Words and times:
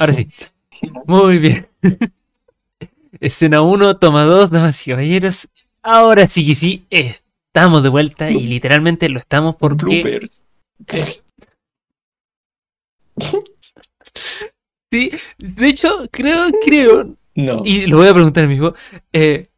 Ahora 0.00 0.12
sí. 0.12 0.28
Muy 1.06 1.38
bien. 1.38 1.66
Escena 3.20 3.62
1, 3.62 3.96
toma 3.98 4.24
2, 4.24 4.50
damas 4.50 4.86
y 4.86 4.90
caballeros. 4.90 5.48
Ahora 5.82 6.26
sí 6.26 6.46
que 6.46 6.54
sí, 6.54 6.84
estamos 6.90 7.82
de 7.82 7.88
vuelta 7.88 8.30
y 8.30 8.46
literalmente 8.46 9.08
lo 9.08 9.18
estamos 9.18 9.56
porque. 9.56 10.20
Sí, 14.90 15.10
de 15.38 15.66
hecho, 15.66 16.06
creo, 16.12 16.38
creo, 16.64 17.16
No. 17.34 17.62
y 17.64 17.86
lo 17.86 17.96
voy 17.96 18.06
a 18.08 18.14
preguntar 18.14 18.46
mismo. 18.46 18.74
Eh, 19.12 19.48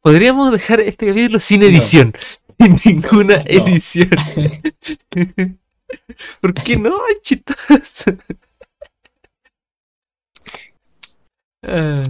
Podríamos 0.00 0.52
dejar 0.52 0.80
este 0.80 1.06
capítulo 1.08 1.38
sin 1.40 1.60
No. 1.60 1.66
edición. 1.66 2.14
Sin 2.58 2.78
ninguna 2.94 3.34
No. 3.36 3.42
edición. 3.46 4.08
¿Por 6.40 6.54
qué 6.54 6.78
no? 6.78 6.92
Chistoso. 7.22 8.12
Ah, 11.66 12.02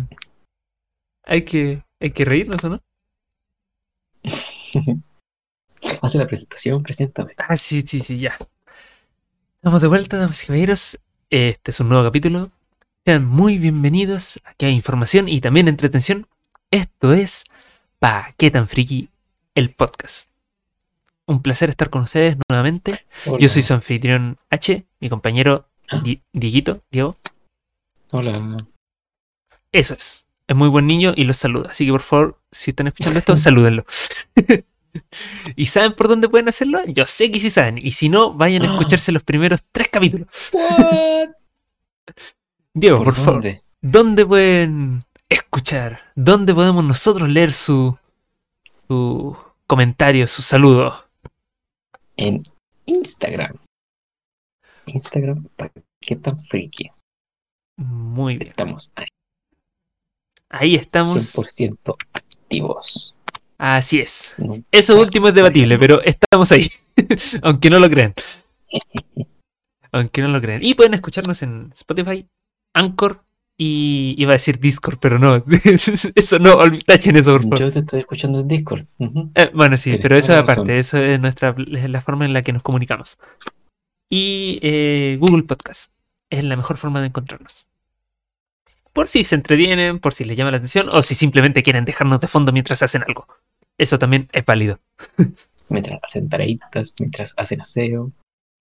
hay 1.25 1.43
que, 1.45 1.83
hay 2.01 2.11
que 2.11 2.25
reírnos, 2.25 2.63
¿o 2.65 2.69
no? 2.69 2.83
Hace 6.03 6.19
la 6.19 6.27
presentación, 6.27 6.83
preséntame. 6.83 7.31
Ah, 7.39 7.57
sí, 7.57 7.83
sí, 7.87 8.01
sí, 8.01 8.19
ya. 8.19 8.37
Estamos 9.57 9.81
de 9.83 9.89
vuelta, 9.89 10.17
damas 10.19 10.43
y 10.43 10.47
caballeros. 10.47 10.99
Este 11.31 11.71
es 11.71 11.81
un 11.81 11.89
nuevo 11.89 12.05
capítulo. 12.05 12.51
Sean 13.05 13.25
muy 13.27 13.59
bienvenidos. 13.59 14.41
Aquí 14.45 14.67
hay 14.67 14.75
información 14.75 15.29
y 15.29 15.41
también 15.41 15.69
entretención. 15.69 16.27
Esto 16.71 17.13
es 17.13 17.45
Pa' 17.99 18.35
qué 18.37 18.51
tan 18.51 18.69
friki 18.69 19.09
el 19.55 19.73
podcast. 19.75 20.29
Un 21.27 21.41
placer 21.43 21.71
estar 21.71 21.89
con 21.91 22.03
ustedes 22.03 22.37
nuevamente. 22.49 23.07
Hola. 23.27 23.39
Yo 23.39 23.49
soy 23.49 23.63
su 23.63 23.73
anfitrión 23.75 24.39
H, 24.51 24.85
mi 25.01 25.09
compañero 25.09 25.67
Di- 26.03 26.23
Dieguito, 26.33 26.83
Diego. 26.91 27.17
Hola. 28.13 28.57
Eso 29.77 29.93
es. 29.93 30.27
Es 30.47 30.57
muy 30.57 30.71
buen 30.71 30.87
niño 30.87 31.13
y 31.15 31.25
los 31.25 31.37
saluda. 31.37 31.69
Así 31.69 31.85
que 31.85 31.93
por 31.93 32.01
favor, 32.01 32.41
si 32.51 32.71
están 32.71 32.87
escuchando 32.87 33.19
esto, 33.19 33.37
salúdenlo. 33.37 33.85
¿Y 35.55 35.67
saben 35.67 35.93
por 35.93 36.09
dónde 36.09 36.31
pueden 36.31 36.49
hacerlo? 36.49 36.81
Yo 36.87 37.07
sé 37.07 37.31
que 37.31 37.39
sí 37.39 37.51
saben. 37.51 37.77
Y 37.77 37.91
si 37.91 38.09
no, 38.09 38.33
vayan 38.33 38.63
a 38.63 38.73
escucharse 38.73 39.13
los 39.13 39.23
primeros 39.23 39.63
tres 39.73 39.89
capítulos. 39.93 40.29
Diego, 42.73 43.03
por, 43.03 43.15
favor, 43.15 43.35
dónde? 43.35 43.61
¿dónde 43.83 44.25
pueden 44.25 45.05
escuchar? 45.29 46.01
¿Dónde 46.15 46.55
podemos 46.55 46.83
nosotros 46.83 47.29
leer 47.29 47.53
su, 47.53 47.99
su 48.89 49.37
comentario, 49.67 50.27
su 50.27 50.41
saludo? 50.41 51.07
En 52.17 52.43
Instagram. 52.87 53.59
Instagram, 54.87 55.45
¿para 55.55 55.71
qué 56.01 56.17
tan 56.17 56.41
friki? 56.41 56.91
Muy 57.77 58.39
bien. 58.39 58.51
Estamos 58.51 58.91
ahí, 58.95 59.09
Ahí 60.51 60.75
estamos. 60.75 61.35
100% 61.35 61.97
activos. 62.13 63.15
Así 63.59 64.01
es. 64.01 64.35
Nunca 64.39 64.67
Eso 64.71 65.01
último 65.01 65.29
es 65.29 65.35
debatible, 65.35 65.79
pero 65.79 66.03
estamos 66.03 66.53
ahí. 66.53 66.71
Aunque 67.43 67.71
no 67.71 67.79
lo 67.79 67.89
crean. 67.89 68.15
Aunque 69.93 70.23
no 70.23 70.29
lo 70.29 70.41
crean. 70.41 70.63
Y 70.63 70.75
pueden 70.75 70.95
escucharnos 70.95 71.43
en 71.43 71.71
Spotify, 71.75 72.27
Anchor 72.75 73.25
y 73.59 74.15
iba 74.19 74.33
a 74.33 74.35
decir 74.35 74.59
Discord, 74.59 74.99
pero 75.01 75.19
no. 75.19 75.37
Eso 76.15 76.39
no, 76.39 76.59
tachen 76.85 77.17
eso, 77.17 77.33
por 77.33 77.43
favor. 77.43 77.59
Yo 77.59 77.73
te 77.73 77.79
estoy 77.79 78.01
escuchando 78.01 78.41
en 78.41 78.49
Discord. 78.49 78.85
Eh, 79.35 79.51
bueno, 79.55 79.77
sí, 79.79 79.99
pero 80.01 80.17
eso 80.17 80.35
aparte, 80.35 80.61
razón. 80.61 80.71
eso 80.71 80.99
es 80.99 81.19
nuestra 81.19 81.55
es 81.73 81.89
la 81.89 82.03
forma 82.03 82.27
en 82.27 82.35
la 82.35 82.43
que 82.43 82.53
nos 82.53 82.63
comunicamos. 82.63 83.19
Y 84.11 84.59
eh, 84.63 85.17
Google 85.19 85.45
Podcast 85.45 85.91
es 86.29 86.45
la 86.45 86.57
mejor 86.57 86.77
forma 86.77 87.01
de 87.01 87.07
encontrarnos. 87.07 87.67
Por 88.97 89.09
si 89.09 89.23
se 89.25 89.35
entretienen, 89.35 89.99
por 90.01 90.15
si 90.15 90.25
les 90.25 90.39
llama 90.39 90.51
la 90.51 90.57
atención, 90.57 90.89
o 90.91 91.03
si 91.03 91.15
simplemente 91.15 91.63
quieren 91.63 91.85
dejarnos 91.85 92.19
de 92.19 92.29
fondo 92.29 92.51
mientras 92.51 92.83
hacen 92.83 93.03
algo. 93.07 93.29
Eso 93.77 93.99
también 93.99 94.29
es 94.33 94.45
válido. 94.47 94.81
Mientras 95.69 95.99
hacen 96.03 96.29
tareitas, 96.29 96.95
mientras 97.01 97.35
hacen 97.37 97.61
aseo, 97.61 98.11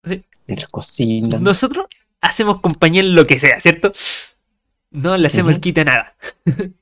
Sí. 0.04 0.26
mientras 0.48 0.70
cocinan. 0.72 1.42
Nosotros 1.44 1.86
hacemos 2.20 2.60
compañía 2.62 3.02
en 3.02 3.14
lo 3.16 3.26
que 3.28 3.38
sea, 3.40 3.62
¿cierto? 3.62 3.92
No 4.92 5.16
le 5.16 5.28
hacemos 5.28 5.52
el 5.52 5.56
Ujú. 5.58 5.62
quite 5.62 5.82
a 5.82 5.86
nada. 5.86 6.16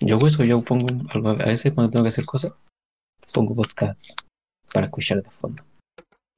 Yo 0.00 0.16
hago 0.16 0.26
eso, 0.26 0.42
yo 0.44 0.62
pongo 0.64 0.86
algo, 1.14 1.30
a 1.30 1.34
veces 1.34 1.72
cuando 1.72 1.90
tengo 1.92 2.02
que 2.04 2.08
hacer 2.08 2.24
cosas, 2.24 2.52
pongo 3.32 3.54
podcasts 3.54 4.14
para 4.72 4.86
escuchar 4.86 5.22
de 5.22 5.30
fondo. 5.30 5.62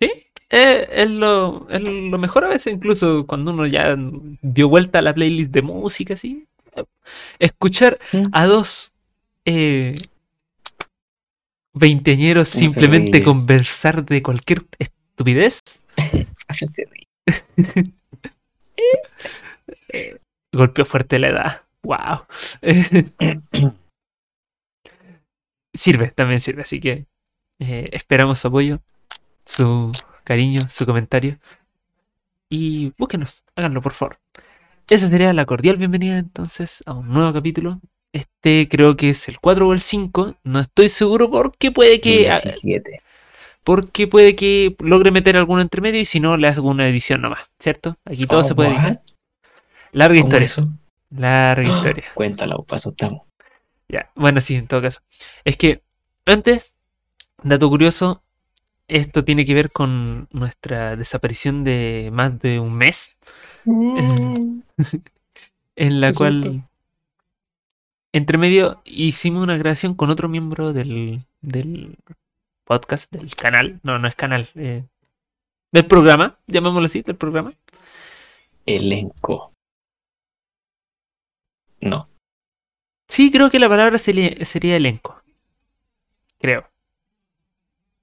¿Sí? 0.00 0.10
Eh, 0.54 0.86
es, 0.92 1.10
lo, 1.10 1.66
es 1.70 1.80
lo 1.80 2.18
mejor 2.18 2.44
a 2.44 2.48
veces, 2.48 2.74
incluso 2.74 3.26
cuando 3.26 3.52
uno 3.52 3.66
ya 3.66 3.96
dio 4.42 4.68
vuelta 4.68 4.98
a 4.98 5.02
la 5.02 5.14
playlist 5.14 5.50
de 5.50 5.62
música, 5.62 6.14
¿sí? 6.14 6.46
Escuchar 7.38 7.98
Mm. 8.12 8.24
a 8.32 8.46
dos 8.46 8.92
eh, 9.44 9.94
se 11.80 12.44
simplemente 12.44 13.22
conversar 13.22 14.04
de 14.04 14.22
cualquier 14.22 14.62
estupidez. 14.78 15.60
Golpeó 20.52 20.84
fuerte 20.84 21.18
la 21.18 21.28
edad. 21.28 21.62
¡Wow! 21.82 22.26
sirve, 25.74 26.10
también 26.10 26.40
sirve. 26.40 26.62
Así 26.62 26.78
que 26.78 27.06
eh, 27.58 27.88
esperamos 27.92 28.38
su 28.38 28.48
apoyo, 28.48 28.80
su 29.46 29.90
cariño, 30.24 30.60
su 30.68 30.84
comentario. 30.86 31.38
Y 32.48 32.92
búsquenos, 32.98 33.44
háganlo 33.56 33.80
por 33.80 33.92
favor. 33.92 34.18
Esa 34.90 35.08
sería 35.08 35.32
la 35.32 35.46
cordial 35.46 35.76
bienvenida 35.76 36.18
entonces 36.18 36.82
a 36.86 36.92
un 36.92 37.08
nuevo 37.08 37.32
capítulo. 37.32 37.80
Este 38.12 38.68
creo 38.70 38.96
que 38.96 39.08
es 39.10 39.28
el 39.28 39.38
4 39.40 39.68
o 39.68 39.72
el 39.72 39.80
5. 39.80 40.36
No 40.44 40.60
estoy 40.60 40.88
seguro 40.88 41.30
porque 41.30 41.70
puede 41.72 42.00
que. 42.00 42.30
ah, 42.30 42.38
17. 42.42 43.00
Porque 43.64 44.06
puede 44.08 44.34
que 44.36 44.74
logre 44.80 45.10
meter 45.12 45.36
alguno 45.36 45.62
entre 45.62 45.80
medio 45.80 46.00
y 46.00 46.04
si 46.04 46.18
no 46.20 46.36
le 46.36 46.48
hago 46.48 46.68
una 46.68 46.88
edición 46.88 47.22
nomás, 47.22 47.48
¿cierto? 47.58 47.96
Aquí 48.04 48.26
todo 48.26 48.40
Oh, 48.40 48.44
se 48.44 48.54
puede 48.54 48.70
editar. 48.70 49.00
Larga 49.92 50.16
¿Cómo 50.16 50.26
historia. 50.26 50.44
eso? 50.44 50.68
Larga 51.10 51.68
historia. 51.76 52.04
Cuéntala, 52.14 52.56
paso 52.66 52.90
estamos. 52.90 53.24
Ya, 53.88 54.10
bueno, 54.14 54.40
sí, 54.40 54.56
en 54.56 54.66
todo 54.66 54.82
caso. 54.82 55.00
Es 55.44 55.56
que 55.56 55.82
antes, 56.26 56.74
dato 57.42 57.68
curioso, 57.68 58.22
esto 58.88 59.24
tiene 59.24 59.44
que 59.44 59.54
ver 59.54 59.70
con 59.70 60.28
nuestra 60.30 60.96
desaparición 60.96 61.64
de 61.64 62.10
más 62.12 62.38
de 62.38 62.60
un 62.60 62.74
mes, 62.74 63.16
en 63.64 64.64
la 66.00 66.08
Qué 66.08 66.14
cual, 66.14 66.62
entre 68.12 68.38
medio, 68.38 68.82
hicimos 68.84 69.42
una 69.42 69.56
grabación 69.56 69.94
con 69.94 70.10
otro 70.10 70.28
miembro 70.28 70.72
del, 70.72 71.24
del 71.40 71.96
podcast, 72.64 73.10
del 73.12 73.34
canal, 73.34 73.80
no, 73.82 73.98
no 73.98 74.08
es 74.08 74.14
canal, 74.14 74.48
eh, 74.54 74.84
del 75.72 75.86
programa, 75.86 76.38
llamémoslo 76.46 76.86
así, 76.86 77.02
del 77.02 77.16
programa. 77.16 77.54
Elenco. 78.66 79.52
No. 81.80 82.02
Sí, 83.08 83.30
creo 83.30 83.50
que 83.50 83.58
la 83.58 83.68
palabra 83.68 83.98
sería, 83.98 84.44
sería 84.44 84.76
elenco. 84.76 85.20
Creo. 86.38 86.71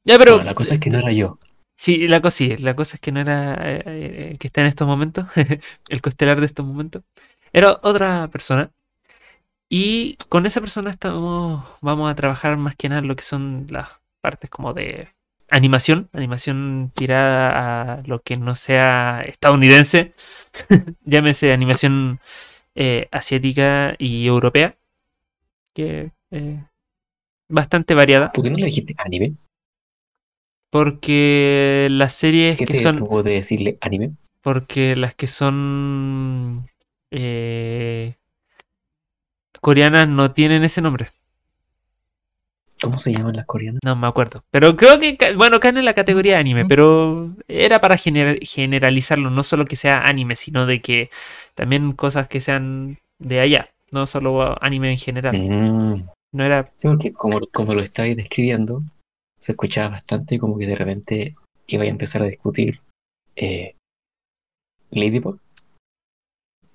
Ya, 0.10 0.18
pero... 0.18 0.40
No, 0.40 0.44
la 0.44 0.56
cosa 0.56 0.74
es 0.74 0.80
que 0.80 0.90
no 0.90 0.98
era 0.98 1.12
yo. 1.12 1.38
Sí, 1.76 2.08
la 2.08 2.20
cosa 2.20 2.36
sí, 2.36 2.58
la 2.58 2.76
cosa 2.76 2.96
es 2.96 3.00
que 3.00 3.12
no 3.12 3.20
era 3.20 3.54
eh, 3.62 3.84
eh, 3.86 4.36
que 4.40 4.48
está 4.48 4.62
en 4.62 4.68
estos 4.68 4.88
momentos, 4.88 5.28
el 5.90 6.02
costelar 6.02 6.40
de 6.40 6.48
estos 6.48 6.66
momentos, 6.66 7.04
era 7.54 7.78
otra 7.84 8.28
persona. 8.30 8.72
Y 9.70 10.16
con 10.28 10.48
esa 10.48 10.62
persona 10.62 10.90
estamos, 10.90 11.64
vamos 11.82 12.10
a 12.10 12.16
trabajar 12.16 12.58
más 12.58 12.76
que 12.76 12.90
nada 12.90 13.02
lo 13.02 13.16
que 13.16 13.22
son 13.22 13.68
las 13.70 13.88
partes 14.20 14.50
como 14.50 14.74
de 14.74 15.10
animación, 15.48 16.10
animación 16.12 16.92
tirada 16.96 18.00
a 18.00 18.04
lo 18.08 18.20
que 18.24 18.36
no 18.36 18.56
sea 18.56 19.22
estadounidense, 19.28 20.16
llámese 21.04 21.54
animación 21.54 22.20
eh, 22.74 23.08
asiática 23.12 23.94
y 24.00 24.26
europea, 24.26 24.76
que 25.76 26.14
eh, 26.32 26.64
bastante 27.48 27.94
variada, 27.94 28.32
¿Por 28.32 28.44
qué 28.44 28.50
no 28.50 28.58
le 28.58 28.66
dijiste 28.66 28.96
anime? 28.98 29.36
Porque 30.70 31.88
las 31.92 32.14
series 32.14 32.58
¿Qué 32.58 32.66
que 32.66 32.74
te 32.74 32.82
son... 32.82 33.08
de 33.24 33.34
decirle 33.34 33.78
anime? 33.82 34.12
Porque 34.42 34.96
las 34.96 35.16
que 35.16 35.28
son 35.28 36.64
eh, 37.12 38.14
coreanas 39.62 40.08
no 40.08 40.32
tienen 40.32 40.64
ese 40.64 40.82
nombre. 40.82 41.12
¿Cómo 42.82 42.98
se 42.98 43.12
llaman 43.12 43.36
las 43.36 43.46
coreanas? 43.46 43.82
No 43.84 43.96
me 43.98 44.08
acuerdo. 44.08 44.42
Pero 44.52 44.78
creo 44.78 45.00
que, 45.00 45.18
bueno, 45.36 45.60
caen 45.60 45.78
en 45.78 45.86
la 45.86 45.94
categoría 45.94 46.40
anime, 46.40 46.62
pero 46.68 47.36
era 47.50 47.82
para 47.82 47.96
gener- 47.98 48.40
generalizarlo, 48.42 49.30
no 49.30 49.44
solo 49.44 49.66
que 49.66 49.76
sea 49.76 50.04
anime, 50.04 50.38
sino 50.38 50.66
de 50.66 50.82
que 50.82 51.10
también 51.56 51.92
cosas 51.92 52.30
que 52.30 52.40
sean 52.40 52.98
de 53.18 53.42
allá, 53.42 53.70
no 53.92 54.08
solo 54.08 54.56
anime 54.64 54.92
en 54.92 54.98
general. 54.98 55.36
Mm, 55.38 56.04
No 56.32 56.46
era... 56.46 56.72
sí, 56.78 56.88
porque 56.88 57.12
como, 57.12 57.42
como 57.52 57.74
lo 57.74 57.82
estabais 57.82 58.16
describiendo, 58.16 58.82
se 59.40 59.54
escuchaba 59.54 59.90
bastante 59.90 60.38
como 60.38 60.58
que 60.58 60.68
de 60.68 60.76
repente 60.76 61.36
iba 61.68 61.84
a 61.84 61.88
empezar 61.88 62.22
a 62.22 62.28
discutir 62.28 62.82
eh, 63.36 63.76
Ladybug. 64.92 65.40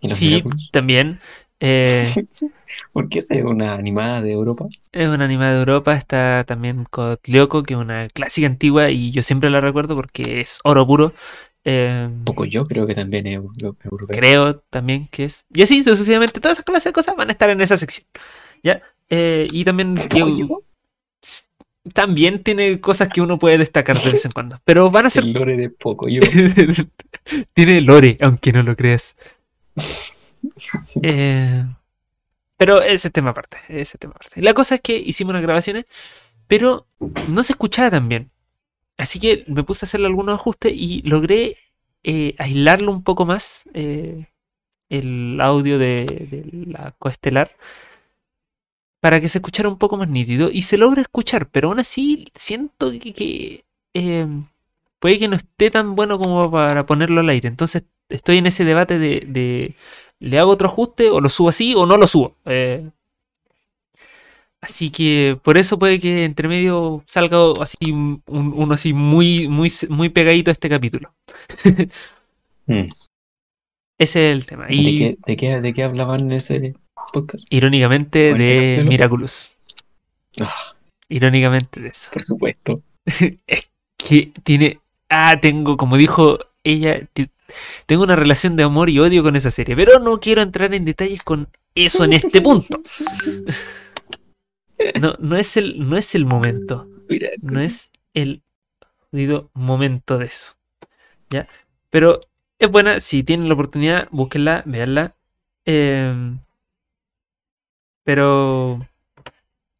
¿Y 0.00 0.08
los 0.08 0.18
Sí, 0.18 0.42
también. 0.72 1.20
eh, 1.60 2.12
¿Por 2.92 3.08
qué 3.08 3.18
esa 3.20 3.34
es 3.34 3.44
una 3.44 3.74
animada 3.74 4.20
de 4.20 4.32
Europa? 4.32 4.66
es 4.92 5.08
una 5.08 5.24
animada 5.24 5.52
de 5.52 5.58
Europa. 5.60 5.94
Está 5.94 6.44
también 6.44 6.84
Kotlioko, 6.84 7.62
que 7.62 7.74
es 7.74 7.80
una 7.80 8.08
clásica 8.08 8.46
antigua 8.46 8.90
y 8.90 9.10
yo 9.12 9.22
siempre 9.22 9.50
la 9.50 9.60
recuerdo 9.60 9.94
porque 9.94 10.40
es 10.40 10.60
oro 10.64 10.86
puro. 10.86 11.14
Eh, 11.64 12.10
Poco 12.24 12.44
yo 12.44 12.66
creo 12.66 12.86
que 12.86 12.94
también 12.94 13.26
es 13.26 13.36
euro- 13.36 13.76
europeo. 13.82 14.06
creo 14.18 14.56
también 14.70 15.08
que 15.08 15.24
es. 15.24 15.44
Y 15.52 15.62
así 15.62 15.82
sucesivamente, 15.82 16.38
todas 16.40 16.56
esas 16.58 16.64
clases 16.66 16.84
de 16.90 16.92
cosas 16.92 17.16
van 17.16 17.28
a 17.28 17.32
estar 17.32 17.48
en 17.50 17.60
esa 17.60 17.76
sección. 17.76 18.06
¿Ya? 18.62 18.82
Eh, 19.08 19.46
y 19.50 19.64
también 19.64 19.96
yo- 20.14 20.62
también 21.92 22.42
tiene 22.42 22.80
cosas 22.80 23.08
que 23.08 23.20
uno 23.20 23.38
puede 23.38 23.58
destacar 23.58 23.98
de 23.98 24.12
vez 24.12 24.24
en 24.24 24.32
cuando. 24.32 24.58
Pero 24.64 24.90
van 24.90 25.06
a 25.06 25.10
ser. 25.10 25.24
El 25.24 25.32
lore 25.32 25.56
de 25.56 25.70
poco 25.70 26.08
yo. 26.08 26.22
tiene 27.52 27.80
lore, 27.80 28.16
aunque 28.20 28.52
no 28.52 28.62
lo 28.62 28.76
creas. 28.76 29.16
Eh, 31.02 31.64
pero 32.58 32.82
ese 32.82 33.08
tema 33.08 33.30
aparte, 33.30 33.56
ese 33.68 33.96
tema 33.96 34.12
aparte. 34.14 34.42
La 34.42 34.52
cosa 34.52 34.74
es 34.74 34.82
que 34.82 34.94
hicimos 34.94 35.30
unas 35.30 35.42
grabaciones, 35.42 35.86
pero 36.46 36.86
no 37.28 37.42
se 37.42 37.54
escuchaba 37.54 37.90
tan 37.90 38.10
bien. 38.10 38.30
Así 38.98 39.18
que 39.18 39.44
me 39.48 39.62
puse 39.62 39.84
a 39.84 39.86
hacerle 39.86 40.06
algunos 40.06 40.34
ajustes 40.34 40.70
y 40.76 41.00
logré 41.00 41.56
eh, 42.02 42.34
aislarlo 42.38 42.92
un 42.92 43.02
poco 43.02 43.24
más 43.24 43.64
eh, 43.72 44.26
el 44.90 45.40
audio 45.40 45.78
de, 45.78 46.04
de 46.04 46.66
la 46.66 46.94
coestelar 46.98 47.50
para 49.04 49.20
que 49.20 49.28
se 49.28 49.36
escuchara 49.38 49.68
un 49.68 49.76
poco 49.76 49.98
más 49.98 50.08
nítido 50.08 50.48
y 50.50 50.62
se 50.62 50.78
logra 50.78 51.02
escuchar, 51.02 51.50
pero 51.50 51.68
aún 51.68 51.78
así 51.78 52.26
siento 52.34 52.90
que, 52.92 53.12
que, 53.12 53.64
eh, 53.92 54.26
puede 54.98 55.18
que 55.18 55.28
no 55.28 55.36
esté 55.36 55.70
tan 55.70 55.94
bueno 55.94 56.18
como 56.18 56.50
para 56.50 56.86
ponerlo 56.86 57.20
al 57.20 57.28
aire. 57.28 57.48
Entonces 57.48 57.84
estoy 58.08 58.38
en 58.38 58.46
ese 58.46 58.64
debate 58.64 58.98
de, 58.98 59.20
de 59.28 59.74
¿le 60.20 60.38
hago 60.38 60.52
otro 60.52 60.68
ajuste 60.68 61.10
o 61.10 61.20
lo 61.20 61.28
subo 61.28 61.50
así 61.50 61.74
o 61.74 61.84
no 61.84 61.98
lo 61.98 62.06
subo? 62.06 62.34
Eh, 62.46 62.88
así 64.60 64.88
que 64.90 65.38
por 65.42 65.58
eso 65.58 65.78
puede 65.78 66.00
que 66.00 66.24
entre 66.24 66.48
medio 66.48 67.02
salga 67.06 67.38
así 67.60 67.76
un- 67.92 68.22
uno 68.26 68.74
así 68.74 68.92
muy, 68.94 69.48
muy, 69.48 69.70
muy 69.90 70.08
pegadito 70.08 70.50
a 70.50 70.52
este 70.52 70.68
capítulo. 70.68 71.14
Mm. 72.68 72.88
Ese 73.98 74.30
es 74.30 74.36
el 74.36 74.46
tema. 74.46 74.66
¿De, 74.66 74.94
qué, 74.94 75.14
de, 75.26 75.36
qué, 75.36 75.60
¿De 75.60 75.72
qué 75.72 75.82
hablaban 75.84 76.20
en 76.20 76.32
ese 76.32 76.74
irónicamente 77.50 78.32
¿O 78.32 78.36
en 78.36 78.40
ese 78.40 78.52
de? 78.52 78.84
Miraculous. 78.84 79.50
Ah, 80.40 80.54
Irónicamente 81.08 81.80
de 81.80 81.88
eso. 81.88 82.10
por 82.12 82.22
supuesto. 82.22 82.82
que 83.96 84.32
tiene. 84.42 84.80
Ah, 85.08 85.38
tengo, 85.40 85.76
como 85.76 85.96
dijo 85.96 86.38
ella, 86.64 87.06
tengo 87.86 88.02
una 88.02 88.16
relación 88.16 88.56
de 88.56 88.62
amor 88.62 88.90
y 88.90 88.98
odio 88.98 89.22
con 89.22 89.36
esa 89.36 89.50
serie, 89.50 89.76
pero 89.76 89.98
no 89.98 90.18
quiero 90.18 90.42
entrar 90.42 90.74
en 90.74 90.84
detalles 90.84 91.22
con 91.22 91.48
eso 91.74 92.04
en 92.04 92.12
este 92.14 92.40
punto. 92.40 92.82
No, 95.00 95.14
no 95.20 95.36
es 95.36 95.56
el, 95.56 95.88
no 95.88 95.96
es 95.96 96.14
el 96.16 96.26
momento, 96.26 96.88
no 97.40 97.60
es 97.60 97.92
el 98.12 98.42
jodido 99.10 99.48
momento 99.54 100.18
de 100.18 100.24
eso. 100.26 100.54
¿Ya? 101.30 101.48
Pero 101.90 102.18
es 102.58 102.68
buena, 102.70 102.98
si 102.98 103.22
tienen 103.22 103.48
la 103.48 103.54
oportunidad, 103.54 104.08
búsquenla, 104.10 104.62
veanla. 104.66 105.14
Em, 105.64 106.40
pero 108.04 108.86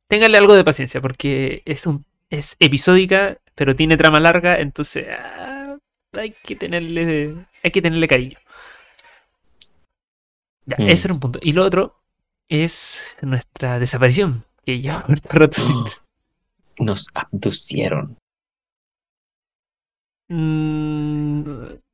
ténganle 0.09 0.39
algo 0.39 0.55
de 0.55 0.65
paciencia, 0.65 1.01
porque 1.01 1.63
es 1.65 1.87
un 1.87 2.05
es 2.31 2.57
episódica, 2.59 3.39
pero 3.55 3.77
tiene 3.77 3.97
trama 3.97 4.21
larga, 4.21 4.59
entonces 4.59 5.07
ah, 5.19 5.77
hay 6.15 6.33
que 6.43 6.57
tenerle 6.57 7.35
hay 7.63 7.71
que 7.71 7.83
tenerle 7.83 8.09
cariño. 8.09 8.39
Ya, 10.67 10.77
Mm. 10.79 10.89
ese 10.89 11.09
era 11.09 11.15
un 11.15 11.21
punto. 11.21 11.39
Y 11.43 11.53
lo 11.53 11.65
otro 11.65 12.01
es 12.49 13.17
nuestra 13.23 13.79
desaparición, 13.79 14.45
que 14.65 14.81
ya 14.81 15.05
rato 15.31 15.61
sin. 15.61 15.77
Nos 16.79 17.09
abducieron. 17.15 18.17
Mm, 20.29 21.43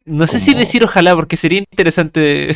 no 0.06 0.26
sé 0.26 0.38
si 0.38 0.55
decir 0.55 0.85
ojalá, 0.85 1.15
porque 1.15 1.37
sería 1.37 1.59
interesante. 1.61 2.50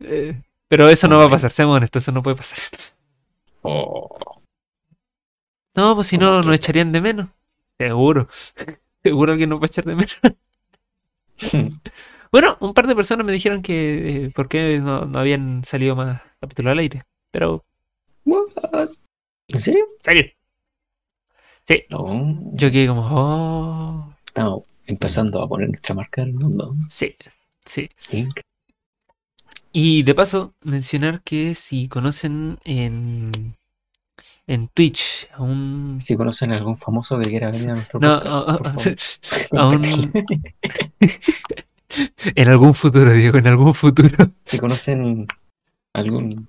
eh, 0.00 0.42
pero 0.68 0.88
eso 0.88 1.08
no 1.08 1.18
va 1.18 1.24
a 1.24 1.30
pasar, 1.30 1.50
seamos 1.50 1.76
honestos, 1.76 2.02
eso 2.04 2.12
no 2.12 2.22
puede 2.22 2.36
pasar. 2.36 2.58
Oh. 3.62 4.18
No, 5.74 5.94
pues 5.94 6.06
si 6.08 6.18
¿Cómo 6.18 6.30
no, 6.30 6.40
nos 6.42 6.54
echarían 6.54 6.92
de 6.92 7.00
menos. 7.00 7.28
Seguro. 7.78 8.28
Seguro 9.02 9.36
que 9.36 9.46
nos 9.46 9.58
va 9.60 9.64
a 9.64 9.66
echar 9.66 9.84
de 9.84 9.94
menos. 9.94 10.18
Bueno, 12.30 12.58
un 12.60 12.74
par 12.74 12.86
de 12.86 12.94
personas 12.94 13.24
me 13.24 13.32
dijeron 13.32 13.62
que 13.62 14.24
eh, 14.26 14.30
por 14.30 14.50
qué 14.50 14.80
no, 14.80 15.06
no 15.06 15.18
habían 15.18 15.64
salido 15.64 15.96
más 15.96 16.20
capítulos 16.40 16.72
al 16.72 16.78
aire. 16.80 17.04
Pero, 17.30 17.64
What? 18.26 18.88
¿En 19.48 19.58
serio? 19.60 19.86
serio. 19.98 20.24
Sí, 21.64 21.84
No. 21.90 22.04
yo 22.52 22.70
quedé 22.70 22.86
como, 22.86 23.06
oh, 23.10 24.14
Estamos 24.26 24.68
empezando 24.84 25.40
a 25.42 25.48
poner 25.48 25.68
nuestra 25.70 25.94
marca 25.94 26.20
en 26.20 26.28
el 26.28 26.34
mundo. 26.34 26.74
sí, 26.86 27.16
sí. 27.64 27.88
Inc. 28.12 28.40
Y 29.72 30.02
de 30.02 30.14
paso, 30.14 30.54
mencionar 30.62 31.20
que 31.22 31.54
si 31.54 31.88
conocen 31.88 32.58
en, 32.64 33.30
en 34.46 34.68
Twitch 34.68 35.28
a 35.34 35.42
un... 35.42 35.96
Si 36.00 36.16
conocen 36.16 36.52
a 36.52 36.56
algún 36.56 36.76
famoso 36.76 37.18
que 37.18 37.28
quiera 37.28 37.50
venir 37.50 37.70
a 37.70 37.74
nuestro 37.74 38.00
No, 38.00 38.20
podcast, 38.58 39.24
a- 39.56 39.68
un- 39.68 40.12
en 42.34 42.48
algún 42.48 42.74
futuro, 42.74 43.12
Diego, 43.12 43.38
en 43.38 43.46
algún 43.46 43.74
futuro. 43.74 44.30
Si 44.46 44.58
conocen 44.58 45.26
algún 45.94 46.48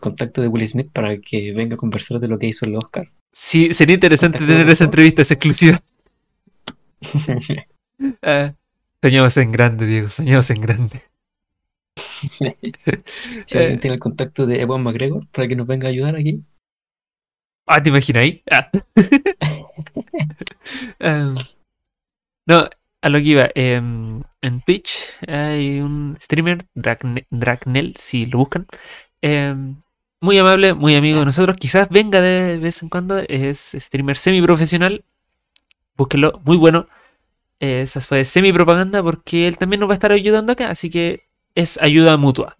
contacto 0.00 0.40
de 0.42 0.48
Will 0.48 0.66
Smith 0.66 0.90
para 0.92 1.18
que 1.18 1.52
venga 1.52 1.74
a 1.74 1.78
conversar 1.78 2.20
de 2.20 2.28
lo 2.28 2.38
que 2.38 2.46
hizo 2.46 2.66
el 2.66 2.76
Oscar. 2.76 3.10
Sí, 3.32 3.72
sería 3.74 3.94
interesante 3.94 4.38
tener 4.38 4.68
esa 4.68 4.84
entrevista, 4.84 5.22
esa 5.22 5.34
exclusiva. 5.34 5.80
Ah, 8.22 8.54
soñamos 9.02 9.36
en 9.38 9.50
grande, 9.50 9.84
Diego, 9.84 10.08
soñamos 10.08 10.48
en 10.50 10.60
grande. 10.60 11.02
si 13.46 13.58
Eh. 13.58 13.60
alguien 13.60 13.80
tiene 13.80 13.94
el 13.94 14.00
contacto 14.00 14.46
de 14.46 14.60
Ewan 14.62 14.82
McGregor 14.82 15.26
para 15.28 15.48
que 15.48 15.56
nos 15.56 15.66
venga 15.66 15.88
a 15.88 15.90
ayudar 15.90 16.16
aquí. 16.16 16.42
Ah, 17.66 17.82
¿te 17.82 17.90
imaginas 17.90 18.22
ahí? 18.22 18.42
Ah. 18.50 18.70
Ah, 21.00 21.34
no, 22.46 22.68
a 23.02 23.08
lo 23.08 23.18
que 23.18 23.24
iba. 23.24 23.48
em, 23.54 24.22
en 24.42 24.60
Twitch 24.62 25.16
hay 25.26 25.80
un 25.80 26.16
streamer, 26.20 26.58
Dragne- 26.74 27.26
Dragnel, 27.30 27.94
si 27.96 28.26
lo 28.26 28.38
buscan. 28.38 28.66
em, 29.22 29.82
muy 30.20 30.36
amable, 30.38 30.74
muy 30.74 30.96
amigo 30.96 31.20
de 31.20 31.26
nosotros. 31.26 31.56
Quizás 31.56 31.88
venga 31.90 32.20
de 32.20 32.58
vez 32.58 32.82
en 32.82 32.88
cuando. 32.88 33.18
Es 33.28 33.76
streamer 33.78 34.16
semi-profesional. 34.16 35.04
Búsquenlo, 35.96 36.40
muy 36.44 36.56
bueno. 36.56 36.88
Eh, 37.60 37.82
Esa 37.82 38.00
fue 38.00 38.24
semi-propaganda 38.24 39.02
porque 39.02 39.46
él 39.48 39.58
también 39.58 39.80
nos 39.80 39.88
va 39.88 39.94
a 39.94 39.96
estar 39.96 40.12
ayudando 40.12 40.52
acá. 40.52 40.70
Así 40.70 40.90
que 40.90 41.27
es 41.58 41.76
ayuda 41.82 42.16
mutua. 42.16 42.56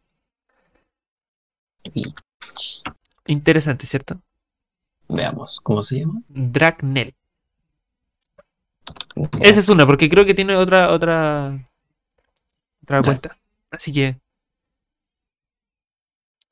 Interesante, 3.26 3.86
¿cierto? 3.86 4.20
Veamos, 5.08 5.60
¿cómo 5.62 5.82
se 5.82 6.00
llama? 6.00 6.20
Dragnel. 6.28 7.14
Esa 9.40 9.60
es 9.60 9.68
una, 9.68 9.86
porque 9.86 10.08
creo 10.08 10.24
que 10.24 10.34
tiene 10.34 10.56
otra, 10.56 10.90
otra, 10.90 11.68
otra 12.82 13.02
cuenta. 13.02 13.38
Así 13.70 13.92
que 13.92 14.16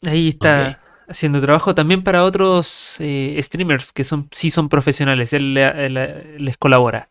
ahí 0.05 0.29
está 0.29 0.81
haciendo 1.09 1.41
trabajo 1.41 1.75
también 1.75 2.03
para 2.05 2.25
otros 2.25 2.97
eh, 3.01 3.39
streamers 3.43 3.93
que 3.93 4.05
son 4.05 4.29
sí 4.31 4.51
son 4.51 4.69
profesionales. 4.69 5.33
Él, 5.33 5.55
le- 5.55 5.89
le- 5.91 6.39
les 6.39 6.57
colabora. 6.57 7.09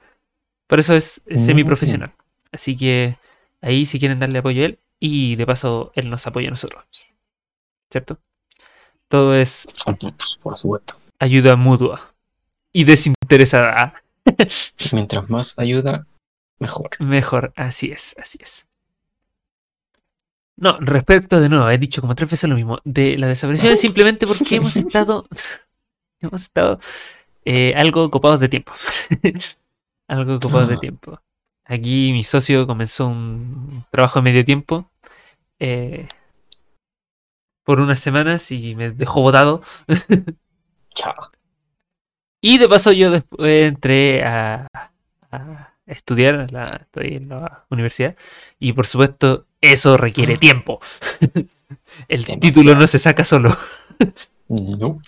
Por 0.67 0.79
eso 0.79 0.93
es, 0.95 1.21
es 1.25 1.41
Mm. 1.41 1.45
semiprofesional. 1.45 2.13
Así 2.51 2.75
que 2.77 3.17
ahí 3.61 3.85
si 3.85 3.99
quieren 3.99 4.19
darle 4.19 4.39
apoyo 4.39 4.61
a 4.63 4.65
él 4.65 4.79
y 5.05 5.35
de 5.35 5.45
paso 5.45 5.91
él 5.95 6.09
nos 6.09 6.25
apoya 6.27 6.47
a 6.47 6.51
nosotros. 6.51 6.83
¿Cierto? 7.91 8.19
Todo 9.07 9.35
es 9.35 9.67
Por 10.41 10.57
supuesto. 10.57 10.95
ayuda 11.19 11.55
mutua 11.55 12.13
y 12.73 12.83
desinteresada. 12.83 13.93
Mientras 14.91 15.29
más 15.29 15.57
ayuda, 15.59 16.07
mejor. 16.59 16.89
Mejor, 16.99 17.53
así 17.55 17.91
es, 17.91 18.15
así 18.19 18.39
es. 18.41 18.67
No, 20.57 20.77
respecto 20.79 21.39
de 21.41 21.49
nuevo, 21.49 21.69
he 21.69 21.77
dicho 21.77 22.01
como 22.01 22.15
tres 22.15 22.31
veces 22.31 22.49
lo 22.49 22.55
mismo. 22.55 22.79
De 22.85 23.17
la 23.17 23.27
desaparición 23.27 23.73
es 23.73 23.81
simplemente 23.81 24.25
porque 24.25 24.55
hemos 24.55 24.75
estado. 24.77 25.25
hemos 26.21 26.41
estado 26.43 26.79
eh, 27.43 27.73
algo 27.75 28.09
copados 28.09 28.39
de 28.39 28.47
tiempo. 28.47 28.73
algo 30.07 30.39
copados 30.39 30.69
de 30.69 30.75
Ah. 30.75 30.79
tiempo. 30.79 31.21
Aquí 31.65 32.11
mi 32.13 32.23
socio 32.23 32.67
comenzó 32.67 33.07
un 33.07 33.85
trabajo 33.91 34.19
de 34.19 34.23
medio 34.23 34.45
tiempo 34.45 34.89
eh, 35.59 36.07
por 37.63 37.79
unas 37.79 37.99
semanas 37.99 38.51
y 38.51 38.75
me 38.75 38.91
dejó 38.91 39.21
botado. 39.21 39.63
Chao. 40.93 41.13
Y 42.41 42.59
de 42.59 42.69
paso 42.69 42.91
yo 42.91 43.09
después 43.09 43.67
entré 43.67 44.23
a, 44.23 44.67
a 45.31 45.73
estudiar, 45.87 46.51
la- 46.51 46.75
estoy 46.83 47.15
en 47.15 47.29
la 47.29 47.65
universidad, 47.71 48.15
y 48.59 48.73
por 48.73 48.85
supuesto 48.85 49.47
eso 49.61 49.97
requiere 49.97 50.37
tiempo. 50.37 50.79
El 52.07 52.23
Demasiado. 52.23 52.39
título 52.39 52.75
no 52.75 52.85
se 52.85 52.99
saca 52.99 53.23
solo. 53.23 53.57
No. 54.47 54.99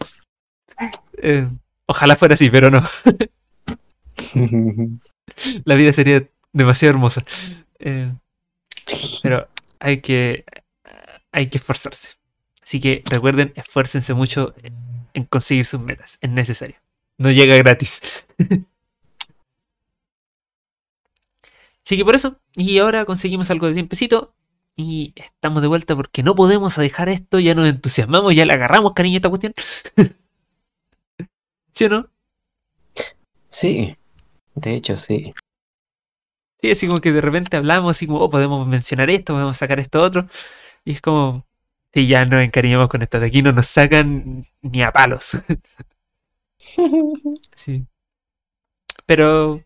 Eh, 1.22 1.48
ojalá 1.86 2.16
fuera 2.16 2.34
así, 2.34 2.50
pero 2.50 2.72
no. 2.72 2.84
La 5.66 5.76
vida 5.76 5.94
sería 5.94 6.28
demasiado 6.58 6.92
hermosa. 6.92 7.24
Eh, 7.80 8.12
pero 9.24 9.48
hay 9.80 10.02
que, 10.02 10.46
hay 11.32 11.50
que 11.50 11.58
esforzarse. 11.58 12.10
Así 12.62 12.80
que 12.80 13.04
recuerden, 13.10 13.54
esfuércense 13.56 14.14
mucho 14.14 14.54
en, 14.62 14.74
en 15.14 15.24
conseguir 15.26 15.66
sus 15.66 15.80
metas. 15.80 16.18
Es 16.22 16.30
necesario. 16.30 16.76
No 17.18 17.32
llega 17.32 17.56
gratis. 17.56 18.26
Así 21.84 21.96
que 21.96 22.04
por 22.04 22.16
eso. 22.16 22.38
Y 22.54 22.80
ahora 22.80 23.06
conseguimos 23.06 23.50
algo 23.50 23.68
de 23.68 23.74
tiempecito. 23.74 24.34
Y 24.76 25.14
estamos 25.16 25.62
de 25.62 25.68
vuelta 25.68 25.96
porque 25.96 26.22
no 26.22 26.36
podemos 26.36 26.76
dejar 26.76 27.10
esto. 27.10 27.40
Ya 27.40 27.56
nos 27.56 27.68
entusiasmamos, 27.68 28.36
ya 28.36 28.46
le 28.46 28.54
agarramos 28.54 28.94
cariño 28.94 29.16
a 29.16 29.20
esta 29.20 29.30
cuestión. 29.30 29.54
¿Sí 31.72 31.86
o 31.86 31.90
no? 31.90 32.10
Sí, 33.48 33.96
de 34.56 34.76
hecho 34.76 34.96
sí. 34.96 35.34
Sí, 36.62 36.72
así 36.72 36.88
como 36.88 37.00
que 37.02 37.12
de 37.12 37.22
repente 37.22 37.56
hablamos, 37.58 37.92
así 37.92 38.08
como, 38.08 38.20
oh, 38.20 38.30
podemos 38.30 38.68
mencionar 38.68 39.10
esto, 39.10 39.34
podemos 39.34 39.58
sacar 39.58 39.80
esto 39.80 40.02
otro. 40.02 40.28
Y 40.86 40.94
es 40.94 41.02
como, 41.02 41.46
sí, 41.94 42.08
ya 42.08 42.26
nos 42.26 42.44
encariñamos 42.44 42.88
con 42.90 43.02
esto. 43.04 43.20
De 43.20 43.28
aquí 43.28 43.42
no 43.44 43.52
nos 43.54 43.68
sacan 43.68 44.48
ni 44.62 44.82
a 44.84 44.92
palos. 44.92 45.38
Sí. 47.56 47.88
Pero 49.06 49.64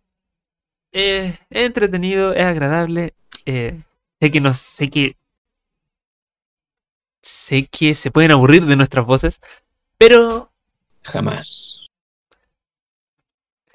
eh, 0.94 1.38
es 1.50 1.66
entretenido, 1.66 2.34
es 2.34 2.46
agradable. 2.46 3.16
eh, 3.46 3.82
sé 4.22 4.32
que 4.32 4.42
no 4.42 4.54
sé 4.54 4.90
que. 4.90 5.18
Sé 7.24 7.66
que 7.66 7.96
se 7.96 8.12
pueden 8.12 8.30
aburrir 8.32 8.66
de 8.68 8.76
nuestras 8.76 9.08
voces, 9.08 9.42
pero 9.98 10.52
Jamás. 11.04 11.82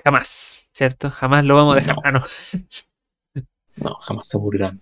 jamás, 0.04 0.68
¿cierto? 0.72 1.10
Jamás 1.10 1.44
lo 1.44 1.56
vamos 1.56 1.74
a 1.74 1.76
dejar. 1.76 1.96
No. 1.96 2.02
Ah, 2.04 2.12
no. 2.12 2.22
No, 3.76 3.94
jamás 3.96 4.28
se 4.28 4.36
aburrirán. 4.36 4.80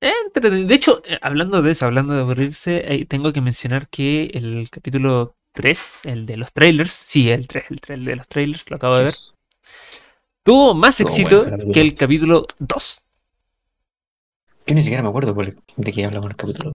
Entretenido. 0.00 0.68
De 0.68 0.74
hecho, 0.74 1.02
eh, 1.04 1.18
hablando 1.22 1.62
de 1.62 1.70
eso, 1.70 1.86
hablando 1.86 2.14
de 2.14 2.20
aburrirse, 2.20 2.84
ahí 2.88 3.04
tengo 3.04 3.32
que 3.32 3.40
mencionar 3.40 3.88
que 3.88 4.30
el 4.34 4.68
capítulo 4.70 5.34
3, 5.52 6.06
el 6.06 6.26
de 6.26 6.36
los 6.36 6.52
trailers, 6.52 6.90
sí, 6.90 7.30
el 7.30 7.48
3, 7.48 7.64
el 7.70 7.80
3 7.80 8.04
de 8.04 8.16
los 8.16 8.28
trailers, 8.28 8.70
lo 8.70 8.76
acabo 8.76 8.96
de 8.96 9.04
ver, 9.04 9.14
tuvo 10.42 10.74
más 10.74 11.00
éxito 11.00 11.40
bueno 11.40 11.72
que 11.72 11.80
el 11.80 11.94
capítulo 11.94 12.46
2. 12.58 13.02
Yo 14.66 14.74
ni 14.74 14.82
siquiera 14.82 15.02
me 15.02 15.08
acuerdo 15.08 15.34
de 15.34 15.92
qué 15.92 16.04
hablamos 16.04 16.26
en 16.26 16.30
el 16.32 16.36
capítulo. 16.36 16.72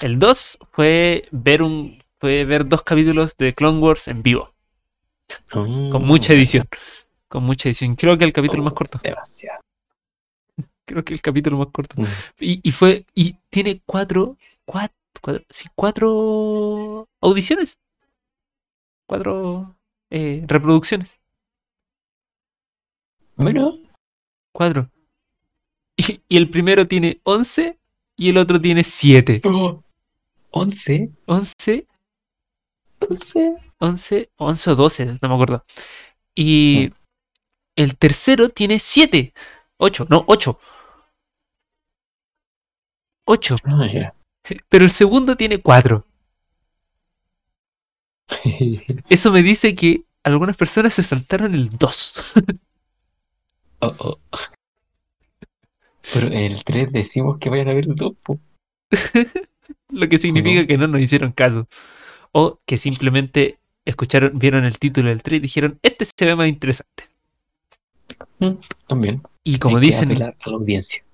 El 0.00 0.18
2 0.18 0.58
fue 0.70 1.28
ver 1.30 1.62
un 1.62 2.02
fue 2.18 2.44
ver 2.44 2.68
dos 2.68 2.82
capítulos 2.82 3.36
de 3.36 3.52
Clone 3.52 3.80
Wars 3.80 4.06
en 4.06 4.22
vivo, 4.22 4.54
con 5.52 6.06
mucha 6.06 6.32
edición. 6.32 6.68
Con 7.26 7.42
mucha 7.42 7.68
edición. 7.68 7.96
Creo 7.96 8.16
que 8.16 8.24
el 8.24 8.32
capítulo 8.32 8.62
más 8.62 8.74
corto. 8.74 9.00
Demasiado. 9.02 9.60
Creo 10.92 11.04
que 11.04 11.14
el 11.14 11.22
capítulo 11.22 11.56
más 11.56 11.68
corto. 11.68 12.00
Mm. 12.00 12.06
Y, 12.40 12.60
y 12.62 12.70
fue. 12.70 13.06
Y 13.14 13.36
tiene 13.48 13.80
cuatro. 13.86 14.36
Cuatro. 14.66 14.94
cuatro, 15.22 15.44
sí, 15.48 15.68
cuatro 15.74 17.08
audiciones. 17.22 17.78
Cuatro 19.06 19.74
eh, 20.10 20.44
reproducciones. 20.46 21.18
Bueno, 23.36 23.78
Cuatro. 24.52 24.90
Y, 25.96 26.20
y 26.28 26.36
el 26.36 26.50
primero 26.50 26.86
tiene 26.86 27.20
11 27.24 27.78
y 28.16 28.28
el 28.28 28.36
otro 28.36 28.60
tiene 28.60 28.84
7. 28.84 29.40
oh, 29.46 29.82
11, 30.50 31.10
11, 31.24 31.86
12. 33.00 33.56
11, 33.78 34.30
11 34.36 34.70
o 34.70 34.74
12, 34.74 35.06
no 35.06 35.28
me 35.28 35.34
acuerdo. 35.34 35.64
Y 36.34 36.92
el 37.74 37.96
tercero 37.96 38.50
tiene 38.50 38.78
7. 38.78 39.32
8, 39.78 40.06
no, 40.10 40.24
8. 40.26 40.58
8. 43.24 43.56
Ah, 43.64 43.86
ya. 43.92 44.14
Pero 44.68 44.84
el 44.84 44.90
segundo 44.90 45.36
tiene 45.36 45.60
4. 45.60 46.04
Eso 49.08 49.32
me 49.32 49.42
dice 49.42 49.74
que 49.74 50.04
algunas 50.24 50.56
personas 50.56 50.94
se 50.94 51.02
saltaron 51.02 51.54
el 51.54 51.68
2. 51.70 52.14
Oh, 53.80 53.94
oh. 53.98 54.18
Pero 56.12 56.26
en 56.28 56.34
el 56.52 56.64
3 56.64 56.92
decimos 56.92 57.38
que 57.38 57.50
vayan 57.50 57.68
a 57.68 57.74
ver 57.74 57.86
el 57.86 57.94
2. 57.94 58.12
po. 58.22 58.38
Lo 59.90 60.08
que 60.08 60.18
significa 60.18 60.60
No. 60.62 60.66
que 60.66 60.78
no 60.78 60.88
nos 60.88 61.00
hicieron 61.00 61.32
caso. 61.32 61.68
O 62.32 62.60
que 62.66 62.76
simplemente 62.76 63.58
escucharon, 63.84 64.38
vieron 64.38 64.64
el 64.64 64.78
título 64.78 65.08
del 65.08 65.22
3 65.22 65.38
y 65.38 65.40
dijeron, 65.40 65.78
este 65.82 66.04
se 66.04 66.24
ve 66.24 66.34
más 66.36 66.48
interesante. 66.48 67.08
También. 68.86 69.22
Y 69.44 69.58
como 69.58 69.76
Hay 69.76 69.80
que 69.82 69.86
dicen, 69.86 70.10
apelar 70.10 70.36
a 70.40 70.50
la 70.50 70.56
audiencia. 70.56 71.04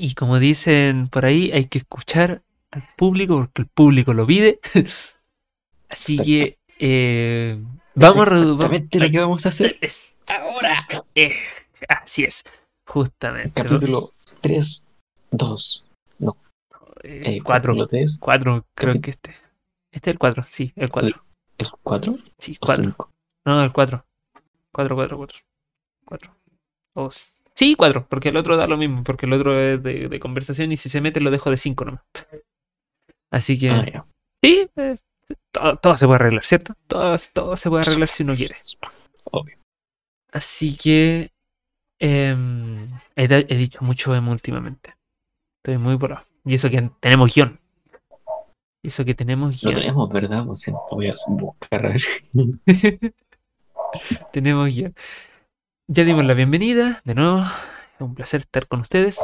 Y 0.00 0.14
como 0.14 0.38
dicen 0.38 1.08
por 1.08 1.24
ahí, 1.26 1.50
hay 1.52 1.66
que 1.66 1.78
escuchar 1.78 2.42
al 2.70 2.84
público 2.96 3.36
porque 3.36 3.62
el 3.62 3.68
público 3.68 4.14
lo 4.14 4.26
pide. 4.26 4.60
Así 5.90 6.12
Exacto. 6.12 6.24
que 6.24 6.58
eh, 6.78 7.62
vamos 7.94 8.30
a 8.30 8.34
exactamente 8.38 9.00
lo 9.00 9.10
que 9.10 9.18
vamos 9.18 9.44
a 9.46 9.48
hacer 9.50 9.76
es- 9.80 10.14
ahora. 10.28 10.86
eh, 11.14 11.34
así 11.88 12.22
es, 12.24 12.44
justamente. 12.86 13.62
¿no? 13.64 13.68
Capítulo 13.70 14.10
3, 14.40 14.86
2, 15.32 15.84
Eh, 17.02 17.20
eh, 17.24 17.40
cuatro, 17.42 17.72
capítulo 17.72 17.86
3, 17.88 18.18
cuatro, 18.20 18.66
creo 18.74 18.94
capi- 18.94 19.00
que 19.00 19.10
este. 19.10 19.30
Este 19.92 20.10
es 20.10 20.14
el 20.14 20.18
4, 20.18 20.44
sí, 20.46 20.72
el 20.76 20.88
4. 20.90 21.24
¿es 21.58 21.70
4 21.82 22.14
Sí, 22.38 22.52
o 22.60 22.66
4. 22.66 22.84
5? 22.84 23.10
No, 23.46 23.64
el 23.64 23.72
4. 23.72 24.06
4, 24.72 24.94
4, 24.96 25.16
4. 25.16 25.38
4. 26.04 26.36
O 26.94 27.10
sí, 27.54 27.74
4, 27.74 28.06
porque 28.08 28.30
el 28.30 28.36
otro 28.36 28.56
da 28.56 28.66
lo 28.66 28.76
mismo, 28.76 29.02
porque 29.04 29.26
el 29.26 29.32
otro 29.32 29.58
es 29.60 29.82
de, 29.82 30.08
de 30.08 30.20
conversación 30.20 30.72
y 30.72 30.76
si 30.76 30.88
se 30.88 31.00
mete 31.00 31.20
lo 31.20 31.30
dejo 31.30 31.50
de 31.50 31.56
5 31.56 31.84
nomás. 31.84 32.02
Así 33.30 33.58
que, 33.58 33.70
Ah, 33.70 34.02
sí, 34.42 34.68
eh, 34.76 34.96
todo, 35.52 35.76
todo 35.76 35.96
se 35.96 36.06
puede 36.06 36.16
arreglar, 36.16 36.44
¿cierto? 36.44 36.74
Todo, 36.86 37.14
todo 37.32 37.56
se 37.56 37.68
puede 37.68 37.82
arreglar 37.82 38.08
si 38.08 38.22
uno 38.24 38.34
quiere. 38.34 38.54
Obvio. 39.30 39.56
Así 40.32 40.76
que, 40.76 41.30
em, 42.00 42.88
he, 43.16 43.24
he 43.24 43.56
dicho 43.56 43.80
mucho 43.82 44.14
emo 44.14 44.32
últimamente. 44.32 44.94
Estoy 45.62 45.78
muy 45.78 45.94
volado. 45.96 46.24
Y 46.44 46.54
eso 46.54 46.70
que 46.70 46.90
tenemos 47.00 47.34
guion. 47.34 47.60
Y 48.82 48.88
eso 48.88 49.04
que 49.04 49.14
tenemos 49.14 49.62
Lo 49.62 49.70
guion. 49.70 49.80
tenemos, 49.82 50.08
¿verdad? 50.08 50.46
Sea, 50.54 50.74
voy 50.90 51.08
a 51.08 51.14
buscar. 51.28 51.94
Tenemos 54.32 54.74
guion. 54.74 54.94
Ya 55.92 56.04
dimos 56.04 56.24
la 56.24 56.34
bienvenida. 56.34 57.02
De 57.04 57.16
nuevo, 57.16 57.40
es 57.40 58.00
un 58.00 58.14
placer 58.14 58.42
estar 58.42 58.68
con 58.68 58.78
ustedes. 58.78 59.18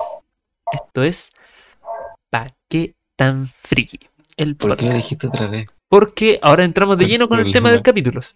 Esto 0.72 1.04
es 1.04 1.32
¿Pa 2.28 2.56
qué 2.68 2.96
tan 3.14 3.46
friki? 3.46 4.00
El 4.36 4.56
¿Por 4.56 4.76
qué 4.76 4.86
lo 4.86 4.94
dijiste 4.94 5.28
otra 5.28 5.46
vez? 5.46 5.68
Porque 5.86 6.40
ahora 6.42 6.64
entramos 6.64 6.98
de 6.98 7.04
¿Cuál 7.04 7.10
lleno 7.12 7.28
con 7.28 7.38
el 7.38 7.52
tema 7.52 7.70
de 7.70 7.82
capítulos. 7.82 8.34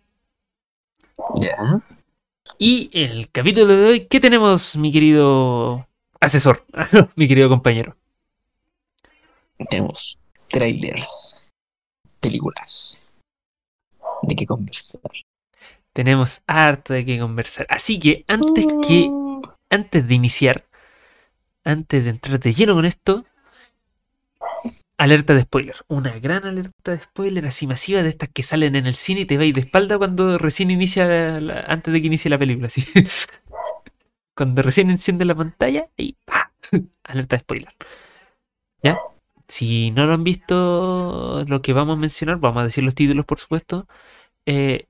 Ya. 1.41 1.83
Y 2.57 2.89
en 2.93 3.11
el 3.11 3.29
capítulo 3.33 3.67
de 3.67 3.89
hoy, 3.89 4.07
¿qué 4.07 4.21
tenemos, 4.21 4.77
mi 4.77 4.93
querido 4.93 5.89
asesor? 6.21 6.65
Mi 7.17 7.27
querido 7.27 7.49
compañero. 7.49 7.97
Tenemos 9.59 10.21
trailers, 10.47 11.35
películas, 12.21 13.11
de 14.23 14.37
qué 14.37 14.47
conversar. 14.47 15.11
Tenemos 15.93 16.43
harto 16.47 16.95
de 16.95 17.05
qué 17.05 17.19
conversar. 17.19 17.67
Así 17.69 17.99
que 17.99 18.25
antes 18.29 18.67
que 18.87 19.11
antes 19.71 20.09
de 20.09 20.15
iniciar, 20.15 20.67
antes 21.65 22.05
de 22.05 22.11
entrar 22.11 22.41
de 22.41 22.53
lleno 22.53 22.75
con 22.75 22.85
esto, 22.85 23.25
alerta 24.99 25.35
de 25.35 25.43
spoiler. 25.43 25.77
Una 25.89 26.19
gran 26.19 26.45
alerta 26.45 26.93
de 26.93 26.99
spoiler 26.99 27.47
así 27.47 27.67
masiva 27.67 28.03
de 28.03 28.11
estas 28.11 28.29
que 28.29 28.43
salen 28.43 28.77
en 28.77 28.87
el 28.87 28.95
cine 28.95 29.23
y 29.23 29.25
te 29.25 29.39
veis 29.39 29.55
de 29.55 29.63
espalda 29.63 29.97
cuando 29.97 30.37
recién 30.39 30.71
inicia, 30.71 31.37
antes 31.67 31.93
de 31.93 32.01
que 32.01 32.07
inicie 32.09 32.31
la 32.31 32.39
película. 32.39 32.67
Así. 32.67 32.85
Cuando 34.35 34.63
recién 34.63 34.89
enciende 34.89 35.27
la 35.27 35.35
pantalla 35.35 35.91
y 35.99 36.17
alerta 37.05 37.37
de 37.37 37.41
spoiler. 37.41 37.75
¿Ya? 38.83 38.99
Si 39.49 39.91
no 39.91 40.07
lo 40.07 40.15
han 40.15 40.25
visto 40.25 41.45
lo 41.47 41.61
que 41.61 41.75
vamos 41.75 41.99
a 41.99 42.01
mencionar, 42.01 42.39
vamos 42.39 42.63
a 42.63 42.65
decir 42.65 42.83
los 42.85 42.95
títulos 42.95 43.27
por 43.27 43.39
supuesto. 43.39 43.87
Eh, 44.47 44.87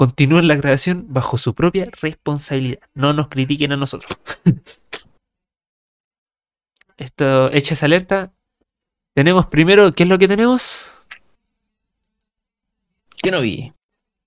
continúen 0.00 0.48
la 0.48 0.56
grabación 0.56 1.04
bajo 1.10 1.36
su 1.36 1.54
propia 1.54 1.86
responsabilidad. 2.00 2.80
No 2.94 3.12
nos 3.12 3.28
critiquen 3.28 3.72
a 3.72 3.76
nosotros. 3.76 4.10
Esto, 6.96 7.52
hecha 7.52 7.74
esa 7.74 7.84
alerta. 7.84 8.32
Tenemos 9.14 9.44
primero, 9.44 9.92
¿qué 9.92 10.04
es 10.04 10.08
lo 10.08 10.16
que 10.16 10.26
tenemos? 10.26 10.90
Kenobi. 13.22 13.72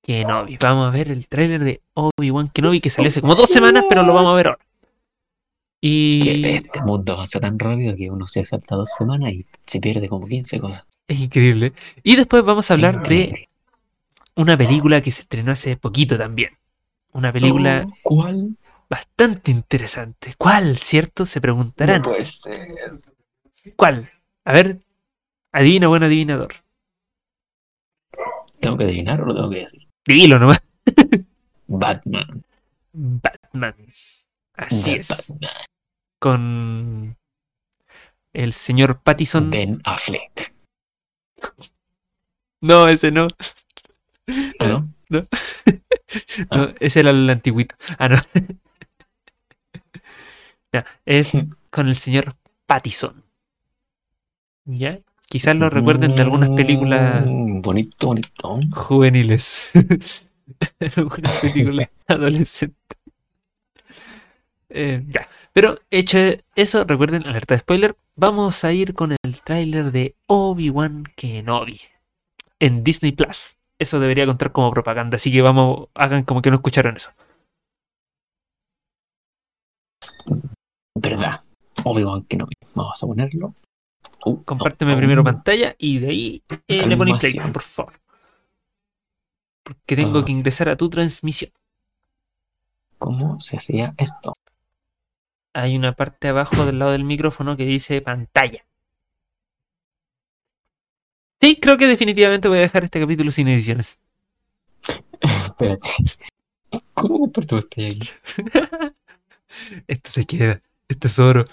Kenobi. 0.04 0.60
Vamos 0.62 0.90
a 0.90 0.92
ver 0.92 1.10
el 1.10 1.28
tráiler 1.28 1.64
de 1.64 1.82
Obi-Wan 1.96 2.50
Kenobi 2.50 2.80
que 2.80 2.92
salió 2.92 3.08
hace 3.08 3.22
como 3.22 3.34
dos 3.34 3.50
semanas, 3.50 3.86
pero 3.90 4.04
lo 4.04 4.14
vamos 4.14 4.32
a 4.32 4.38
ver 4.38 4.48
ahora. 4.50 4.66
Y 5.82 6.46
este 6.46 6.84
mundo 6.84 7.14
avanza 7.14 7.40
tan 7.40 7.58
rápido 7.58 7.96
que 7.96 8.12
uno 8.12 8.28
se 8.28 8.46
salta 8.46 8.76
dos 8.76 8.92
semanas 8.96 9.34
y 9.34 9.48
se 9.66 9.80
pierde 9.80 10.08
como 10.08 10.28
15 10.28 10.60
cosas. 10.60 10.86
es 11.08 11.20
increíble. 11.20 11.74
Y 12.04 12.16
después 12.16 12.46
vamos 12.46 12.70
a 12.70 12.76
hablar 12.76 13.02
de. 13.08 13.50
Una 14.36 14.58
película 14.58 15.02
que 15.02 15.12
se 15.12 15.22
estrenó 15.22 15.52
hace 15.52 15.78
poquito 15.78 16.18
también. 16.18 16.58
Una 17.12 17.32
película 17.32 17.86
Oh, 17.86 17.96
¿Cuál? 18.04 18.58
bastante 18.90 19.52
interesante. 19.52 20.34
¿Cuál, 20.38 20.78
cierto? 20.78 21.26
Se 21.26 21.42
preguntarán. 21.42 22.02
No 22.02 22.10
puede 22.10 22.26
ser. 22.26 23.00
¿Cuál? 23.76 24.12
A 24.46 24.54
ver, 24.54 24.80
adivina, 25.52 25.88
buen 25.88 26.04
adivinador. 26.04 26.54
¿Tengo 28.60 28.78
que 28.78 28.86
adivinar 28.86 29.22
o 29.22 29.26
lo 29.26 29.36
tengo 29.36 29.50
que 29.50 29.60
decir? 29.60 29.88
Dilo 30.06 30.40
nomás. 30.40 30.62
Batman. 31.68 32.44
Batman. 32.94 33.76
Así 34.56 34.94
The 34.94 35.00
es. 35.00 35.10
Batman. 35.10 35.52
Con 36.20 37.18
el 38.34 38.54
señor 38.54 39.02
Pattison. 39.02 39.50
Ben 39.50 39.80
Affleck. 39.84 40.54
No, 42.62 42.88
ese 42.88 43.12
no. 43.12 43.28
¿Ah, 44.60 44.68
no? 44.68 44.84
No, 45.10 45.28
Ah. 46.52 46.74
ese 46.80 47.02
era 47.02 47.10
el 47.12 47.30
antiguito. 47.30 47.76
Ah, 48.00 48.10
no. 48.10 48.18
Ya, 50.72 50.86
es 51.06 51.46
con 51.70 51.88
el 51.88 51.94
señor 51.96 52.34
Pattison. 52.66 53.24
¿Ya? 54.66 54.98
Quizás 55.30 55.56
lo 55.56 55.70
recuerden 55.70 56.16
de 56.16 56.24
algunas 56.24 56.50
películas 56.50 57.26
Mm, 57.28 57.62
Bonito, 57.62 58.08
bonito. 58.08 58.60
juveniles. 58.74 59.72
algunas 60.98 61.40
películas 61.42 61.90
adolescentes. 62.08 62.98
Eh, 64.70 65.04
ya. 65.08 65.28
Pero 65.54 65.78
hecho 65.92 66.18
eso, 66.56 66.84
recuerden, 66.86 67.28
alerta 67.28 67.54
de 67.54 67.60
spoiler. 67.60 67.96
Vamos 68.16 68.64
a 68.64 68.74
ir 68.74 68.96
con 68.96 69.12
el 69.12 69.42
tráiler 69.44 69.92
de 69.92 70.16
Obi-Wan 70.26 71.04
Kenobi 71.16 71.80
en 72.60 72.84
Disney 72.84 73.12
Plus. 73.12 73.58
Eso 73.84 74.00
debería 74.00 74.26
contar 74.26 74.52
como 74.52 74.72
propaganda, 74.72 75.18
así 75.18 75.32
que 75.32 75.42
vamos, 75.42 75.90
hagan 75.94 76.24
como 76.24 76.42
que 76.42 76.50
no 76.50 76.56
escucharon 76.56 76.96
eso. 76.96 77.12
¿Verdad? 80.96 81.40
Obi-Wan 81.84 82.24
que 82.24 82.38
no. 82.38 82.48
Vamos 82.76 83.04
a 83.04 83.08
ponerlo. 83.08 83.54
Uh, 84.26 84.42
Compárteme 84.44 84.94
oh, 84.94 84.98
primero 84.98 85.24
pantalla 85.24 85.76
y 85.78 86.00
de 86.00 86.08
ahí 86.10 86.44
eh, 86.68 86.86
le 86.88 86.96
ponéis 86.96 87.20
play, 87.20 87.34
por 87.52 87.62
favor. 87.62 88.00
Porque 89.64 89.96
tengo 89.96 90.20
Ah. 90.20 90.26
que 90.26 90.32
ingresar 90.32 90.70
a 90.70 90.78
tu 90.78 90.90
transmisión. 90.90 91.52
¿Cómo 92.98 93.40
se 93.40 93.58
hacía 93.58 93.94
esto? 93.98 94.34
Hay 95.54 95.76
una 95.76 95.92
parte 95.92 96.30
abajo 96.30 96.66
del 96.66 96.80
lado 96.80 96.92
del 96.92 97.04
micrófono 97.04 97.58
que 97.58 97.66
dice 97.66 98.02
pantalla. 98.02 98.66
Creo 101.62 101.78
que 101.78 101.88
definitivamente 101.88 102.48
voy 102.48 102.58
a 102.60 102.62
dejar 102.62 102.84
este 102.84 103.00
capítulo 103.00 103.32
sin 103.32 103.48
ediciones. 103.48 103.98
Espérate. 105.22 105.88
¿Cómo 106.94 107.20
comparto 107.20 107.58
este 107.58 107.88
aquí? 107.88 108.10
Esto 109.88 110.10
se 110.10 110.26
queda. 110.26 110.60
Esto 110.88 111.08
es 111.08 111.20
oro. 111.20 111.46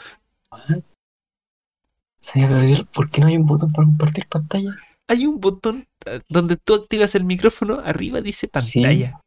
Se 2.21 2.39
me 2.41 2.49
perdió. 2.49 2.85
¿Por 2.87 3.11
qué 3.11 3.21
no 3.21 3.27
hay 3.29 3.37
un 3.37 3.47
botón 3.47 3.73
para 3.73 3.87
compartir 3.87 4.27
pantalla? 4.29 4.77
Hay 5.09 5.27
un 5.27 5.41
botón 5.41 5.87
eh, 6.07 6.21
donde 6.29 6.57
tú 6.57 6.75
activas 6.75 7.15
el 7.15 7.25
micrófono, 7.25 7.81
arriba 7.85 8.21
dice 8.21 8.49
Sí. 8.61 8.81
pantalla. 8.81 9.21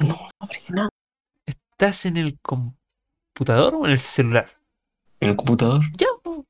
No, 0.00 0.08
no 0.08 0.16
aparece 0.40 0.72
nada. 0.74 0.88
¿Estás 1.46 2.04
en 2.06 2.16
el 2.16 2.38
computador 2.40 3.74
o 3.76 3.84
en 3.86 3.92
el 3.92 3.98
celular? 3.98 4.50
En 5.20 5.30
el 5.30 5.36
computador 5.36 5.82
Ya. 5.96 6.06
po. 6.22 6.44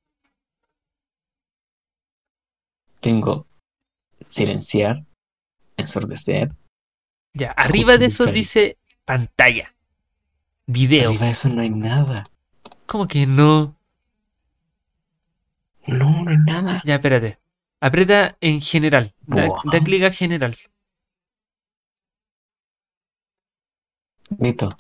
Tengo 3.05 3.47
silenciar, 4.27 5.05
ensordecer. 5.77 6.57
Ya. 7.35 7.51
Arriba 7.51 7.99
de 7.99 8.07
eso 8.07 8.25
dice 8.33 8.79
pantalla. 9.05 9.75
Video. 10.67 11.11
Arriba 11.11 11.27
de 11.27 11.31
eso 11.33 11.49
no 11.51 11.61
hay 11.61 11.69
nada. 11.69 12.25
¿Cómo 12.87 13.07
que 13.07 13.27
no? 13.27 13.77
No, 15.87 16.23
no 16.23 16.31
hay 16.31 16.39
nada. 16.47 16.83
Ya, 16.87 16.95
espérate. 16.95 17.39
Aprieta 17.79 18.39
en 18.41 18.63
general. 18.63 19.15
Da, 19.27 19.51
da 19.71 19.81
clic 19.81 20.05
a 20.05 20.11
general. 20.11 20.57
Listo. 24.39 24.71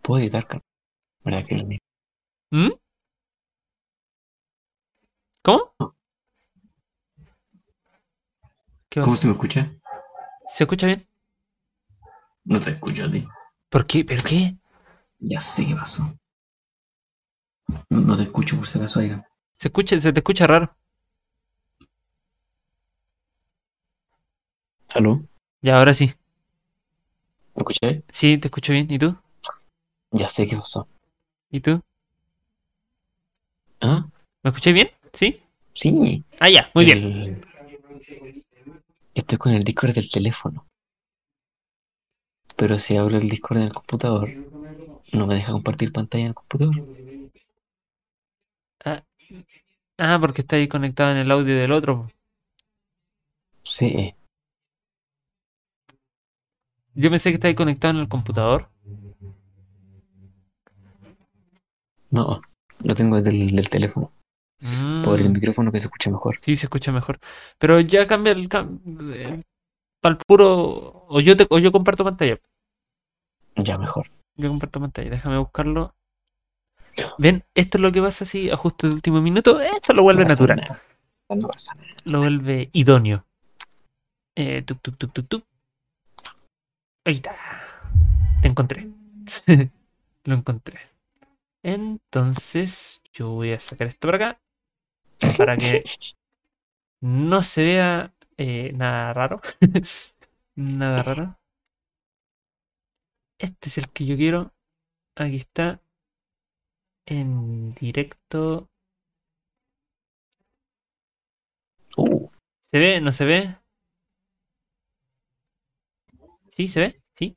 Puedo 0.00 0.22
editar. 0.22 0.46
¿Verdad 1.24 1.44
que 1.46 1.56
lo 1.58 1.66
mismo? 1.66 1.84
¿Mm? 2.50 2.83
¿Cómo? 5.44 5.74
¿Qué 8.88 9.02
¿Cómo 9.02 9.14
se 9.14 9.26
me 9.26 9.34
escucha? 9.34 9.70
¿Se 10.46 10.64
escucha 10.64 10.86
bien? 10.86 11.06
No 12.44 12.58
te 12.60 12.70
escucho 12.70 13.04
a 13.04 13.10
ti. 13.10 13.28
¿Por 13.68 13.86
qué? 13.86 14.06
¿Pero 14.06 14.22
qué? 14.24 14.56
Ya 15.18 15.40
sé 15.40 15.66
qué 15.66 15.74
pasó. 15.74 16.16
No, 17.90 18.00
no 18.00 18.16
te 18.16 18.22
escucho 18.22 18.56
por 18.56 18.66
si 18.66 18.78
acaso, 18.78 19.00
oigan. 19.00 19.22
Se 19.52 19.68
escucha, 19.68 20.00
se 20.00 20.14
te 20.14 20.20
escucha 20.20 20.46
raro. 20.46 20.74
¿Aló? 24.94 25.20
Ya, 25.60 25.76
ahora 25.78 25.92
sí. 25.92 26.06
¿Me 27.54 27.60
escucháis? 27.60 28.02
Sí, 28.08 28.38
te 28.38 28.48
escucho 28.48 28.72
bien. 28.72 28.86
¿Y 28.90 28.98
tú? 28.98 29.14
Ya 30.10 30.26
sé 30.26 30.46
qué 30.46 30.56
pasó. 30.56 30.88
¿Y 31.50 31.60
tú? 31.60 31.82
¿Ah? 33.82 34.06
¿Me 34.42 34.48
escuché 34.48 34.72
bien? 34.72 34.88
¿Sí? 35.14 35.40
Sí. 35.72 36.24
Ah, 36.40 36.50
ya, 36.50 36.70
muy 36.74 36.84
bien. 36.84 37.46
Estoy 39.14 39.38
con 39.38 39.52
el 39.52 39.62
Discord 39.62 39.94
del 39.94 40.10
teléfono. 40.10 40.66
Pero 42.56 42.78
si 42.78 42.96
abro 42.96 43.16
el 43.16 43.28
Discord 43.28 43.58
en 43.58 43.64
el 43.64 43.72
computador, 43.72 44.28
no 45.12 45.26
me 45.26 45.34
deja 45.34 45.52
compartir 45.52 45.92
pantalla 45.92 46.24
en 46.24 46.28
el 46.28 46.34
computador. 46.34 46.74
Ah, 49.96 50.18
porque 50.20 50.40
está 50.40 50.56
ahí 50.56 50.66
conectado 50.66 51.12
en 51.12 51.18
el 51.18 51.30
audio 51.30 51.56
del 51.56 51.70
otro. 51.70 52.10
Sí. 53.62 54.14
Yo 56.94 57.10
pensé 57.10 57.30
que 57.30 57.34
está 57.34 57.46
ahí 57.48 57.54
conectado 57.54 57.94
en 57.94 58.00
el 58.00 58.08
computador. 58.08 58.68
No, 62.10 62.40
lo 62.84 62.94
tengo 62.94 63.16
desde 63.16 63.30
el 63.30 63.54
del 63.54 63.68
teléfono. 63.68 64.12
Por 65.02 65.20
el 65.20 65.28
Mm, 65.28 65.32
micrófono 65.32 65.70
que 65.72 65.78
se 65.78 65.86
escucha 65.88 66.10
mejor. 66.10 66.38
sí, 66.40 66.56
se 66.56 66.66
escucha 66.66 66.90
mejor. 66.92 67.18
Pero 67.58 67.80
ya 67.80 68.06
cambia 68.06 68.32
el... 68.32 68.48
Para 68.48 70.14
el 70.14 70.16
puro... 70.26 71.06
O 71.08 71.20
yo, 71.20 71.36
te, 71.36 71.46
o 71.50 71.58
yo 71.58 71.70
comparto 71.72 72.04
pantalla. 72.04 72.38
Ya 73.56 73.78
mejor. 73.78 74.06
Yo 74.36 74.48
comparto 74.48 74.80
pantalla. 74.80 75.10
Déjame 75.10 75.38
buscarlo.¿ 75.38 75.94
Ven? 77.18 77.44
Esto 77.54 77.78
es 77.78 77.82
lo 77.82 77.92
que 77.92 78.00
pasa 78.00 78.24
si 78.24 78.50
ajusto 78.50 78.88
de 78.88 78.94
último 78.94 79.20
minuto. 79.20 79.60
Esto 79.60 79.92
lo 79.92 80.02
vuelve 80.02 80.22
No 80.22 80.28
natural. 80.28 80.56
nada. 80.60 80.82
No 81.28 81.48
pasa 81.48 81.74
nada. 81.74 81.88
Lo 82.06 82.20
vuelve 82.20 82.70
idóneo. 82.72 83.24
Eh, 84.36 84.62
tuc, 84.62 84.80
tuc, 84.80 84.96
tuc. 85.28 85.44
Ahí 87.04 87.12
está. 87.14 87.36
Te 88.42 88.48
encontré. 88.48 88.88
Lo 90.24 90.34
encontré. 90.34 90.78
Entonces, 91.62 93.02
yo 93.12 93.30
voy 93.30 93.52
a 93.52 93.60
sacar 93.60 93.88
esto 93.88 94.08
para 94.08 94.16
acá. 94.30 94.40
Para 95.38 95.56
que 95.56 95.84
no 97.00 97.42
se 97.42 97.64
vea 97.64 98.14
eh, 98.36 98.72
nada 98.74 99.12
raro. 99.12 99.40
nada 100.56 101.02
raro. 101.02 101.38
Este 103.38 103.68
es 103.68 103.78
el 103.78 103.92
que 103.92 104.06
yo 104.06 104.16
quiero. 104.16 104.52
Aquí 105.16 105.36
está. 105.36 105.80
En 107.06 107.74
directo. 107.74 108.70
Uh, 111.96 112.28
¿Se 112.60 112.78
ve? 112.78 113.00
¿No 113.00 113.12
se 113.12 113.24
ve? 113.24 113.56
¿Sí? 116.50 116.68
¿Se 116.68 116.80
ve? 116.80 117.02
¿Sí? 117.16 117.36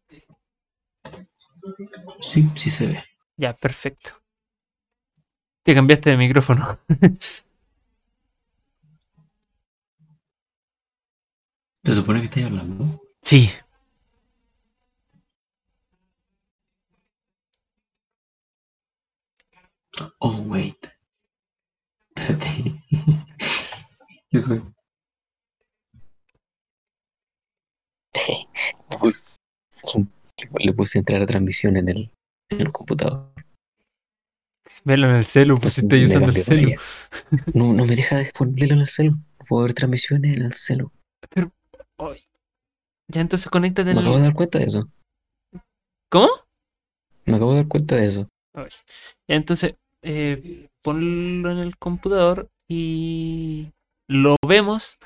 sí, 2.21 2.49
sí 2.55 2.69
se 2.69 2.87
ve. 2.87 3.03
Ya, 3.35 3.53
perfecto. 3.53 4.11
Te 5.63 5.75
cambiaste 5.75 6.11
de 6.11 6.17
micrófono. 6.17 6.79
¿Te 11.87 11.95
supone 11.95 12.19
que 12.19 12.25
estás 12.25 12.43
hablando? 12.43 13.01
Sí. 13.21 13.49
Oh, 20.19 20.41
wait. 20.47 20.75
Espérate. 22.13 22.83
Yo 24.31 24.39
soy. 24.41 24.61
Pues, 28.99 29.37
Le 30.59 30.73
puse 30.73 30.99
entrar 30.99 31.21
a 31.21 31.25
transmisión 31.25 31.77
en 31.77 31.87
el, 31.87 32.11
en 32.49 32.59
el 32.59 32.71
computador. 32.73 33.31
Velo 34.83 35.09
en 35.09 35.15
el 35.15 35.23
celu, 35.23 35.55
pues 35.55 35.75
si 35.75 35.81
estoy 35.81 36.03
usando 36.03 36.31
el 36.31 36.35
celu. 36.35 36.71
No, 37.53 37.71
no 37.71 37.85
me 37.85 37.95
deja 37.95 38.17
de 38.17 38.29
ponerlo 38.37 38.73
en 38.73 38.81
el 38.81 38.87
celu. 38.87 39.17
Puedo 39.47 39.63
ver 39.63 39.73
transmisiones 39.73 40.35
en 40.35 40.43
el 40.43 40.53
celu. 40.53 40.91
Ay. 41.97 42.19
Ya 43.09 43.21
entonces 43.21 43.49
conéctate 43.49 43.91
en 43.91 43.95
Me 43.95 44.01
acabo 44.01 44.15
de 44.15 44.21
el... 44.21 44.27
dar 44.27 44.33
cuenta 44.35 44.59
de 44.59 44.65
eso. 44.65 44.81
¿Cómo? 46.09 46.29
Me 47.25 47.35
acabo 47.35 47.51
de 47.51 47.57
dar 47.57 47.67
cuenta 47.67 47.95
de 47.95 48.05
eso. 48.05 48.27
Ya 49.27 49.35
entonces, 49.35 49.75
eh, 50.01 50.67
ponlo 50.81 51.51
en 51.51 51.57
el 51.59 51.77
computador 51.77 52.49
y 52.67 53.71
lo 54.07 54.35
vemos. 54.47 54.97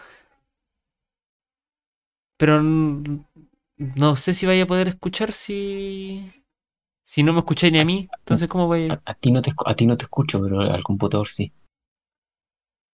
Pero 2.38 2.62
no 2.62 4.15
sé 4.15 4.34
si 4.34 4.45
vaya 4.45 4.63
a 4.63 4.67
poder 4.67 4.88
escuchar 4.88 5.32
si... 5.32 6.32
Si 7.04 7.23
no 7.23 7.34
me 7.34 7.39
escucháis 7.39 7.73
ni 7.73 7.80
a 7.80 7.86
mí. 7.86 8.04
Entonces, 8.19 8.47
¿cómo 8.47 8.67
vaya? 8.67 8.93
A, 9.06 9.12
a 9.12 9.13
ti 9.15 9.32
no 9.32 9.41
te, 9.41 9.51
a 9.65 9.75
ti 9.75 9.86
no 9.86 9.97
te 9.97 10.06
escucho, 10.06 10.41
pero 10.41 10.62
al 10.62 10.84
computador 10.84 11.27
sí. 11.27 11.51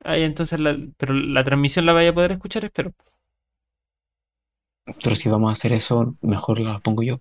Ah, 0.03 0.17
entonces, 0.17 0.59
la, 0.59 0.75
pero 0.97 1.13
la 1.13 1.43
transmisión 1.43 1.85
la 1.85 1.93
vaya 1.93 2.09
a 2.09 2.13
poder 2.13 2.31
escuchar, 2.31 2.65
espero. 2.65 2.93
Pero 5.03 5.15
si 5.15 5.29
vamos 5.29 5.49
a 5.49 5.51
hacer 5.51 5.73
eso, 5.73 6.15
mejor 6.21 6.59
la 6.59 6.79
pongo 6.79 7.03
yo. 7.03 7.19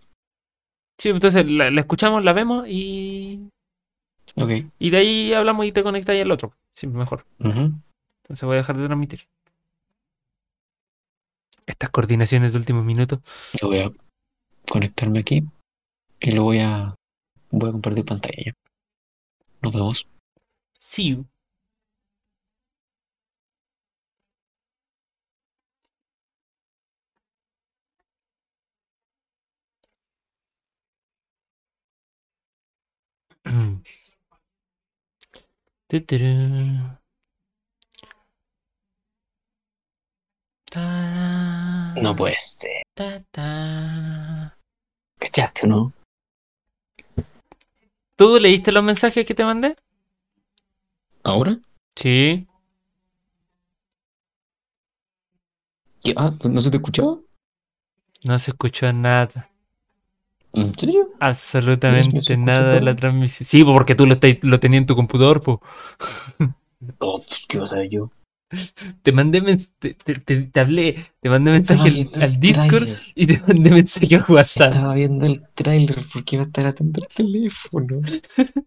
Sí, 0.99 1.11
entonces 1.11 1.51
la, 1.51 1.71
la 1.71 1.81
escuchamos, 1.81 2.25
la 2.25 2.33
vemos 2.33 2.67
y, 2.69 3.49
Ok. 4.37 4.51
y 4.79 4.91
de 4.91 4.97
ahí 4.97 5.35
hablamos 5.35 5.67
y 5.67 5.71
te 5.71 5.83
conectáis 5.83 6.23
al 6.23 6.31
otro. 6.31 6.55
Sí, 6.75 6.87
mejor. 6.87 7.27
Entonces 7.41 8.43
voy 8.43 8.55
a 8.55 8.59
dejar 8.59 8.77
de 8.77 8.87
transmitir. 8.87 9.27
Estas 11.67 11.91
coordinaciones 11.91 12.53
de 12.53 12.59
último 12.59 12.83
minuto. 12.83 13.21
Yo 13.61 13.69
voy 13.69 13.81
a 13.81 13.87
conectarme 14.71 15.19
aquí 15.21 15.43
y 16.21 16.31
lo 16.31 16.45
voy 16.45 16.59
a 16.61 16.95
voy 17.51 17.69
a 17.71 17.73
compartir 17.73 18.05
pantalla. 18.05 18.53
Nos 19.63 19.75
vemos. 19.75 20.07
Sí. 20.79 21.25
No 42.03 42.17
puede 42.17 42.35
ser. 42.39 42.83
¿Cachaste 45.19 45.65
o 45.65 45.69
no? 45.69 45.93
¿Tú 48.17 48.39
leíste 48.41 48.73
los 48.73 48.83
mensajes 48.83 49.25
que 49.25 49.35
te 49.35 49.45
mandé? 49.45 49.77
¿Ahora? 51.23 51.59
Sí. 51.95 52.49
¿Qué? 56.03 56.15
Ah, 56.17 56.35
¿no 56.51 56.61
se 56.61 56.71
te 56.71 56.79
escuchaba? 56.79 57.19
No 58.25 58.39
se 58.39 58.51
escuchó 58.51 58.93
nada. 58.93 59.51
¿En 60.57 60.75
serio? 60.75 61.11
Absolutamente 61.21 62.37
nada 62.37 62.75
de 62.75 62.81
la 62.81 62.97
transmisión. 62.97 63.47
Sí, 63.47 63.63
po, 63.63 63.75
porque 63.75 63.95
tú 63.95 64.07
lo, 64.07 64.19
tenías 64.19 64.81
en 64.81 64.87
tu 64.87 64.97
computador, 64.97 65.43
po. 65.43 65.61
Oh, 66.99 67.17
pues, 67.17 67.47
¿qué 67.47 67.59
vas 67.59 67.73
a 67.73 67.79
ver 67.79 67.91
yo? 67.91 68.11
Te 69.03 69.13
mandé 69.13 69.41
te, 69.79 69.95
te- 69.95 70.15
te- 70.15 70.61
hablé, 70.61 70.97
te 71.21 71.29
mandé 71.29 71.51
mensaje 71.51 72.07
al, 72.21 72.41
Discord 72.41 72.89
y 73.15 73.27
te 73.27 73.41
mandé 73.47 73.71
mensaje 73.71 74.17
a 74.17 74.25
WhatsApp. 74.29 74.73
Estaba 74.73 74.95
viendo 74.95 75.27
el 75.27 75.43
tráiler 75.55 75.99
porque 76.13 76.37
iba 76.37 76.45
a 76.45 76.47
estar 76.47 76.67
atento 76.67 77.01
al 77.03 77.15
teléfono. 77.15 78.01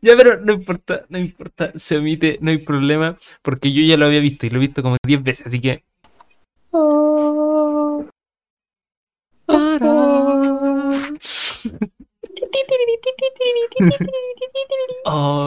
Ya, 0.00 0.16
pero 0.16 0.40
no 0.40 0.54
importa, 0.54 1.04
no 1.08 1.18
importa, 1.18 1.72
se 1.74 1.98
omite, 1.98 2.38
no 2.40 2.50
hay 2.50 2.58
problema, 2.58 3.18
porque 3.42 3.72
yo 3.72 3.82
ya 3.82 3.96
lo 3.96 4.06
había 4.06 4.20
visto 4.20 4.46
y 4.46 4.50
lo 4.50 4.56
he 4.56 4.60
visto 4.60 4.82
como 4.82 4.96
10 5.04 5.22
veces, 5.22 5.46
así 5.46 5.60
que. 5.60 5.84
Oh, 6.70 8.02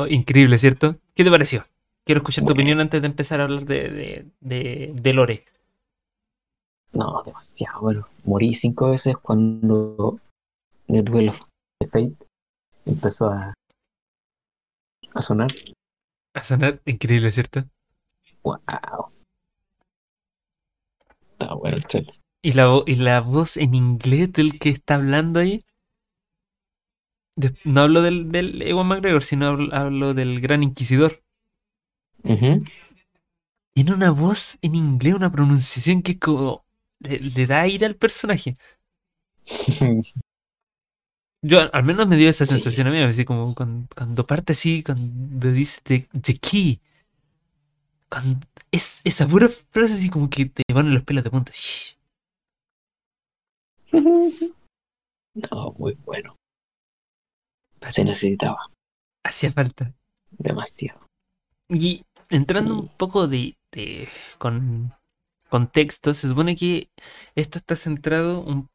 increíble, 0.09 0.57
¿cierto? 0.57 0.95
¿Qué 1.15 1.23
te 1.23 1.31
pareció? 1.31 1.65
Quiero 2.05 2.19
escuchar 2.19 2.45
tu 2.45 2.53
opinión 2.53 2.79
antes 2.79 3.01
de 3.01 3.07
empezar 3.07 3.39
a 3.39 3.43
hablar 3.43 3.65
de, 3.65 3.89
de, 3.89 4.25
de, 4.39 4.91
de 4.93 5.13
Lore. 5.13 5.45
No, 6.93 7.21
demasiado 7.23 7.81
bueno. 7.81 8.07
Morí 8.23 8.53
cinco 8.53 8.89
veces 8.89 9.15
cuando 9.21 10.19
The 10.87 11.03
Duel 11.03 11.29
of 11.29 11.41
the 11.79 11.87
Fate 11.87 12.15
empezó 12.85 13.29
a, 13.29 13.53
a 15.13 15.21
sonar. 15.21 15.49
A 16.33 16.43
sonar 16.43 16.81
increíble, 16.85 17.31
¿cierto? 17.31 17.63
Wow. 18.41 18.59
Está 21.31 21.53
bueno 21.53 21.77
el 21.77 21.85
trailer. 21.85 22.15
Y 22.41 22.53
la, 22.53 22.81
y 22.85 22.95
la 22.95 23.19
voz 23.21 23.57
en 23.57 23.75
inglés 23.75 24.31
del 24.33 24.57
que 24.57 24.69
está 24.69 24.95
hablando 24.95 25.39
ahí. 25.39 25.63
De- 27.39 27.55
no 27.63 27.81
hablo 27.81 28.01
del, 28.01 28.31
del 28.31 28.61
Ewan 28.61 28.87
McGregor, 28.87 29.23
sino 29.23 29.47
hablo, 29.47 29.73
hablo 29.73 30.13
del 30.13 30.41
Gran 30.41 30.61
Inquisidor. 30.61 31.23
Tiene 32.23 33.93
una 33.93 34.11
voz 34.11 34.57
en 34.61 34.75
inglés, 34.75 35.13
una 35.13 35.31
pronunciación 35.31 36.01
que 36.01 36.19
como. 36.19 36.65
Le, 36.99 37.19
le 37.19 37.45
da 37.45 37.61
aire 37.61 37.85
al 37.85 37.95
personaje. 37.95 38.53
Yo 41.41 41.59
al 41.71 41.83
menos 41.85 42.05
me 42.07 42.17
dio 42.17 42.29
esa 42.29 42.45
Sí. 42.45 42.51
sensación 42.55 42.87
a 42.87 42.91
mí, 42.91 42.97
así 42.97 43.23
como 43.23 43.55
cuando, 43.55 43.87
cuando 43.95 44.27
parte 44.27 44.51
así, 44.51 44.83
cuando 44.83 45.49
dice 45.53 45.79
the, 45.83 46.09
the 46.21 46.33
key. 46.35 46.81
Cuando 48.09 48.45
es 48.71 48.99
esa 49.05 49.25
pura 49.27 49.47
frase 49.47 49.93
así 49.93 50.09
como 50.09 50.29
que 50.29 50.47
te 50.47 50.63
ponen 50.73 50.93
los 50.93 51.03
pelos 51.03 51.23
de 51.23 51.29
punta. 51.31 51.53
No, 55.35 55.71
muy 55.77 55.93
bueno. 56.05 56.35
Se 57.85 58.03
necesitaba 58.03 58.57
Hacía 59.23 59.51
falta. 59.51 59.93
demasiado. 60.31 60.99
Y 61.69 62.03
entrando 62.29 62.73
Sí. 62.75 62.79
un 62.81 62.87
poco 62.89 63.27
de, 63.27 63.57
de- 63.71 64.07
con 64.37 64.91
contexto, 65.49 66.13
se 66.13 66.27
supone 66.29 66.55
que 66.55 66.89
esto 67.35 67.57
está 67.57 67.75
centrado 67.75 68.41
un- 68.41 68.69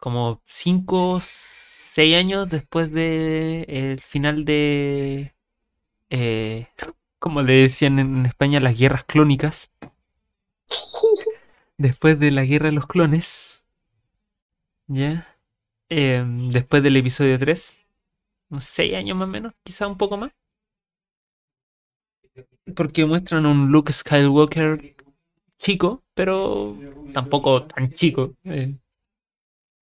como 0.00 0.40
5 0.46 1.18
6 1.22 2.16
años 2.16 2.48
después 2.48 2.92
de 2.92 3.62
el 3.68 4.00
final 4.00 4.44
de 4.44 5.34
eh, 6.10 6.68
como 7.18 7.42
le 7.42 7.54
decían 7.54 7.98
en 7.98 8.26
España 8.26 8.60
las 8.60 8.78
guerras 8.78 9.04
clónicas. 9.04 9.70
Después 11.78 12.18
de 12.18 12.30
la 12.32 12.44
guerra 12.44 12.66
de 12.66 12.72
los 12.72 12.86
clones. 12.86 13.64
¿Ya? 14.88 15.37
Em, 15.90 16.48
después 16.50 16.82
del 16.82 16.96
episodio 16.96 17.38
3. 17.38 17.78
Unos 18.50 18.64
6 18.64 18.94
años 18.94 19.16
más 19.16 19.28
o 19.28 19.30
menos, 19.30 19.52
quizá 19.62 19.86
un 19.86 19.98
poco 19.98 20.16
más. 20.16 20.32
Porque 22.76 23.04
muestran 23.06 23.46
un 23.46 23.70
Luke 23.72 23.92
Skywalker 23.92 24.94
chico, 25.58 26.02
pero 26.14 26.76
tampoco 27.12 27.64
tan 27.64 27.92
chico. 27.92 28.34
eh, 28.44 28.76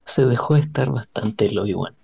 Se 0.04 0.24
dejó 0.24 0.54
de 0.54 0.60
estar 0.60 0.90
bastante 0.90 1.46
el 1.46 1.58
Obi-Wan. 1.58 1.94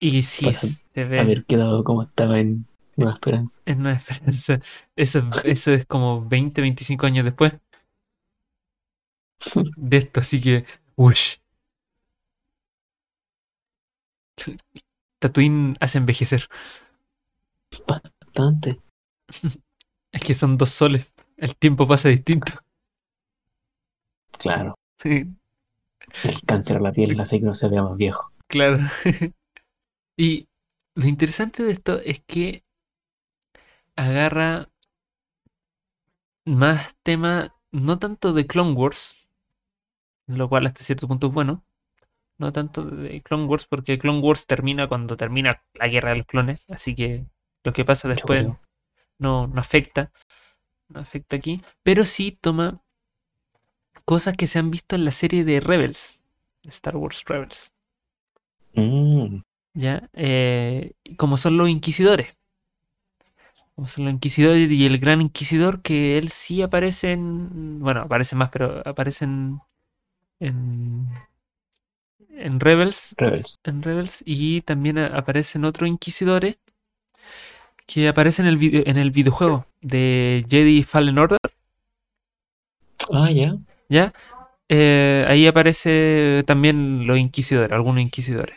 y 0.00 0.22
sí 0.22 0.46
Para 0.46 0.58
se 0.58 1.04
ve 1.04 1.20
Haber 1.20 1.44
quedado 1.44 1.84
como 1.84 2.02
estaba 2.02 2.38
en 2.40 2.66
Nueva 2.96 3.14
Esperanza. 3.14 3.62
en 3.66 3.82
Nueva 3.82 3.96
Esperanza. 3.96 4.60
Eso, 4.96 5.22
eso 5.44 5.72
es 5.72 5.86
como 5.86 6.26
20, 6.26 6.60
25 6.60 7.06
años 7.06 7.24
después 7.24 7.54
de 9.76 9.96
esto, 9.96 10.20
así 10.20 10.40
que. 10.40 10.64
Ush. 10.96 11.36
Tatooine 15.20 15.76
hace 15.80 15.98
envejecer. 15.98 16.48
Bastante. 17.88 18.80
Es 20.12 20.20
que 20.22 20.34
son 20.34 20.58
dos 20.58 20.70
soles. 20.70 21.12
El 21.36 21.56
tiempo 21.56 21.86
pasa 21.86 22.08
distinto. 22.08 22.52
Claro. 24.38 24.74
Sí, 24.98 25.26
El 26.24 26.42
cáncer 26.42 26.76
a 26.76 26.80
la 26.80 26.92
piel 26.92 27.18
hace 27.18 27.38
que 27.40 27.46
no 27.46 27.54
se 27.54 27.68
vea 27.70 27.82
más 27.82 27.96
viejo. 27.96 28.30
claro. 28.48 28.78
Y 30.18 30.48
lo 30.94 31.06
interesante 31.06 31.62
de 31.62 31.72
esto 31.72 32.00
es 32.00 32.20
que 32.26 32.64
agarra 33.96 34.68
más 36.46 36.96
tema, 37.02 37.54
no 37.72 37.98
tanto 37.98 38.32
de 38.32 38.46
Clone 38.46 38.72
Wars, 38.72 39.28
lo 40.28 40.48
cual 40.48 40.66
hasta 40.66 40.84
cierto 40.84 41.08
punto 41.08 41.26
es 41.28 41.32
bueno. 41.34 41.65
No 42.38 42.52
tanto 42.52 42.84
de 42.84 43.22
Clone 43.22 43.46
Wars, 43.46 43.66
porque 43.66 43.98
Clone 43.98 44.20
Wars 44.20 44.46
termina 44.46 44.88
cuando 44.88 45.16
termina 45.16 45.62
la 45.74 45.88
guerra 45.88 46.10
de 46.10 46.18
los 46.18 46.26
clones. 46.26 46.64
Así 46.68 46.94
que 46.94 47.26
lo 47.64 47.72
que 47.72 47.84
pasa 47.84 48.08
después 48.08 48.46
no, 49.18 49.46
no 49.46 49.60
afecta. 49.60 50.12
No 50.88 51.00
afecta 51.00 51.36
aquí. 51.36 51.60
Pero 51.82 52.04
sí 52.04 52.38
toma 52.40 52.82
cosas 54.04 54.36
que 54.36 54.46
se 54.46 54.58
han 54.58 54.70
visto 54.70 54.96
en 54.96 55.04
la 55.04 55.10
serie 55.10 55.44
de 55.44 55.60
Rebels. 55.60 56.20
Star 56.64 56.96
Wars 56.96 57.24
Rebels. 57.26 57.72
Mm, 58.74 59.40
¿Ya? 59.74 60.08
Eh, 60.12 60.92
como 61.16 61.36
son 61.36 61.56
los 61.56 61.68
inquisidores. 61.68 62.34
Como 63.74 63.86
son 63.86 64.04
los 64.06 64.14
inquisidores 64.14 64.70
y 64.70 64.86
el 64.86 64.98
gran 64.98 65.20
inquisidor, 65.20 65.82
que 65.82 66.18
él 66.18 66.30
sí 66.30 66.62
aparece 66.62 67.12
en. 67.12 67.80
Bueno, 67.80 68.02
aparece 68.02 68.36
más, 68.36 68.48
pero 68.50 68.82
aparece 68.86 69.24
en. 69.24 69.60
En, 70.40 71.08
en 72.36 72.60
Rebels. 72.60 73.14
Rebels. 73.18 73.56
En 73.64 73.82
Rebels. 73.82 74.22
Y 74.26 74.60
también 74.62 74.98
aparecen 74.98 75.64
otros 75.64 75.88
inquisidores 75.88 76.58
que 77.86 78.08
aparecen 78.08 78.46
en 78.46 78.52
el, 78.52 78.58
vide- 78.58 78.82
en 78.86 78.96
el 78.98 79.10
videojuego 79.10 79.66
de 79.80 80.44
Jedi 80.48 80.82
Fallen 80.82 81.18
Order. 81.18 81.38
Ah, 83.12 83.30
ya. 83.30 83.56
¿Ya? 83.88 84.12
Eh, 84.68 85.24
ahí 85.28 85.46
aparece 85.46 86.42
también 86.46 87.06
los 87.06 87.18
inquisidores, 87.18 87.70
algunos 87.72 88.02
inquisidores. 88.02 88.56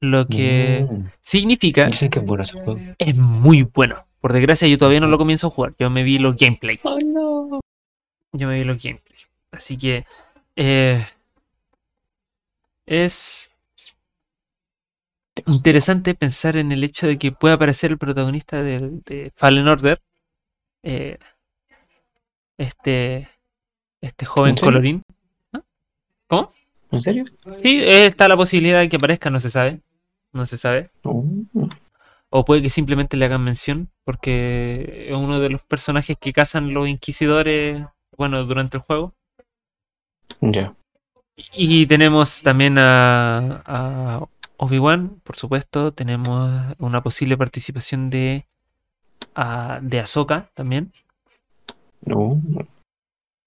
Lo 0.00 0.26
que 0.26 0.86
Mm, 0.90 1.04
significa 1.20 1.84
Dicen 1.86 2.10
que 2.10 2.20
es 2.20 2.24
bueno 2.24 2.42
ese 2.42 2.54
juego. 2.54 2.80
es 2.98 3.14
muy 3.16 3.62
bueno. 3.62 4.06
Por 4.20 4.32
desgracia, 4.32 4.66
yo 4.66 4.78
todavía 4.78 5.00
no 5.00 5.06
lo 5.06 5.18
comienzo 5.18 5.46
a 5.46 5.50
jugar. 5.50 5.72
Yo 5.78 5.90
me 5.90 6.02
vi 6.02 6.18
los 6.18 6.36
gameplay. 6.36 6.78
Oh, 6.84 6.98
no. 7.04 7.60
Yo 8.32 8.48
me 8.48 8.56
vi 8.56 8.64
los 8.64 8.82
gameplay. 8.82 9.18
Así 9.52 9.76
que 9.76 10.04
eh, 10.56 11.04
es 12.90 13.50
interesante 15.46 16.14
pensar 16.14 16.56
en 16.56 16.72
el 16.72 16.84
hecho 16.84 17.06
de 17.06 17.18
que 17.18 17.32
pueda 17.32 17.54
aparecer 17.54 17.92
el 17.92 17.98
protagonista 17.98 18.62
de, 18.62 19.00
de 19.06 19.32
Fallen 19.36 19.68
Order. 19.68 20.02
eh, 20.82 21.18
este, 22.58 23.28
este 24.02 24.26
joven 24.26 24.54
colorín. 24.56 25.02
¿Ah? 25.52 25.62
¿Cómo? 26.28 26.48
¿En 26.90 27.00
serio? 27.00 27.24
Sí, 27.54 27.80
está 27.82 28.28
la 28.28 28.36
posibilidad 28.36 28.80
de 28.80 28.88
que 28.88 28.96
aparezca, 28.96 29.30
no 29.30 29.40
se 29.40 29.50
sabe. 29.50 29.80
No 30.32 30.44
se 30.44 30.56
sabe. 30.58 30.90
Mm, 31.04 31.66
O 32.28 32.44
puede 32.44 32.62
que 32.62 32.70
simplemente 32.70 33.16
le 33.16 33.24
hagan 33.24 33.42
mención, 33.44 33.90
porque 34.04 35.06
es 35.08 35.16
uno 35.16 35.40
de 35.40 35.48
los 35.50 35.62
personajes 35.62 36.16
que 36.20 36.32
cazan 36.32 36.74
los 36.74 36.88
inquisidores, 36.88 37.86
bueno, 38.16 38.44
durante 38.44 38.76
el 38.76 38.82
juego. 38.82 39.14
Ya. 40.40 40.74
Y 41.52 41.86
tenemos 41.86 42.42
también 42.42 42.76
a, 42.78 43.62
a 43.66 44.26
Obi-Wan, 44.56 45.20
por 45.24 45.36
supuesto. 45.36 45.92
Tenemos 45.92 46.76
una 46.78 47.02
posible 47.02 47.36
participación 47.36 48.10
de, 48.10 48.46
a- 49.34 49.78
de 49.82 50.00
Ahsoka 50.00 50.50
también. 50.54 50.92
No. 52.02 52.40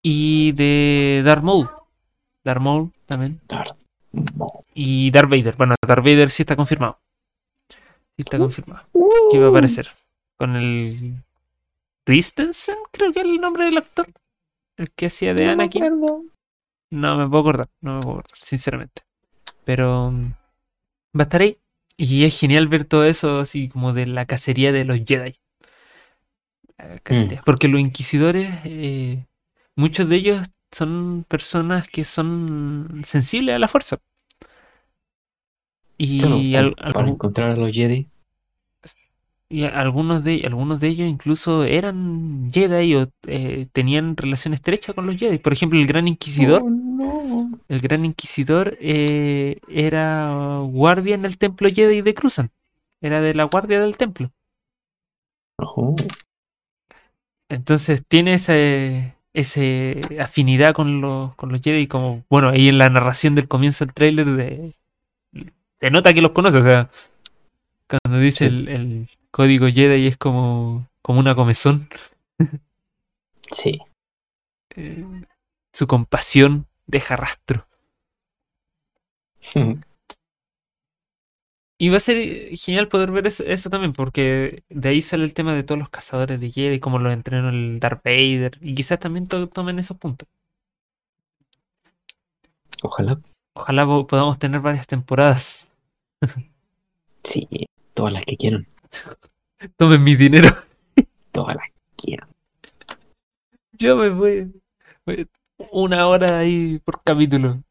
Y 0.02 0.52
de 0.54 1.22
Darth 1.26 1.44
Maul. 1.44 1.70
Darth 2.44 2.62
Maul 2.62 2.92
también. 3.06 3.40
Darth 3.48 3.78
Maul. 4.36 4.52
Y 4.74 5.12
Darth 5.12 5.30
Vader. 5.30 5.56
Bueno, 5.58 5.76
Darth 5.86 6.04
Vader 6.04 6.30
sí 6.30 6.44
está 6.44 6.56
confirmado. 6.56 7.00
Sí 7.70 8.22
está 8.22 8.38
confirmado. 8.38 8.86
Que 9.32 9.40
va 9.40 9.48
a 9.48 9.50
aparecer. 9.50 9.90
Con 10.38 10.56
el. 10.56 11.16
Christensen, 12.06 12.76
creo 12.92 13.14
que 13.14 13.20
es 13.22 13.26
el 13.26 13.40
nombre 13.40 13.66
del 13.66 13.78
actor. 13.78 14.08
El 14.78 14.92
que 14.92 15.06
hacía 15.06 15.34
de 15.34 15.46
No 15.46 15.52
Anakin. 15.54 15.84
No 16.94 17.18
me 17.18 17.28
puedo 17.28 17.42
acordar, 17.42 17.70
no 17.82 17.96
me 17.96 18.02
puedo 18.02 18.14
acordar, 18.20 18.38
sinceramente. 18.38 19.02
Pero 19.66 20.12
mm, 20.12 20.32
va 21.18 21.22
a 21.22 21.24
estar 21.24 21.42
ahí. 21.42 21.58
Y 21.98 22.24
es 22.24 22.40
genial 22.40 22.68
ver 22.68 22.86
todo 22.86 23.04
eso 23.06 23.40
así 23.40 23.68
como 23.68 23.94
de 23.94 24.06
la 24.06 24.28
cacería 24.28 24.72
de 24.72 24.86
los 24.86 25.00
Jedi. 25.04 25.40
La 26.78 27.00
cacería. 27.00 27.42
Porque 27.44 27.68
los 27.68 27.82
inquisidores, 27.82 28.52
eh, 28.66 29.26
muchos 29.76 30.08
de 30.08 30.18
ellos 30.18 30.48
son 30.72 31.26
personas 31.28 31.88
que 31.88 32.04
son 32.04 33.02
sensibles 33.06 33.56
a 33.56 33.60
la 33.60 33.68
fuerza. 33.68 33.98
Y, 35.98 36.20
Claro, 36.20 36.76
al- 36.78 36.94
para, 36.94 37.10
encontrar 37.10 37.50
a 37.50 37.56
los 37.56 37.72
Jedi. 37.72 38.08
Y 39.50 39.66
algunos 39.66 40.24
de, 40.24 40.42
algunos 40.46 40.80
de 40.80 40.88
ellos 40.88 41.08
incluso 41.08 41.64
eran 41.64 42.50
Jedi 42.52 42.96
o 42.96 43.10
eh, 43.28 43.68
tenían 43.72 44.18
relación 44.18 44.54
estrecha 44.54 44.94
con 44.94 45.06
los 45.06 45.16
Jedi. 45.16 45.38
Por 45.38 45.54
ejemplo, 45.54 45.80
el 45.80 45.86
Gran 45.86 46.08
Inquisidor. 46.08 46.64
Oh, 46.64 46.70
no. 46.70 47.60
El 47.68 47.80
Gran 47.80 48.04
Inquisidor 48.04 48.78
eh, 48.82 49.60
era 49.68 50.60
guardia 50.66 51.14
en 51.16 51.26
el 51.26 51.38
templo 51.38 51.70
Jedi 51.72 52.02
de 52.02 52.14
Cruzan. 52.16 52.50
Era 53.02 53.22
de 53.22 53.36
la 53.36 53.44
guardia 53.44 53.80
del 53.80 53.96
templo. 53.98 54.32
Ojo. 55.58 55.96
Entonces 57.50 58.04
tiene 58.08 58.36
ese, 58.36 59.14
ese 59.34 60.00
afinidad 60.20 60.74
con 60.74 61.00
los, 61.02 61.36
con 61.36 61.52
los 61.52 61.62
Jedi. 61.62 61.86
Como, 61.88 62.24
bueno, 62.30 62.50
ahí 62.50 62.70
en 62.70 62.80
la 62.80 62.90
narración 62.90 63.36
del 63.36 63.48
comienzo 63.48 63.86
del 63.86 63.94
tráiler 63.94 64.26
de, 64.26 64.74
se 65.80 65.92
nota 65.92 66.14
que 66.14 66.22
los 66.22 66.32
conoce. 66.32 66.58
O 66.58 66.64
sea, 66.64 66.90
cuando 67.88 68.20
dice 68.20 68.48
Sí. 68.48 68.56
el, 68.56 68.68
el 68.70 69.08
código 69.34 69.68
Jedi 69.68 70.08
es 70.08 70.18
como, 70.18 70.88
como 71.02 71.20
una 71.20 71.36
comezón. 71.36 71.90
Sí. 73.52 73.80
Eh, 74.76 75.06
su 75.74 75.88
compasión 75.88 76.68
deja 76.88 77.16
rastro. 77.16 77.68
Y 81.78 81.90
va 81.90 81.98
a 81.98 82.00
ser 82.00 82.56
genial 82.58 82.88
poder 82.88 83.12
ver 83.12 83.28
eso, 83.28 83.44
eso 83.44 83.70
también, 83.70 83.94
porque 83.94 84.64
de 84.70 84.90
ahí 84.90 85.02
sale 85.02 85.24
el 85.26 85.34
tema 85.34 85.54
de 85.54 85.64
todos 85.64 85.80
los 85.80 85.90
cazadores 85.90 86.40
de 86.40 86.50
Jedi, 86.52 86.80
cómo 86.80 87.00
los 87.00 87.14
entrenó 87.14 87.50
el 87.50 87.80
Darth 87.80 88.04
Vader, 88.06 88.58
y 88.62 88.74
quizás 88.76 89.00
también 89.00 89.28
to- 89.28 89.50
tomen 89.50 89.80
esos 89.80 89.98
puntos. 89.98 90.28
Ojalá. 92.84 93.20
Ojalá 93.56 93.84
po- 93.88 94.06
podamos 94.06 94.38
tener 94.38 94.62
varias 94.62 94.86
temporadas. 94.86 95.68
Sí. 97.24 97.48
Todas 97.94 98.14
las 98.14 98.26
que 98.26 98.38
quieran. 98.38 98.66
Tomen 99.78 100.04
mi 100.04 100.16
dinero. 100.16 100.50
Todas 101.32 101.56
las 101.56 101.70
que 101.70 101.82
quieran. 101.96 102.30
Yo 103.74 103.96
me 103.98 104.10
voy, 104.10 104.52
voy 105.06 105.28
una 105.72 106.08
hora 106.08 106.40
ahí 106.40 106.80
por 106.84 107.02
capítulo. 107.04 107.64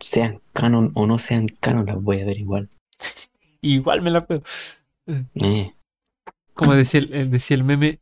Sean 0.00 0.40
canon 0.52 0.92
o 0.94 1.06
no 1.06 1.18
sean 1.18 1.46
canon, 1.60 1.86
las 1.86 2.02
voy 2.02 2.20
a 2.20 2.26
ver 2.26 2.38
igual. 2.38 2.68
Igual 3.62 4.02
me 4.02 4.10
la 4.10 4.26
puedo. 4.26 4.42
Eh. 5.34 5.72
Como 6.54 6.74
decía 6.74 7.00
el, 7.00 7.30
decía 7.30 7.56
el 7.56 7.64
meme, 7.64 8.00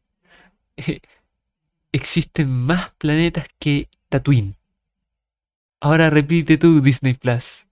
eh, 0.77 1.01
existen 1.93 2.51
más 2.51 2.93
planetas 2.99 3.47
que 3.59 3.89
Tatooine. 4.09 4.57
Ahora 5.81 6.11
repite 6.11 6.59
tú, 6.59 6.81
Disney 6.81 7.15
Plus. 7.15 7.67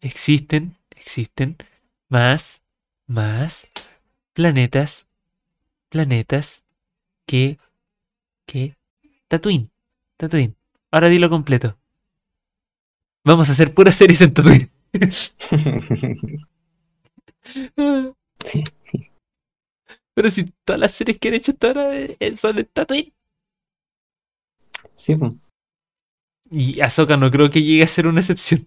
Existen, 0.00 0.76
existen 0.96 1.56
más, 2.08 2.59
más 3.10 3.68
planetas, 4.34 5.06
planetas 5.90 6.64
que, 7.26 7.58
que 8.46 8.76
Tatooine. 9.28 9.68
Tatooine. 10.16 10.54
Ahora 10.92 11.08
dilo 11.08 11.28
completo. 11.28 11.76
Vamos 13.24 13.48
a 13.48 13.52
hacer 13.52 13.74
puras 13.74 13.96
series 13.96 14.22
en 14.22 14.32
Tatooine. 14.32 14.70
Pero 20.14 20.30
si 20.30 20.44
todas 20.64 20.80
las 20.80 20.92
series 20.92 21.18
que 21.18 21.28
han 21.28 21.34
hecho 21.34 21.52
hasta 21.52 21.66
ahora 21.68 21.94
eh, 21.94 22.36
son 22.36 22.58
en 22.58 22.66
Tatooine. 22.66 23.12
sí, 24.94 25.16
pues. 25.16 25.34
Y 26.52 26.80
Ahsoka 26.80 27.16
no 27.16 27.30
creo 27.30 27.48
que 27.50 27.62
llegue 27.62 27.84
a 27.84 27.86
ser 27.86 28.08
una 28.08 28.18
excepción. 28.20 28.64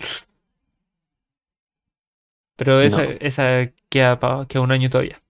Pero 2.55 2.81
esa, 2.81 3.03
No. 3.03 3.09
esa 3.19 3.71
queda, 3.89 4.19
queda 4.47 4.61
un 4.61 4.71
año 4.71 4.89
todavía. 4.89 5.21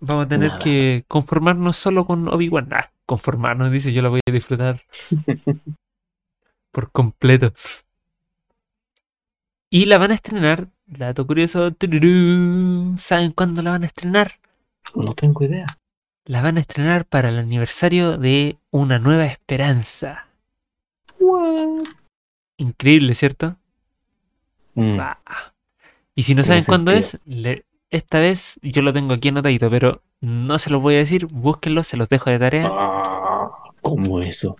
Vamos 0.00 0.26
a 0.26 0.28
tener 0.28 0.48
Nada. 0.48 0.58
que 0.58 1.04
conformarnos 1.08 1.76
solo 1.76 2.04
con 2.06 2.28
Obi-Wan. 2.28 2.68
Ah, 2.72 2.90
conformarnos, 3.06 3.70
dice, 3.70 3.92
yo 3.92 4.02
la 4.02 4.08
voy 4.08 4.20
a 4.28 4.32
disfrutar 4.32 4.82
por 6.72 6.90
completo. 6.90 7.52
Y 9.70 9.86
la 9.86 9.98
van 9.98 10.10
a 10.10 10.14
estrenar, 10.14 10.68
dato 10.86 11.26
curioso, 11.26 11.74
¿saben 12.96 13.30
cuándo 13.32 13.62
la 13.62 13.70
van 13.70 13.84
a 13.84 13.86
estrenar? 13.86 14.32
No 14.94 15.12
tengo 15.12 15.44
idea. 15.44 15.66
La 16.24 16.42
van 16.42 16.56
a 16.56 16.60
estrenar 16.60 17.04
para 17.06 17.30
el 17.30 17.38
aniversario 17.38 18.18
de 18.18 18.58
Una 18.70 18.98
Nueva 18.98 19.24
Esperanza. 19.26 20.26
Increíble, 22.58 23.14
¿cierto? 23.14 23.56
Mm, 24.74 24.96
Bah. 24.96 25.18
Y 26.14 26.22
si 26.22 26.34
no 26.34 26.42
saben 26.42 26.62
cuándo 26.68 26.90
es, 26.92 27.20
le- 27.24 27.64
esta 27.90 28.20
vez 28.20 28.58
yo 28.62 28.82
lo 28.82 28.92
tengo 28.92 29.14
aquí 29.14 29.28
anotadito, 29.28 29.70
pero 29.70 30.02
no 30.20 30.58
se 30.58 30.70
los 30.70 30.80
voy 30.80 30.94
a 30.94 30.98
decir, 30.98 31.26
búsquenlo, 31.26 31.82
se 31.84 31.96
los 31.96 32.08
dejo 32.08 32.30
de 32.30 32.38
tarea. 32.38 32.68
Ah, 32.70 33.50
¿Cómo 33.80 34.20
eso? 34.20 34.54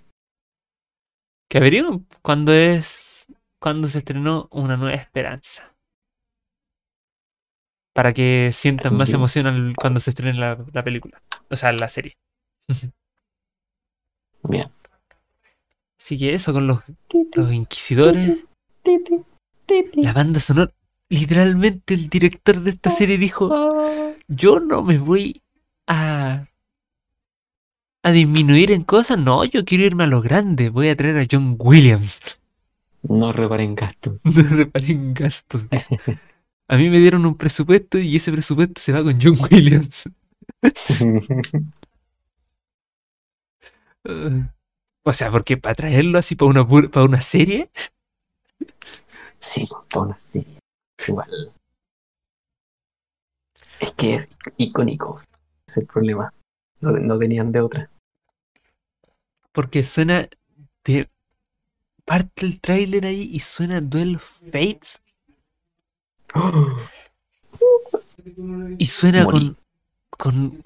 Que 1.49 1.57
averigüen 1.59 2.07
cuándo 2.21 2.51
es, 2.53 3.27
cuándo 3.59 3.87
se 3.87 3.99
estrenó 3.99 4.47
Una 4.51 4.77
Nueva 4.77 4.95
Esperanza. 4.95 5.75
Para 7.93 8.11
que 8.11 8.49
sientan 8.53 8.97
más 8.97 9.09
emoción 9.15 9.45
al- 9.47 9.75
cuando 9.75 9.99
se 9.99 10.09
estrene 10.09 10.37
la, 10.37 10.57
la 10.73 10.83
película, 10.83 11.21
o 11.49 11.55
sea, 11.55 11.71
la 11.73 11.87
serie. 11.89 12.17
Bien. 14.43 14.71
Así 15.99 16.17
que 16.17 16.33
eso 16.33 16.51
con 16.53 16.67
los, 16.67 16.79
los 17.35 17.51
inquisidores. 17.51 18.43
La 19.95 20.13
banda 20.13 20.39
sonora. 20.39 20.71
Literalmente 21.09 21.93
el 21.93 22.09
director 22.09 22.59
de 22.59 22.71
esta 22.71 22.89
serie 22.89 23.17
dijo, 23.17 23.49
yo 24.27 24.59
no 24.59 24.81
me 24.81 24.97
voy 24.97 25.41
a, 25.87 26.47
a 28.01 28.11
disminuir 28.11 28.71
en 28.71 28.83
cosas, 28.83 29.19
no, 29.19 29.43
yo 29.43 29.63
quiero 29.63 29.83
irme 29.83 30.05
a 30.05 30.07
lo 30.07 30.21
grande, 30.21 30.69
voy 30.69 30.89
a 30.89 30.95
traer 30.95 31.17
a 31.19 31.27
John 31.29 31.55
Williams. 31.59 32.21
No 33.03 33.31
reparen 33.31 33.75
gastos. 33.75 34.25
No 34.25 34.43
reparen 34.43 35.13
gastos. 35.13 35.67
A 36.67 36.77
mí 36.77 36.89
me 36.89 36.99
dieron 36.99 37.25
un 37.25 37.37
presupuesto 37.37 37.99
y 37.99 38.15
ese 38.15 38.31
presupuesto 38.31 38.81
se 38.81 38.93
va 38.93 39.03
con 39.03 39.19
John 39.21 39.37
Williams. 39.51 40.09
O 45.03 45.13
sea, 45.13 45.29
porque 45.31 45.57
para 45.57 45.75
traerlo 45.75 46.17
así 46.17 46.35
para 46.35 46.49
una, 46.49 46.67
para 46.89 47.05
una 47.05 47.21
serie, 47.21 47.69
Sí, 49.43 49.67
una 49.95 50.17
serie. 50.17 50.57
Igual. 51.05 51.51
Es 53.81 53.91
que 53.91 54.15
es 54.15 54.29
icónico. 54.55 55.21
Es 55.67 55.75
el 55.77 55.85
problema. 55.85 56.33
No, 56.79 56.91
no 56.91 57.19
tenían 57.19 57.51
de 57.51 57.59
otra. 57.59 57.89
porque 59.51 59.83
suena 59.83 60.27
de 60.85 61.09
parte 62.05 62.45
el 62.45 62.59
tráiler 62.59 63.05
ahí 63.05 63.29
y 63.33 63.39
suena 63.39 63.79
Duel 63.81 64.17
Fates 64.19 65.01
y 68.79 68.85
suena 68.87 69.23
Morí. 69.25 69.55
con 70.09 70.17
con 70.17 70.63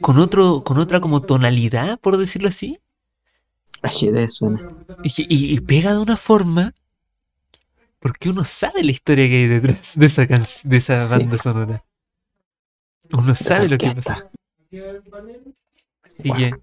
con 0.00 0.18
otro 0.20 0.62
con 0.62 0.78
otra 0.78 1.00
como 1.00 1.22
tonalidad, 1.22 1.98
por 1.98 2.16
decirlo 2.18 2.48
así, 2.48 2.78
suena. 4.28 4.68
y, 5.02 5.10
que- 5.10 5.26
y- 5.28 5.52
y 5.54 5.60
pega 5.60 5.92
de 5.92 5.98
una 5.98 6.16
forma 6.16 6.72
porque 8.00 8.28
uno 8.30 8.44
sabe 8.44 8.82
la 8.84 8.90
historia 8.90 9.26
que 9.28 9.34
hay 9.36 9.46
detrás 9.48 9.98
de 9.98 10.06
esa 10.06 10.26
de 10.26 10.76
esa 10.76 10.94
Sí. 10.94 11.18
banda 11.18 11.38
sonora. 11.38 11.84
Uno 13.12 13.34
sabe 13.34 13.66
Esa 13.66 13.74
lo 13.74 13.78
que 13.78 13.90
pasa. 13.94 14.30
Así 16.02 16.30
que 16.32 16.54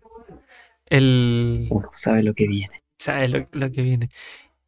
el 0.89 1.67
Uno 1.71 1.89
sabe 1.91 2.23
lo 2.23 2.33
que 2.33 2.47
viene. 2.47 2.83
sabe 2.97 3.27
lo, 3.27 3.47
lo 3.51 3.71
que 3.71 3.81
viene. 3.81 4.09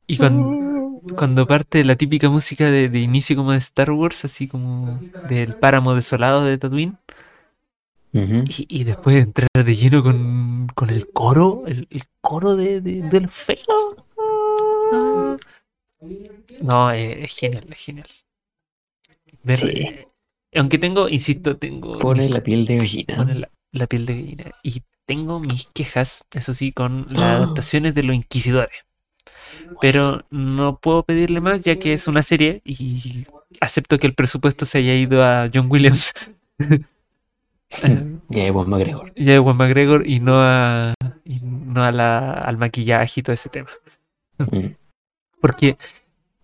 Y 0.08 0.18
cuando, 0.18 1.02
cuando 1.18 1.46
parte 1.48 1.84
la 1.84 1.96
típica 1.96 2.30
música 2.30 2.66
de, 2.72 2.90
de 2.90 3.00
inicio 3.00 3.36
como 3.36 3.52
de 3.52 3.58
Star 3.58 3.92
Wars, 3.92 4.26
así 4.26 4.48
como 4.48 5.00
del 5.30 5.56
páramo 5.56 5.94
desolado 5.94 6.46
de 6.46 6.58
Tatooine, 6.58 6.98
y, 8.14 8.66
y 8.70 8.84
después 8.84 9.18
entrar 9.24 9.48
de 9.54 9.76
lleno 9.76 10.02
con, 10.02 10.68
con 10.74 10.90
el 10.90 11.08
coro, 11.12 11.64
el, 11.68 11.88
el 11.92 12.04
coro 12.22 12.56
de, 12.56 12.82
de, 12.82 13.02
de 13.04 13.22
los 13.22 13.32
Fates. 13.32 13.68
Ah. 14.92 15.36
No, 16.62 16.92
eh, 16.92 17.24
es 17.24 17.38
genial, 17.38 17.66
es 17.72 17.78
genial. 17.80 18.08
Ver, 19.44 19.58
Sí. 19.58 19.68
eh, 19.68 20.08
aunque 20.56 20.78
tengo, 20.78 21.10
insisto, 21.10 21.58
tengo 21.58 21.98
Pone 22.00 22.24
mis- 22.26 22.34
la 22.34 22.42
piel 22.44 22.66
de 22.66 22.78
gallina. 22.78 23.16
pone 23.16 23.36
la, 23.36 23.50
la 23.72 23.88
piel 23.88 24.06
de 24.06 24.16
gallina. 24.22 24.52
Y 24.64 24.82
tengo 25.06 25.40
mis 25.40 25.68
quejas, 25.74 26.24
eso 26.32 26.54
sí, 26.54 26.72
con 26.72 27.08
las 27.12 27.42
adaptaciones 27.64 27.96
de 27.96 28.04
los 28.04 28.16
inquisidores. 28.16 28.86
Pero 29.82 30.24
no 30.30 30.78
puedo 30.80 31.04
pedirle 31.04 31.42
más 31.42 31.64
ya 31.64 31.78
que 31.78 31.94
es 31.94 32.08
una 32.08 32.24
serie 32.24 32.62
y 32.64 33.26
acepto 33.60 33.98
que 34.00 34.08
el 34.08 34.14
presupuesto 34.14 34.66
se 34.66 34.78
haya 34.80 34.94
ido 34.96 35.24
a 35.24 35.50
John 35.54 35.68
Williams 35.70 36.14
eh, 36.60 36.80
Ya 38.30 38.46
Ewan 38.46 38.70
McGregor. 38.70 39.12
y 39.16 39.30
a 39.30 39.36
Ewan 39.36 39.58
McGregor 39.58 40.08
y 40.08 40.20
no 40.22 40.40
a 40.42 40.94
y 41.26 41.40
no 41.42 41.84
a 41.84 41.92
la, 41.92 42.32
al 42.32 42.58
maquillaje 42.58 43.20
y 43.20 43.24
todo 43.24 43.34
ese 43.34 43.50
tema. 43.50 43.70
Mm. 44.38 44.68
Porque 45.42 45.78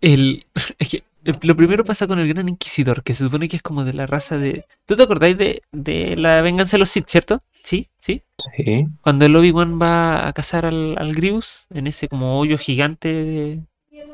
el, 0.02 0.46
es 0.80 0.90
que 0.90 1.04
lo 1.42 1.56
primero 1.56 1.86
pasa 1.86 2.08
con 2.08 2.20
el 2.20 2.28
Gran 2.28 2.50
Inquisidor, 2.50 3.04
que 3.04 3.14
se 3.14 3.24
supone 3.24 3.48
que 3.48 3.56
es 3.58 3.64
como 3.64 3.86
de 3.86 3.94
la 3.94 4.06
raza 4.06 4.38
de... 4.38 4.66
¿Tú 4.86 4.96
te 4.96 5.04
acordáis 5.04 5.38
de, 5.38 5.62
de 5.72 6.18
la 6.18 6.42
venganza 6.42 6.78
de 6.78 6.80
los 6.80 6.90
Sith, 6.90 7.08
cierto? 7.08 7.42
Sí, 7.64 7.90
sí. 7.98 8.24
Sí. 8.58 8.88
Cuando 9.02 9.26
el 9.26 9.36
Obi-Wan 9.36 9.80
va 9.82 10.28
a 10.28 10.34
cazar 10.34 10.66
al, 10.66 10.96
al 10.98 11.14
Grievous, 11.14 11.68
en 11.70 11.88
ese 11.88 12.10
como 12.10 12.40
hoyo 12.40 12.58
gigante 12.58 13.08
de, 13.14 13.64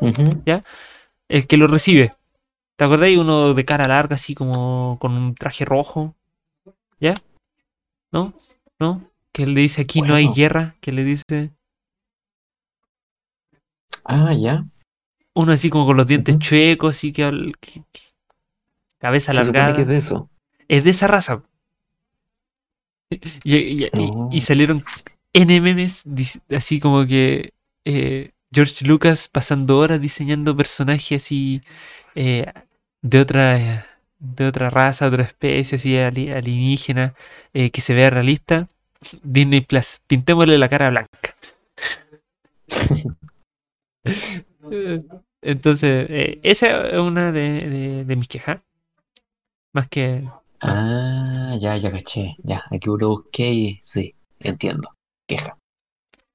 Ujú. 0.01 0.43
el 1.27 1.47
que 1.47 1.57
lo 1.57 1.67
recibe. 1.67 2.11
¿Te 2.75 2.85
acordáis? 2.85 3.17
Uno 3.17 3.53
de 3.53 3.65
cara 3.65 3.85
larga, 3.85 4.15
así 4.15 4.35
como 4.35 4.97
con 4.99 5.13
un 5.13 5.35
traje 5.35 5.65
rojo. 5.65 6.15
¿Ya? 6.99 7.13
¿No? 8.11 8.33
¿No? 8.79 9.09
Que 9.33 9.47
le 9.47 9.61
dice 9.61 9.81
aquí 9.81 10.01
no 10.01 10.13
hay 10.15 10.27
guerra. 10.27 10.75
Que 10.79 10.91
le 10.91 11.03
dice. 11.03 11.51
Ah, 14.05 14.33
ya. 14.33 14.65
Uno 15.33 15.51
así 15.53 15.69
como 15.69 15.85
con 15.85 15.97
los 15.97 16.07
dientes 16.07 16.37
chuecos 16.39 17.03
y 17.03 17.11
que, 17.13 17.51
que- 17.59 17.83
que- 17.91 18.01
cabeza 18.97 19.31
alargada. 19.31 19.73
que 19.75 19.81
es 19.83 19.87
de 19.87 19.95
eso. 19.95 20.29
Es 20.67 20.83
de 20.83 20.89
esa 20.89 21.07
raza. 21.07 21.41
Y, 23.43 23.85
y- 23.85 23.89
No. 23.93 24.29
y 24.31 24.41
salieron 24.41 24.79
N 25.33 25.61
memes 25.61 26.05
dis- 26.05 26.41
así 26.55 26.79
como 26.79 27.05
que 27.07 27.53
eh, 27.85 28.31
George 28.51 28.85
Lucas 28.85 29.27
pasando 29.27 29.77
horas 29.79 30.01
diseñando 30.01 30.55
personajes 30.55 31.23
así 31.23 31.61
eh, 32.15 32.51
de 33.01 33.19
otra 33.19 33.85
de 34.19 34.45
otra 34.47 34.69
raza, 34.69 35.07
otra 35.07 35.23
especie 35.23 35.77
así 35.77 35.97
ali- 35.97 36.29
alienígena 36.31 37.13
eh, 37.53 37.69
que 37.71 37.81
se 37.81 37.93
vea 37.93 38.09
realista. 38.09 38.67
Disney 39.23 39.61
Plus, 39.61 40.01
pintémosle 40.07 40.57
la 40.57 40.67
cara 40.67 40.89
blanca. 40.89 41.35
Entonces, 45.41 46.07
eh, 46.09 46.39
esa 46.43 46.87
es 46.87 46.99
una 46.99 47.31
de, 47.31 47.69
de- 47.69 48.05
de 48.05 48.15
mis 48.15 48.27
quejas. 48.27 48.61
Más 49.73 49.87
que 49.87 50.23
Ah, 50.61 51.55
ya, 51.59 51.77
ya 51.77 51.91
caché. 51.91 52.35
Ya, 52.43 52.63
aquí 52.69 52.87
lo 52.99 53.09
busqué 53.09 53.49
y 53.53 53.79
sí, 53.81 54.13
entiendo. 54.39 54.89
Queja. 55.27 55.57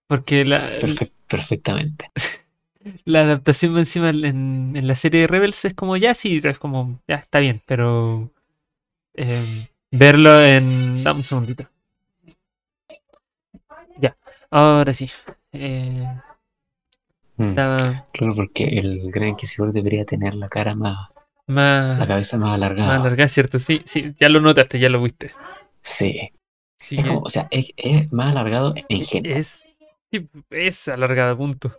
porque 0.06 0.44
la, 0.44 0.78
Perfec- 0.78 1.12
perfectamente. 1.28 2.10
la 3.04 3.20
adaptación 3.22 3.76
encima 3.78 4.10
en, 4.10 4.76
en 4.76 4.86
la 4.86 4.94
serie 4.94 5.22
de 5.22 5.26
Rebels 5.26 5.64
es 5.64 5.74
como 5.74 5.96
ya 5.96 6.14
sí, 6.14 6.40
es 6.42 6.58
como 6.58 7.00
ya 7.08 7.16
está 7.16 7.40
bien, 7.40 7.62
pero 7.66 8.30
eh, 9.14 9.68
verlo 9.90 10.42
en. 10.42 11.04
Dame 11.04 11.18
un 11.18 11.24
segundito. 11.24 11.68
Ya, 13.98 14.16
ahora 14.50 14.92
sí. 14.92 15.10
Eh, 15.52 16.06
estaba 17.38 18.06
Claro, 18.12 18.34
porque 18.34 18.64
el 18.64 19.10
gran 19.10 19.28
inquisidor 19.30 19.72
debería 19.72 20.04
tener 20.04 20.34
la 20.34 20.48
cara 20.48 20.74
más, 20.74 21.10
la 21.46 22.04
cabeza 22.06 22.38
más 22.38 22.54
alargada. 22.54 22.88
más 22.88 23.00
alargada, 23.00 23.28
¿cierto? 23.28 23.58
Sí, 23.58 23.82
sí, 23.84 24.12
ya 24.18 24.28
lo 24.28 24.40
notaste, 24.40 24.78
ya 24.78 24.88
lo 24.88 25.02
viste. 25.02 25.32
Sí. 25.82 26.30
Sí, 26.76 26.96
Es 26.98 27.06
como, 27.06 27.20
o 27.20 27.28
sea, 27.28 27.48
es, 27.50 27.72
es 27.76 28.12
más 28.12 28.34
alargado 28.34 28.74
en 28.88 29.04
general. 29.04 29.38
es, 29.38 29.64
es 30.50 30.88
alargada, 30.88 31.36
punto. 31.36 31.72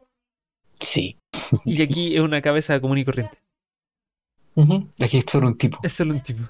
Sí. 0.80 1.20
Y 1.64 1.82
aquí 1.82 2.16
es 2.16 2.22
una 2.22 2.42
cabeza 2.42 2.80
común 2.80 2.98
y 2.98 3.06
corriente. 3.06 3.38
Aquí 5.00 5.18
es 5.18 5.26
solo 5.28 5.48
un 5.48 5.58
tipo. 5.58 5.80
Es 5.84 5.94
solo 5.94 6.14
un 6.14 6.22
tipo. 6.22 6.44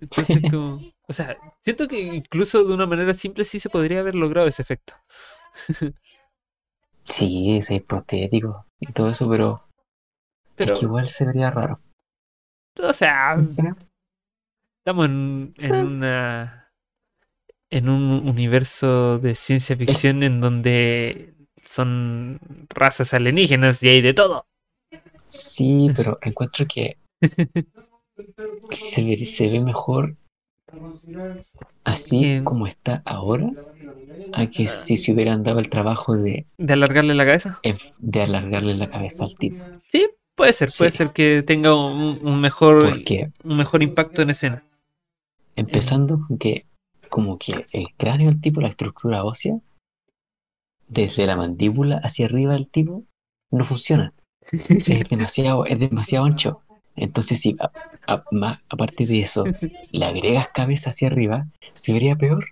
Entonces, 0.00 0.40
como. 0.50 0.80
O 1.06 1.12
sea, 1.12 1.36
siento 1.60 1.88
que 1.88 2.00
incluso 2.00 2.64
de 2.64 2.72
una 2.74 2.86
manera 2.86 3.14
simple 3.14 3.44
sí 3.44 3.58
se 3.58 3.68
podría 3.70 4.00
haber 4.00 4.14
logrado 4.14 4.46
ese 4.48 4.62
efecto. 4.62 4.94
Sí, 7.10 7.56
ese 7.56 7.76
es 7.76 7.82
prostético 7.82 8.66
y 8.78 8.92
todo 8.92 9.10
eso, 9.10 9.28
pero, 9.28 9.68
Pero, 10.54 10.72
es 10.72 10.80
que 10.80 10.86
igual 10.86 11.08
se 11.08 11.26
vería 11.26 11.50
raro. 11.50 11.80
o 12.80 12.92
sea, 12.92 13.36
estamos 14.78 15.06
en, 15.06 15.54
en 15.58 15.74
una. 15.74 16.72
En 17.72 17.88
un 17.88 18.28
universo 18.28 19.18
de 19.18 19.36
ciencia 19.36 19.76
ficción 19.76 20.24
en 20.24 20.40
donde 20.40 21.34
son 21.62 22.40
razas 22.68 23.14
alienígenas 23.14 23.80
y 23.82 23.88
hay 23.88 24.00
de 24.00 24.14
todo. 24.14 24.46
Sí, 25.26 25.88
pero 25.94 26.18
encuentro 26.22 26.66
que 26.66 26.98
se 28.70 29.04
ve, 29.04 29.24
se 29.24 29.48
ve 29.48 29.60
mejor 29.60 30.16
así 31.84 32.40
como 32.44 32.66
está 32.66 33.02
ahora 33.04 33.50
a 34.32 34.46
que 34.46 34.68
si 34.68 34.96
se 34.96 35.12
hubieran 35.12 35.42
dado 35.42 35.58
el 35.58 35.68
trabajo 35.68 36.16
de, 36.16 36.46
¿De 36.58 36.72
alargarle 36.74 37.14
la 37.14 37.24
cabeza? 37.26 37.58
de 38.00 38.22
alargarle 38.22 38.74
la 38.74 38.86
cabeza 38.86 39.24
al 39.24 39.34
tipo. 39.34 39.58
Sí, 39.86 40.08
puede 40.36 40.52
ser, 40.52 40.68
puede 40.76 40.90
Sí. 40.90 40.98
ser 40.98 41.12
que 41.12 41.42
tenga 41.46 41.74
un, 41.74 42.18
un 42.22 42.40
mejor, 42.40 42.84
un 43.44 43.56
mejor 43.56 43.82
impacto 43.82 44.22
en 44.22 44.30
escena. 44.30 44.64
empezando 45.56 46.20
con 46.26 46.38
que 46.38 46.64
como 47.08 47.38
que 47.38 47.66
el 47.72 47.86
cráneo 47.96 48.28
del 48.28 48.40
tipo, 48.40 48.60
la 48.60 48.68
estructura 48.68 49.24
ósea, 49.24 49.58
desde 50.88 51.26
la 51.26 51.36
mandíbula 51.36 51.96
hacia 52.02 52.26
arriba 52.26 52.52
del 52.52 52.70
tipo, 52.70 53.04
no 53.50 53.64
funciona. 53.64 54.12
Es 54.86 55.08
demasiado, 55.08 55.64
es 55.66 55.78
demasiado 55.78 56.24
ancho. 56.26 56.62
Entonces, 57.00 57.40
si 57.40 57.56
a- 57.60 57.72
a- 58.06 58.24
ma- 58.30 58.62
aparte 58.68 59.06
de 59.06 59.20
eso 59.22 59.44
le 59.92 60.04
agregas 60.06 60.48
cabeza 60.48 60.90
hacia 60.90 61.08
arriba, 61.08 61.46
se 61.74 61.92
vería 61.92 62.16
peor. 62.16 62.46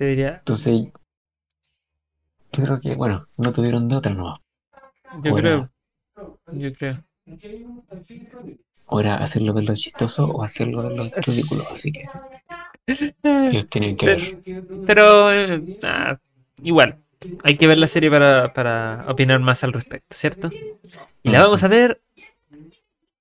Debería. 0.00 0.38
Entonces, 0.38 0.90
Yo 2.52 2.62
creo 2.62 2.80
que, 2.80 2.94
bueno, 2.94 3.26
no 3.38 3.52
tuvieron 3.52 3.88
de 3.88 3.96
otra, 3.96 4.14
no. 4.14 4.38
Yo 5.24 5.34
creo. 5.34 5.70
Yo 6.52 6.72
creo. 6.74 6.94
era 9.00 9.14
hacerlo 9.16 9.54
verlo 9.54 9.74
chistoso 9.74 10.26
o 10.26 10.42
hacerlo 10.42 10.82
verlo 10.82 11.06
ridículo. 11.26 11.64
Así 11.72 11.92
que 11.92 12.10
ellos 13.24 13.68
tienen 13.68 13.96
que 13.96 14.06
ver. 14.06 14.20
Pero, 14.84 15.04
pero, 15.28 15.32
eh, 15.32 15.62
ah, 15.82 16.18
igual, 16.62 16.98
hay 17.42 17.56
que 17.56 17.66
ver 17.66 17.78
la 17.78 17.86
serie 17.86 18.10
para, 18.10 18.52
para 18.52 19.04
opinar 19.08 19.40
más 19.40 19.64
al 19.64 19.72
respecto, 19.72 20.16
¿cierto? 20.16 20.50
Y 21.22 21.30
la 21.30 21.42
vamos 21.42 21.64
a 21.64 21.68
ver. 21.68 22.02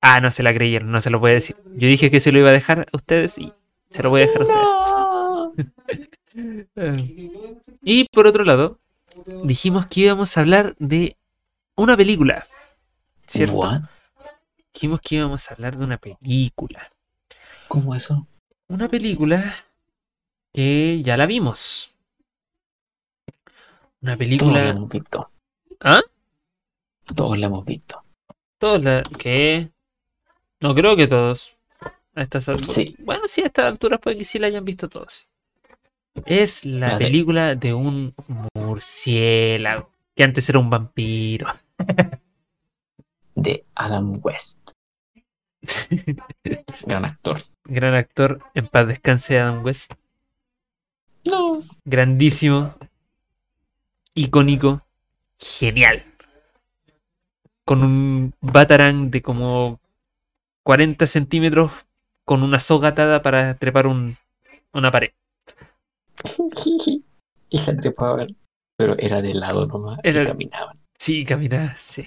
Ah, 0.02 0.20
no 0.22 0.32
se 0.32 0.44
la 0.44 0.54
creyeron, 0.54 0.92
no 0.92 1.00
se 1.02 1.10
lo 1.10 1.20
voy 1.20 1.32
a 1.32 1.36
decir. 1.36 1.58
Yo 1.76 1.88
dije 1.88 2.10
que 2.10 2.20
se 2.20 2.32
lo 2.32 2.40
iba 2.40 2.50
a 2.50 2.54
dejar 2.54 2.88
a 2.92 2.96
ustedes 2.96 3.38
y 3.38 3.54
se 3.90 4.04
lo 4.04 4.10
voy 4.10 4.22
a 4.22 4.26
dejar 4.28 4.42
a 4.42 4.46
ustedes. 4.46 6.10
Y 7.82 8.06
por 8.14 8.28
otro 8.28 8.46
lado, 8.46 8.80
dijimos 9.44 9.88
que 9.88 10.02
íbamos 10.02 10.38
a 10.38 10.42
hablar 10.42 10.76
de 10.78 11.18
una 11.76 11.98
película, 11.98 12.48
¿cierto? 13.28 13.56
What? 13.58 13.82
Dijimos 14.74 15.02
que 15.02 15.16
íbamos 15.16 15.50
a 15.50 15.54
hablar 15.56 15.78
de 15.78 15.84
una 15.84 15.98
película. 15.98 16.92
¿Cómo 17.68 17.96
eso? 17.96 18.28
Una 18.68 18.88
película 18.88 19.54
que 20.54 21.02
ya 21.02 21.18
la 21.18 21.26
vimos. 21.26 21.96
Una 24.02 24.16
Todos 24.16 24.16
la 24.16 24.18
película. 24.18 24.70
hemos 24.70 24.90
visto. 24.90 25.26
¿Ah? 25.82 26.02
Todos 27.16 27.38
la 27.38 27.48
hemos 27.48 27.66
visto. 27.66 28.02
Todos 28.58 28.84
la. 28.84 29.04
¿Qué? 29.18 29.72
No 30.62 30.76
creo 30.76 30.96
que 30.96 31.08
todos. 31.08 31.58
A 32.16 32.24
estas 32.24 32.50
alturas. 32.50 32.74
Sí. 32.74 32.96
Bueno, 33.00 33.28
sí, 33.28 33.42
a 33.42 33.48
estas 33.48 33.66
alturas 33.66 34.00
puede 34.00 34.18
que 34.18 34.26
sí 34.26 34.40
la 34.40 34.48
hayan 34.48 34.66
visto 34.66 34.90
todos. 34.90 35.32
Es 36.26 36.66
la 36.66 36.98
película 36.98 37.56
de 37.56 37.74
un 37.74 38.14
murciélago. 38.54 39.92
Que 40.16 40.24
antes 40.24 40.50
era 40.50 40.60
un 40.60 40.70
vampiro. 40.70 41.48
De 43.36 43.64
Adam 43.76 44.20
West. 44.22 44.72
Gran 46.86 47.06
actor. 47.06 47.40
Gran 47.64 47.94
actor. 47.94 48.42
En 48.54 48.68
paz 48.68 48.88
descanse 48.88 49.40
Adam 49.40 49.64
West. 49.64 49.94
No. 51.26 51.62
grandísimo, 51.86 52.74
icónico, 54.16 54.86
genial. 55.38 56.04
Con 57.66 57.84
un 57.84 58.34
Batarang 58.42 59.12
de 59.12 59.22
como 59.22 59.80
40 60.70 61.08
centímetros 61.08 61.72
con 62.28 62.44
una 62.44 62.60
soga 62.60 62.90
atada 62.90 63.24
para 63.24 63.56
trepar 63.56 63.88
un- 63.88 64.18
una 64.72 64.92
pared. 64.92 65.10
y 67.50 67.58
la 67.66 67.76
trepaban. 67.76 68.28
Pero 68.78 68.96
era 69.00 69.20
de 69.24 69.34
lado 69.34 69.66
nomás. 69.66 70.00
Era- 70.04 70.22
Y 70.22 70.26
caminaban. 70.28 70.78
Sí, 70.96 71.26
caminar, 71.26 71.76
sí. 71.80 72.06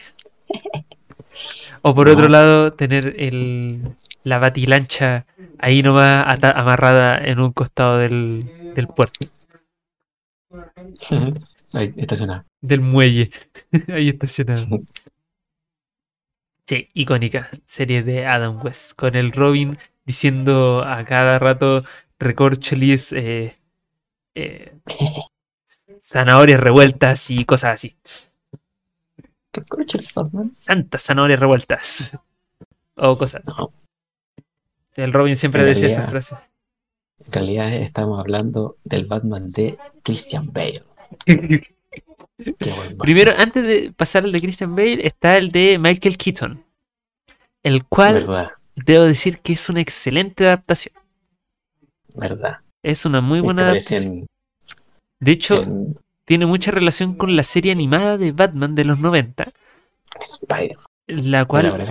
O 1.83 1.93
por 1.93 2.07
No. 2.07 2.13
otro 2.13 2.29
lado, 2.29 2.73
tener 2.75 3.17
el, 3.19 3.83
la 4.23 4.39
batilancha 4.39 5.27
ahí 5.59 5.83
nomás 5.83 6.25
ata- 6.29 6.53
amarrada 6.53 7.19
en 7.19 7.41
un 7.41 7.51
costado 7.51 7.99
del, 7.99 8.73
del 8.77 8.87
puerto, 8.87 9.27
Ahí 11.75 11.93
estacionada. 11.97 12.47
del 12.61 12.81
muelle, 12.81 13.33
ahí 13.89 14.11
estacionado. 14.11 14.67
Sí, 16.65 16.89
icónica 16.95 17.51
serie 17.65 18.03
de 18.03 18.27
Adam 18.27 18.65
West, 18.65 18.93
con 18.95 19.17
el 19.17 19.33
Robin 19.33 19.79
diciendo 20.05 20.85
a 20.85 21.05
cada 21.05 21.39
rato 21.39 21.85
recorcholis, 22.19 23.13
eh, 23.13 23.59
eh, 24.35 24.73
zanahorias 26.01 26.61
revueltas 26.61 27.31
y 27.31 27.45
cosas 27.45 27.75
así. 27.75 27.97
Recorcholis 29.53 30.15
Batman. 30.15 30.53
Santas 30.57 31.03
zanahorias 31.03 31.41
revueltas. 31.41 32.19
O 32.97 33.19
cosas. 33.19 33.43
No. 33.45 33.73
El 34.95 35.13
Robin 35.13 35.37
siempre 35.37 35.65
decía 35.65 35.89
esa 35.89 36.07
frase. 36.07 36.37
En 37.25 37.33
realidad 37.33 37.73
estamos 37.73 38.21
hablando 38.21 38.77
del 38.85 39.07
Batman 39.07 39.51
de 39.51 39.79
Christian 40.03 40.53
Bale. 40.53 40.85
Primero, 42.99 43.33
antes 43.37 43.63
de 43.63 43.93
pasar 43.93 44.25
al 44.25 44.33
de 44.33 44.41
Christian 44.41 44.75
Bale, 44.75 45.07
está 45.07 45.37
el 45.37 45.51
de 45.51 45.79
Michael 45.79 46.17
Keaton. 46.17 46.65
El 47.63 47.85
cual 47.85 48.15
Verdad, 48.15 48.51
debo 48.85 49.05
decir 49.05 49.39
que 49.39 49.53
es 49.53 49.69
una 49.69 49.81
excelente 49.81 50.47
adaptación. 50.47 50.95
verdad. 52.17 52.57
Es 52.83 53.05
una 53.07 53.21
muy 53.21 53.41
buena 53.41 53.63
adaptación. 53.63 54.27
De 55.21 55.31
hecho, 55.31 55.63
en 55.63 55.97
tiene 56.25 56.47
mucha 56.47 56.71
relación 56.71 57.15
con 57.15 57.37
la 57.37 57.43
serie 57.43 57.73
animada 57.73 58.17
de 58.17 58.33
Batman 58.33 58.75
de 58.75 58.85
los 58.85 58.99
90, 58.99 59.53
Spider-Man. 60.21 60.87
la 61.07 61.45
cual, 61.45 61.83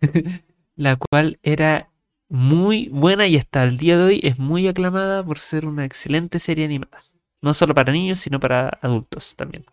la 0.76 0.96
cual 0.96 1.38
era 1.42 1.90
muy 2.28 2.88
buena 2.88 3.26
y 3.26 3.36
hasta 3.36 3.64
el 3.64 3.76
día 3.76 3.98
de 3.98 4.04
hoy 4.04 4.20
es 4.22 4.38
muy 4.38 4.68
aclamada 4.68 5.24
por 5.24 5.38
ser 5.38 5.66
una 5.66 5.84
excelente 5.84 6.38
serie 6.38 6.64
animada. 6.64 7.00
No 7.42 7.52
solo 7.54 7.74
para 7.74 7.92
niños, 7.92 8.20
sino 8.20 8.40
para 8.40 8.68
adultos 8.80 9.34
también. 9.36 9.66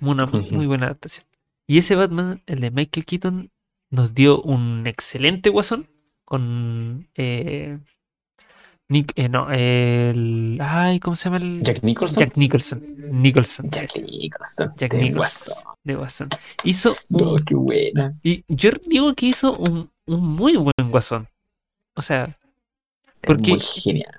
Una 0.00 0.26
muy 0.26 0.66
buena 0.66 0.86
adaptación. 0.86 1.26
Y 1.66 1.78
ese 1.78 1.96
Batman, 1.96 2.42
el 2.46 2.60
de 2.60 2.70
Michael 2.70 3.06
Keaton, 3.06 3.50
nos 3.90 4.14
dio 4.14 4.40
un 4.42 4.86
excelente 4.86 5.48
guasón 5.50 5.88
con... 6.24 7.08
eh, 7.14 7.78
Nick, 8.88 9.12
eh, 9.16 9.28
no, 9.28 9.50
el... 9.50 10.58
Ay, 10.60 11.00
¿cómo 11.00 11.16
se 11.16 11.24
llama 11.24 11.38
el...? 11.38 11.60
Jack 11.60 11.82
Nicholson. 11.82 12.20
Jack 12.24 12.36
Nicholson. 12.36 12.84
Nicholson. 13.10 13.70
Jack 13.70 13.90
Nicholson. 13.96 14.72
Jack 14.76 14.92
de 14.92 14.98
Nicholson. 15.02 15.54
Guasón. 15.54 15.74
de 15.82 15.94
Guasón. 15.96 16.28
Hizo 16.62 16.94
un... 17.08 17.38
qué 17.44 17.54
buena. 17.54 18.14
Y 18.22 18.44
yo 18.48 18.70
digo 18.86 19.12
que 19.14 19.26
hizo 19.26 19.56
un, 19.56 19.90
un 20.04 20.20
muy 20.24 20.56
buen 20.56 20.90
guasón. 20.90 21.26
O 21.94 22.02
sea, 22.02 22.24
Es 22.26 23.20
Porque- 23.22 23.52
muy 23.52 23.60
genial. 23.60 24.14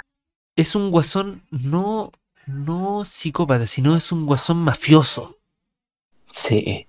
Es 0.57 0.75
un 0.75 0.91
guasón 0.91 1.43
no, 1.51 2.11
no 2.47 3.05
psicópata, 3.05 3.65
sino 3.67 3.95
es 3.95 4.11
un 4.11 4.25
guasón 4.25 4.57
mafioso. 4.57 5.37
Sí. 6.25 6.87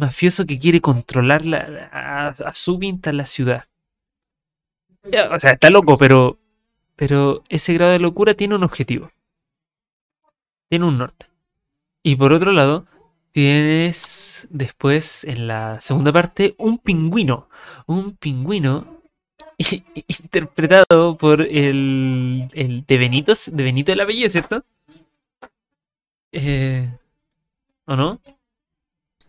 Mafioso 0.00 0.44
que 0.46 0.58
quiere 0.58 0.80
controlar 0.80 1.44
la- 1.46 1.88
a, 1.92 2.28
a 2.28 2.54
su 2.54 2.78
pinta 2.78 3.12
la 3.12 3.26
ciudad. 3.26 3.64
O 5.34 5.38
sea, 5.40 5.52
está 5.52 5.70
loco, 5.70 5.96
pero, 5.98 6.38
pero 6.96 7.42
ese 7.48 7.74
grado 7.74 7.92
de 7.92 7.98
locura 7.98 8.34
tiene 8.34 8.54
un 8.54 8.64
objetivo. 8.64 9.10
Tiene 10.68 10.86
un 10.86 10.98
norte. 10.98 11.26
Y 12.02 12.16
por 12.16 12.32
otro 12.32 12.52
lado, 12.52 12.86
tienes 13.32 14.48
después, 14.50 15.24
en 15.24 15.46
la 15.48 15.80
segunda 15.80 16.12
parte, 16.12 16.54
un 16.58 16.78
pingüino. 16.78 17.48
Un 17.86 18.16
pingüino 18.16 19.01
interpretado 20.08 21.16
por 21.16 21.40
el, 21.42 22.48
el 22.54 22.84
de 22.86 22.98
Benito, 22.98 23.32
de 23.50 23.62
Benito 23.64 23.92
el 23.92 24.00
apellido, 24.00 24.28
¿cierto? 24.30 24.64
Eh, 26.32 26.88
¿O 27.86 27.96
no? 27.96 28.20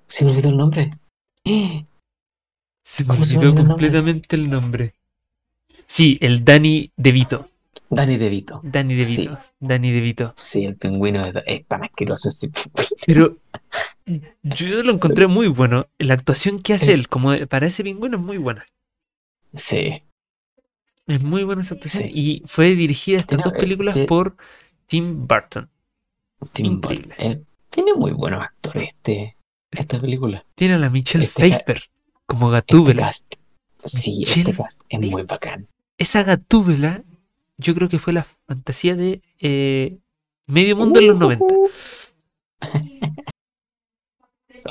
Se 0.07 0.23
me 0.23 0.31
olvidó 0.31 0.49
el 0.49 0.57
nombre. 0.57 0.89
¡Eh! 1.43 1.85
Se 2.83 3.05
me 3.05 3.09
¿Cómo 3.09 3.25
se 3.25 3.37
me 3.37 3.39
olvidó 3.39 3.49
olvidó 3.49 3.61
el 3.61 3.67
nombre? 3.67 3.91
completamente 3.91 4.35
el 4.35 4.49
nombre. 4.49 4.93
Sí, 5.87 6.17
el 6.21 6.43
Danny 6.45 6.91
DeVito. 6.97 7.49
Danny 7.89 8.17
DeVito. 8.17 8.61
Danny 8.63 8.95
DeVito. 8.95 9.39
Danny 9.59 9.91
DeVito. 9.91 10.33
Sí, 10.37 10.65
el 10.65 10.75
pingüino 10.77 11.25
es, 11.25 11.35
es 11.45 11.65
tan 11.67 11.83
asqueroso 11.83 12.29
ese 12.29 12.49
pingüino. 12.49 12.89
Pero 13.05 13.37
yo 14.43 14.83
lo 14.83 14.93
encontré 14.93 15.27
muy 15.27 15.47
bueno. 15.47 15.87
La 15.99 16.13
actuación 16.15 16.61
que 16.61 16.73
hace 16.73 16.91
Eh. 16.91 16.93
él, 16.93 17.07
como 17.09 17.35
para 17.47 17.67
ese 17.67 17.83
pingüino, 17.83 18.17
es 18.17 18.23
muy 18.23 18.37
buena. 18.37 18.65
Sí. 19.53 20.03
Es 21.07 21.21
muy 21.23 21.43
buena 21.43 21.61
esa 21.61 21.75
actuación. 21.75 22.03
Sí. 22.03 22.11
Y 22.13 22.43
fue 22.45 22.75
dirigida 22.75 23.19
estas 23.19 23.37
Tiene- 23.39 23.43
dos 23.51 23.59
películas 23.59 23.95
eh, 23.97 24.05
por 24.07 24.37
Tim 24.87 25.27
Burton. 25.27 25.69
Tim. 26.53 26.79
Burton. 26.81 27.11
Eh, 27.17 27.41
tiene 27.69 27.93
muy 27.95 28.11
buenos 28.11 28.43
actores 28.43 28.89
este, 28.89 29.37
esta 29.71 29.99
película. 29.99 30.45
Tiene 30.55 30.75
a 30.75 30.77
la 30.77 30.89
Michelle 30.89 31.25
Este 31.25 31.41
Pfeiffer 31.41 31.83
como 32.25 32.47
Este 32.55 32.75
Gatúbela. 32.75 33.11
Sí, 33.85 34.19
Michelle 34.19 34.51
este 34.51 34.63
cast 34.63 34.81
es 34.89 34.99
muy 34.99 35.23
bacán. 35.23 35.67
Esa 35.97 36.23
Gatúbela, 36.23 37.03
yo 37.57 37.75
creo 37.75 37.89
que 37.89 37.99
fue 37.99 38.13
la 38.13 38.23
fantasía 38.23 38.95
de 38.95 39.21
eh, 39.39 39.97
medio 40.47 40.77
mundo 40.77 40.99
en 40.99 41.07
los 41.07 41.19
90. 41.19 41.45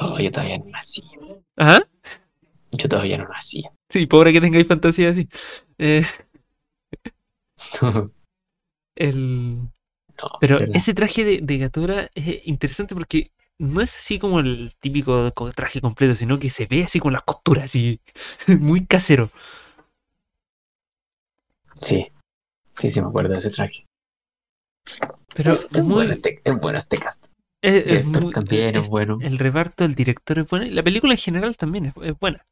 Oh, 0.01 0.19
yo 0.19 0.31
todavía 0.33 0.59
no 0.59 0.67
nací. 0.71 1.03
Ajá. 1.57 1.83
Yo 2.73 2.89
todavía 2.89 3.19
no 3.19 3.29
nací. 3.29 3.63
Sí, 3.93 4.07
pobre 4.07 4.33
que 4.33 4.41
tengáis 4.41 4.67
fantasía 4.67 5.11
así. 5.11 5.29
Eh, 5.79 6.05
el... 8.97 9.57
No, 10.23 10.29
Pero 10.41 10.61
ese 10.61 10.95
traje 10.95 11.25
de, 11.25 11.41
de 11.43 11.59
Gatúbela 11.59 12.11
es 12.15 12.47
interesante 12.47 12.95
porque 12.95 13.33
no 13.59 13.81
es 13.81 13.97
así 13.97 14.19
como 14.19 14.41
el 14.41 14.73
típico 14.79 15.33
co- 15.35 15.51
traje 15.53 15.81
completo, 15.81 16.15
sino 16.15 16.39
que 16.39 16.51
se 16.51 16.67
ve 16.67 16.85
así 16.85 17.01
con 17.01 17.13
las 17.13 17.23
costuras, 17.23 17.65
así 17.65 18.01
muy 18.61 18.87
casero. 18.87 19.31
Sí, 21.81 22.07
sí, 22.73 22.91
sí 22.91 23.01
me 23.01 23.09
acuerdo 23.09 23.33
de 23.33 23.39
ese 23.39 23.51
traje. 23.51 23.87
Pero 25.35 25.53
Es, 25.55 25.83
muy, 25.83 26.07
bueno 26.07 26.15
es 26.45 26.61
bueno 26.61 26.79
este 26.79 26.99
cast. 26.99 27.27
es- 27.63 27.75
es 27.75 27.87
director 27.87 28.23
muy- 28.25 28.33
también 28.33 28.77
es 28.77 28.83
es- 28.83 28.89
bueno. 28.89 29.19
El 29.21 29.39
reparto 29.39 29.85
del 29.85 29.95
director 29.95 30.39
es 30.39 30.49
bueno. 30.49 30.67
La 30.69 30.83
película 30.83 31.15
en 31.15 31.19
general 31.19 31.57
también 31.57 31.87
es, 31.87 31.95
es 32.03 32.19
buena. 32.19 32.45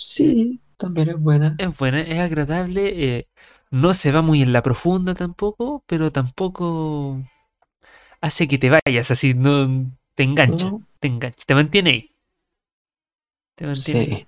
Sí, 0.00 0.56
también 0.76 1.10
es 1.10 1.20
buena. 1.20 1.56
Es 1.58 1.76
buena, 1.78 2.00
es 2.00 2.18
agradable. 2.18 3.16
eh, 3.18 3.26
no 3.70 3.94
se 3.94 4.10
va 4.12 4.20
muy 4.22 4.42
en 4.42 4.52
la 4.52 4.62
profunda 4.62 5.14
tampoco, 5.14 5.84
pero 5.86 6.10
tampoco 6.10 7.22
hace 8.20 8.48
que 8.48 8.58
te 8.58 8.70
vayas 8.70 9.10
así, 9.10 9.34
no 9.34 9.92
te 10.14 10.22
engancha, 10.24 10.68
No, 10.68 10.82
te 11.00 11.08
engancha, 11.08 11.44
te 11.46 11.54
mantiene 11.54 11.90
ahí. 11.90 12.10
Te 13.54 13.64
mantiene 13.66 14.02
ahí. 14.02 14.18
sí, 14.18 14.26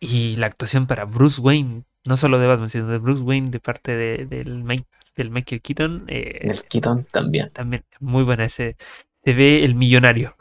Y 0.00 0.36
la 0.36 0.46
actuación 0.46 0.86
para 0.86 1.04
Bruce 1.04 1.40
Wayne, 1.40 1.84
no 2.04 2.16
solo 2.16 2.38
de 2.38 2.46
Batman, 2.46 2.68
sino 2.70 2.86
de 2.88 2.98
Bruce 2.98 3.22
Wayne 3.22 3.50
de 3.50 3.60
parte 3.60 3.92
de- 3.96 4.26
del, 4.26 4.62
Mike- 4.64 4.86
del 5.16 5.30
Michael 5.30 5.62
Keaton, 5.62 6.04
eh, 6.08 6.48
del 6.48 6.64
Keaton 6.64 7.04
también. 7.12 7.52
también 7.52 7.84
es 7.90 8.00
muy 8.00 8.24
buena. 8.24 8.44
Ese, 8.44 8.76
se 9.24 9.32
ve 9.34 9.64
el 9.64 9.74
millonario, 9.74 10.36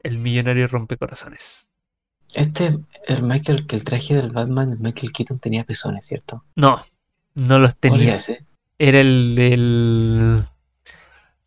el 0.00 0.18
millonario 0.18 0.68
rompecorazones. 0.68 1.65
Este, 2.36 2.78
el 3.08 3.22
Michael, 3.22 3.66
que 3.66 3.76
el 3.76 3.84
traje 3.84 4.14
del 4.14 4.30
Batman, 4.30 4.68
el 4.70 4.78
Michael 4.78 5.10
Keaton 5.12 5.38
tenía 5.38 5.64
pezones, 5.64 6.06
¿cierto? 6.06 6.44
No, 6.54 6.82
no 7.34 7.58
los 7.58 7.74
¿Cuál 7.74 7.94
era 7.94 7.98
tenía. 8.00 8.14
ese? 8.16 8.44
Era 8.78 9.00
el 9.00 9.34
del 9.34 10.44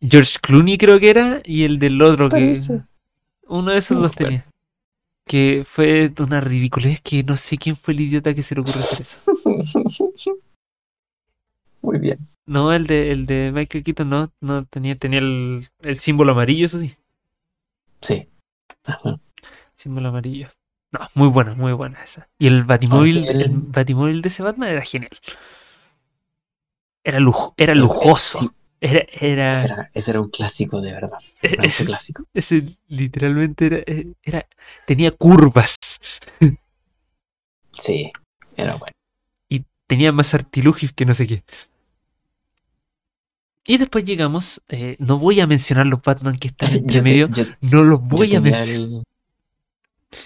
George 0.00 0.38
Clooney 0.42 0.78
creo 0.78 0.98
que 0.98 1.10
era 1.10 1.40
y 1.44 1.62
el 1.62 1.78
del 1.78 2.02
otro 2.02 2.28
que 2.28 2.52
uno 3.46 3.70
de 3.70 3.78
esos 3.78 3.98
No 3.98 4.06
acuerdo. 4.06 4.24
tenía. 4.24 4.44
Que 5.26 5.62
fue 5.64 6.12
una 6.18 6.40
ridiculez 6.40 7.00
que 7.02 7.22
no 7.22 7.36
sé 7.36 7.56
quién 7.56 7.76
fue 7.76 7.94
el 7.94 8.00
idiota 8.00 8.34
que 8.34 8.42
se 8.42 8.56
le 8.56 8.62
ocurrió 8.62 8.80
hacer 8.80 9.02
eso. 9.02 9.18
Muy 11.82 11.98
bien. 11.98 12.18
No, 12.46 12.72
el 12.72 12.86
de, 12.88 13.12
el 13.12 13.26
de 13.26 13.52
Michael 13.54 13.84
Keaton 13.84 14.08
no, 14.10 14.32
no 14.40 14.64
tenía, 14.64 14.96
tenía 14.96 15.20
el, 15.20 15.64
el 15.82 15.98
símbolo 16.00 16.32
amarillo, 16.32 16.66
eso 16.66 16.80
sí. 16.80 16.96
Sí. 18.00 18.26
Ajá. 18.84 19.20
Símbolo 19.76 20.08
amarillo. 20.08 20.48
No, 20.92 21.00
muy 21.14 21.28
buena, 21.28 21.54
muy 21.54 21.72
buena 21.72 22.02
esa. 22.02 22.28
Y 22.38 22.48
el 22.48 22.64
batimóvil, 22.64 23.16
sí, 23.22 23.28
el- 23.28 23.42
el 23.42 23.50
batimóvil 23.58 24.22
de 24.22 24.28
ese 24.28 24.42
Batman 24.42 24.70
era 24.70 24.82
genial. 24.82 25.10
Era 27.04 27.20
lujo, 27.20 27.52
era 27.58 27.74
lujoso. 27.74 28.38
sí. 28.38 28.50
Era, 28.80 29.00
era, 29.12 29.50
Ese 29.52 29.66
era, 29.66 29.90
ese 29.92 30.10
era 30.12 30.20
un 30.20 30.30
clásico 30.30 30.80
de 30.80 30.92
verdad. 30.94 31.18
Auto 31.58 31.68
ese, 31.68 31.84
clásico. 31.84 32.24
ese 32.32 32.78
literalmente 32.88 33.66
era, 33.66 33.76
eh, 33.86 34.12
era, 34.22 34.46
tenía 34.86 35.10
curvas 35.12 35.76
Sí, 37.72 38.12
era 38.56 38.76
bueno. 38.76 38.92
y 39.48 39.64
tenía 39.86 40.12
más 40.12 40.34
artilugios 40.34 40.92
que 40.92 41.04
no 41.06 41.14
sé 41.14 41.26
qué. 41.26 41.44
Y 43.66 43.78
después 43.78 44.04
llegamos, 44.04 44.62
eh, 44.68 44.96
no 44.98 45.18
voy 45.18 45.40
a 45.40 45.46
mencionar 45.46 45.86
los 45.86 46.02
Batman 46.02 46.36
que 46.36 46.48
están 46.48 46.70
entre 46.74 47.00
Yo, 47.00 47.04
te- 47.04 47.08
medio, 47.12 47.28
yo, 47.28 47.44
no 47.60 47.84
los 47.84 48.00
voy 48.02 48.34
a 48.34 48.40
mencionar. 48.40 48.84
el, 48.84 49.02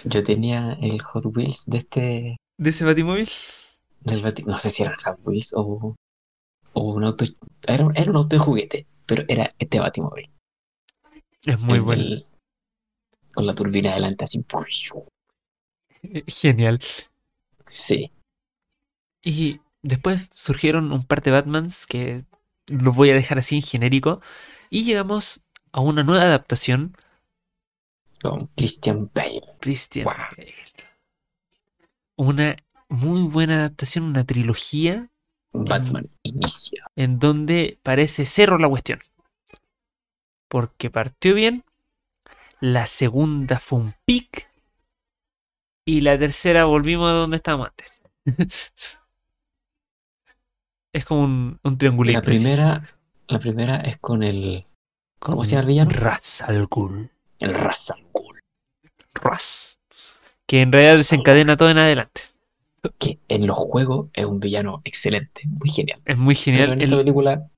yo 0.03 0.23
tenía 0.23 0.73
el 0.81 1.01
Hot 1.01 1.25
Wheels 1.25 1.65
de 1.67 1.77
este, 1.79 2.37
¿De 2.57 2.69
ese 2.69 2.85
batimóvil? 2.85 3.27
del 4.01 4.21
Bati- 4.23 4.45
no 4.45 4.57
sé 4.59 4.69
si 4.69 4.83
eran 4.83 4.95
Hot 5.03 5.19
Wheels 5.25 5.53
o, 5.55 5.95
o 6.73 6.81
un 6.95 7.03
auto, 7.03 7.25
era, 7.67 7.85
un- 7.85 7.97
era 7.97 8.11
un 8.11 8.17
auto 8.17 8.35
de 8.35 8.39
juguete, 8.39 8.87
pero 9.05 9.23
era 9.27 9.49
este 9.59 9.79
Batimóvil. 9.79 10.29
Es 11.45 11.59
muy 11.59 11.77
el 11.77 11.81
bueno. 11.83 12.03
del- 12.03 12.25
con 13.33 13.45
la 13.45 13.53
turbina 13.55 13.91
adelante 13.91 14.23
así. 14.23 14.43
Genial. 16.27 16.79
Sí, 17.67 18.11
Y 19.23 19.59
después 19.81 20.29
surgieron 20.35 20.91
un 20.93 21.03
par 21.03 21.21
de 21.21 21.31
Batmans 21.31 21.85
que 21.85 22.23
los 22.67 22.95
voy 22.95 23.09
a 23.09 23.15
dejar 23.15 23.37
así 23.39 23.57
en 23.57 23.61
genérico. 23.61 24.21
Y 24.69 24.83
llegamos 24.83 25.41
a 25.71 25.81
una 25.81 26.03
nueva 26.03 26.23
adaptación. 26.23 26.95
Con 28.21 28.47
Christian 28.55 29.09
Bale. 29.13 29.41
Christian 29.59 30.05
Wow. 30.05 30.13
Bale. 30.37 30.53
Una 32.17 32.55
muy 32.89 33.23
buena 33.23 33.55
adaptación, 33.55 34.05
una 34.05 34.23
trilogía 34.23 35.09
Batman 35.51 36.09
inicia. 36.23 36.85
en 36.95 37.19
donde 37.19 37.79
parece 37.83 38.25
cerro 38.25 38.57
la 38.57 38.69
cuestión. 38.69 38.99
Porque 40.47 40.89
partió 40.89 41.33
bien, 41.33 41.63
la 42.59 42.85
segunda 42.85 43.59
fue 43.59 43.79
un 43.79 43.95
pic 44.05 44.49
y 45.85 46.01
la 46.01 46.17
tercera 46.17 46.65
volvimos 46.65 47.09
a 47.09 47.13
donde 47.13 47.37
estábamos 47.37 47.69
antes. 47.69 47.91
es 50.93 51.05
como 51.05 51.23
un, 51.23 51.59
un 51.63 51.77
triangulito. 51.77 52.19
La 52.19 52.23
así, 52.23 52.31
primera, 52.31 52.83
la 53.27 53.39
primera 53.39 53.75
es 53.77 53.97
con 53.99 54.23
el, 54.23 54.65
¿cómo 55.19 55.37
con 55.37 55.45
se 55.45 55.51
llama 55.51 55.61
el 55.61 55.67
villano? 55.67 55.91
Ra's 55.91 56.41
al 56.41 56.67
Ghul. 56.67 57.11
El 57.39 57.53
Ghul, 58.13 58.39
Ras. 59.13 59.79
Que 60.45 60.61
en 60.61 60.71
realidad 60.71 60.97
desencadena 60.97 61.57
todo 61.57 61.69
en 61.69 61.77
adelante. 61.77 62.21
que 62.99 63.19
en 63.27 63.47
los 63.47 63.57
juegos 63.57 64.09
es 64.13 64.25
un 64.25 64.39
villano 64.39 64.81
excelente, 64.83 65.43
muy 65.47 65.69
genial. 65.69 66.01
Es 66.05 66.17
muy 66.17 66.35
Pero 66.35 66.43
genial. 66.45 66.73
en 66.73 66.81
En, 66.81 66.81
esta 66.83 66.97
película, 66.97 67.49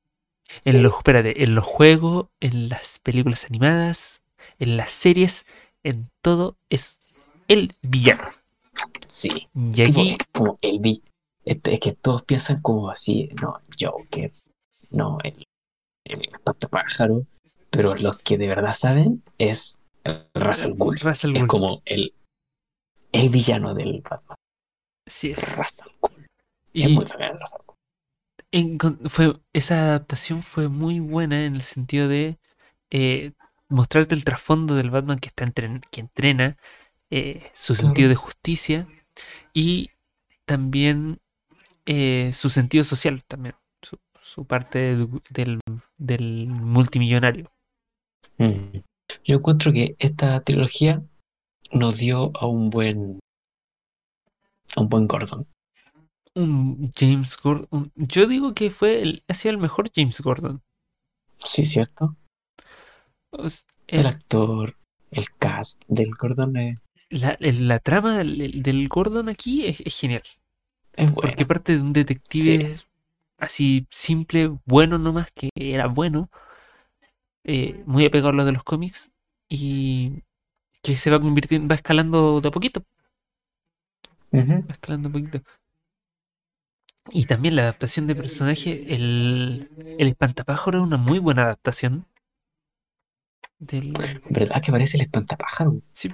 en 0.64 0.84
los, 0.84 0.96
espérate, 0.98 1.44
en 1.44 1.56
los 1.56 1.66
juegos, 1.66 2.28
en 2.40 2.70
las 2.70 3.00
películas 3.00 3.46
animadas, 3.46 4.22
en 4.60 4.78
las 4.78 4.92
series, 4.92 5.46
en 5.84 6.10
todo 6.22 6.58
es 6.70 7.00
el 7.48 7.74
villano. 7.82 8.24
sí. 9.06 9.30
Y 9.74 9.82
aquí 9.82 10.18
como 10.32 10.58
el 10.62 10.80
vi, 10.80 11.04
este, 11.46 11.74
es 11.74 11.80
que 11.80 11.94
todos 11.94 12.24
piensan 12.24 12.62
como 12.62 12.90
así, 12.90 13.30
no, 13.42 13.60
Joker, 13.80 14.32
no, 14.92 15.18
el, 15.24 15.46
el 16.06 16.22
espantapájaro, 16.34 17.26
pero 17.78 17.94
los 17.96 18.18
que 18.18 18.38
de 18.40 18.48
verdad 18.48 18.72
saben 18.74 19.24
es. 19.38 19.78
Ra's 20.34 20.64
al 20.64 21.38
Es 21.38 21.46
como 21.46 21.82
el, 21.86 22.14
el 23.12 23.30
villano 23.30 23.76
del 23.76 24.02
Batman, 24.02 24.38
Sí 25.06 25.30
es. 25.32 25.58
Ra's 25.58 25.82
al 25.84 25.92
Ghul. 26.02 26.28
Es 26.74 26.90
muy 26.90 27.06
Ghul. 27.06 27.08
encon- 28.52 29.08
fue, 29.10 29.40
esa 29.54 29.76
adaptación 29.90 30.42
fue 30.42 30.70
muy 30.70 31.00
buena 31.00 31.46
en 31.46 31.56
el 31.56 31.62
sentido 31.62 32.08
de 32.08 32.40
eh, 32.90 33.34
mostrarte 33.70 34.16
el 34.16 34.24
trasfondo 34.24 34.74
del 34.76 34.90
Batman 34.90 35.20
que, 35.20 35.28
está 35.28 35.46
entren- 35.46 35.84
que 35.92 36.00
entrena, 36.02 36.58
eh, 37.12 37.50
su 37.54 37.74
Claro. 37.74 37.88
sentido 37.88 38.10
de 38.10 38.16
justicia 38.16 38.88
y 39.54 39.92
también 40.46 41.20
eh, 41.86 42.32
su 42.34 42.50
sentido 42.50 42.84
social, 42.84 43.24
también, 43.26 43.56
su, 43.84 43.98
su 44.20 44.46
parte 44.46 44.80
del, 44.80 45.10
del- 45.30 45.60
del 45.98 46.48
multimillonario. 46.48 47.52
Mm. 48.38 48.80
Yo 49.24 49.38
encuentro 49.38 49.72
que 49.72 49.96
esta 50.00 50.40
trilogía 50.42 51.02
nos 51.72 51.98
dio 51.98 52.32
a 52.36 52.46
un 52.46 52.70
buen 52.70 53.20
a 54.76 54.82
un 54.82 54.90
buen 54.90 55.08
Gordon. 55.08 55.48
Un 56.36 56.90
James 56.96 57.36
Gordon, 57.42 57.92
yo 57.96 58.28
digo 58.28 58.54
que 58.54 58.70
fue 58.70 59.02
el, 59.02 59.24
ha 59.28 59.34
sido 59.34 59.54
el 59.54 59.58
mejor 59.58 59.90
James 59.94 60.22
Gordon. 60.22 60.62
Sí, 61.36 61.64
cierto. 61.64 62.16
O 63.32 63.46
El 63.88 64.06
actor, 64.06 64.76
el 65.12 65.26
cast 65.38 65.82
del 65.88 66.12
Gordon 66.12 66.58
es, 66.58 66.84
la, 67.10 67.32
el- 67.40 67.68
la 67.68 67.80
trama 67.80 68.18
del, 68.18 68.62
del 68.62 68.88
Gordon 68.88 69.30
aquí 69.30 69.66
es- 69.66 69.80
es 69.82 70.00
genial. 70.00 70.24
es 70.94 71.12
Porque 71.12 71.46
parte 71.46 71.76
de 71.76 71.82
un 71.82 71.94
detective 71.94 72.76
así 73.40 73.88
simple, 73.90 74.52
bueno 74.66 74.98
nomás, 74.98 75.30
que 75.34 75.50
era 75.56 75.88
bueno, 75.88 76.30
eh, 77.48 77.84
muy 77.88 78.06
apegado 78.06 78.30
a 78.30 78.34
lo 78.34 78.45
de 78.45 78.52
los 78.54 78.64
cómics, 78.64 79.10
y 79.50 80.24
que 80.84 80.98
se 80.98 81.10
va 81.10 81.20
convirtiendo, 81.20 81.68
va 81.68 81.76
escalando 81.76 82.39
de 82.41 82.50
a 82.50 82.52
poquito, 82.52 82.84
va 84.34 84.74
escalando 84.74 85.10
un 85.10 85.14
poquito. 85.14 85.41
Y 87.12 87.26
también 87.26 87.56
la 87.56 87.62
adaptación 87.64 88.06
de 88.08 88.16
personaje, 88.16 88.93
el, 88.93 89.70
el 89.98 90.08
espantapájaro 90.08 90.80
es 90.80 90.84
una 90.84 90.98
muy 90.98 91.20
buena 91.20 91.43
adaptación. 91.43 92.06
Del, 93.60 93.93
¿Verdad 94.30 94.62
que 94.62 94.72
parece 94.72 94.98
el 94.98 95.04
espantapájaro? 95.04 95.82
sí, 95.91 96.10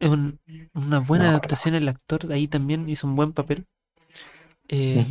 es 0.00 0.10
un- 0.10 0.40
una 0.74 0.98
buena 0.98 1.24
No 1.24 1.30
adaptación, 1.30 1.74
el 1.76 1.88
actor 1.88 2.30
ahí 2.32 2.48
también 2.48 2.88
hizo 2.88 3.06
un 3.06 3.14
buen 3.14 3.32
papel. 3.32 3.66
Eh. 4.68 5.04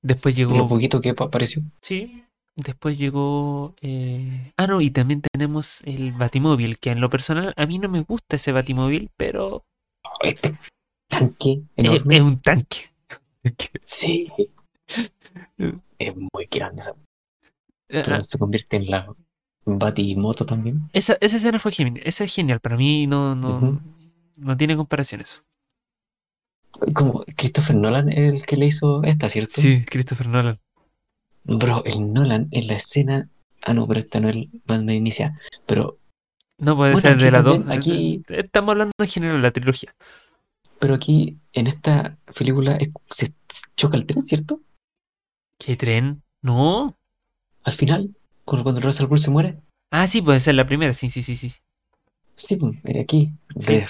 Después 0.00 0.38
Lo 0.38 0.52
llegó 0.54 0.68
poquito 0.68 1.00
que 1.00 1.12
pa- 1.14 1.24
apareció. 1.24 1.62
Sí, 1.82 2.24
después 2.64 2.98
llegó... 2.98 3.74
eh, 3.80 4.52
Ah, 4.56 4.66
no, 4.66 4.80
y 4.80 4.90
también 4.90 5.22
tenemos 5.22 5.80
el 5.84 6.12
Batimóvil, 6.12 6.78
que 6.78 6.90
en 6.90 7.00
lo 7.00 7.08
personal 7.10 7.54
a 7.56 7.66
mí 7.66 7.78
no 7.78 7.88
me 7.88 8.00
gusta 8.02 8.36
ese 8.36 8.52
Batimóvil, 8.52 9.10
pero 9.16 9.64
Oh, 10.04 10.24
este 10.24 10.56
tanque 11.08 11.62
enorme. 11.76 12.16
es 12.16 12.22
un 12.22 12.40
tanque. 12.40 12.90
Sí. 13.82 14.28
Es 15.98 16.14
muy 16.16 16.46
grande. 16.50 16.82
esa- 16.82 16.92
Ah, 17.90 18.02
Pero 18.04 18.22
se 18.22 18.36
convierte 18.38 18.76
en 18.76 18.90
la 18.90 19.14
Batimoto 19.64 20.44
también. 20.44 20.90
Esa, 20.92 21.16
esa 21.20 21.36
escena 21.38 21.58
fue 21.58 21.72
genial, 21.72 22.02
esa 22.04 22.24
es 22.24 22.34
genial, 22.34 22.60
para 22.60 22.76
mí 22.76 23.06
no, 23.06 23.34
no, 23.34 23.80
no 24.38 24.56
tiene 24.58 24.76
comparaciones. 24.76 25.42
Como 26.94 27.24
Christopher 27.36 27.76
Nolan 27.76 28.08
es 28.10 28.18
el 28.42 28.46
que 28.46 28.56
le 28.56 28.66
hizo 28.66 29.02
esta, 29.04 29.28
¿cierto? 29.28 29.52
Sí, 29.60 29.84
Christopher 29.86 30.28
Nolan. 30.28 30.60
Bro, 31.48 31.82
el 31.84 32.12
Nolan 32.12 32.48
en 32.52 32.66
la 32.66 32.74
escena. 32.74 33.28
Ah, 33.62 33.74
no, 33.74 33.88
pero 33.88 33.98
esta 34.00 34.20
no 34.20 34.28
es 34.28 34.36
el 34.36 34.50
Batman 34.66 34.94
Inicia. 34.96 35.38
Pero, 35.66 35.98
No 36.60 36.76
puede 36.76 36.92
Bueno, 36.92 37.08
ser 37.08 37.18
de 37.18 37.30
las 37.30 37.44
dos. 37.44 37.60
aquí- 37.68 38.22
Estamos 38.28 38.72
hablando 38.72 38.92
en 38.98 39.06
general 39.08 39.36
de 39.36 39.42
la 39.42 39.50
trilogía. 39.52 39.94
pero 40.80 40.94
aquí, 40.94 41.36
en 41.52 41.66
esta 41.66 42.16
película, 42.36 42.72
es- 42.76 42.90
se 43.10 43.32
choca 43.76 43.96
el 43.96 44.06
tren, 44.06 44.22
¿cierto? 44.22 44.60
¿Qué 45.58 45.76
tren? 45.76 46.22
No. 46.42 46.96
Al 47.64 47.72
final, 47.72 48.14
cuando, 48.44 48.62
cuando 48.64 48.80
Russell 48.80 49.06
Crowe 49.06 49.18
se 49.18 49.30
muere. 49.30 49.58
Ah, 49.90 50.06
sí, 50.06 50.20
puede 50.22 50.38
ser 50.40 50.54
la 50.54 50.66
primera. 50.66 50.92
Sí, 50.92 51.10
sí, 51.10 51.22
sí, 51.22 51.34
sí. 51.36 51.52
Sí, 52.34 52.56
pues, 52.56 52.76
aquí. 53.00 53.32
Sí. 53.56 53.80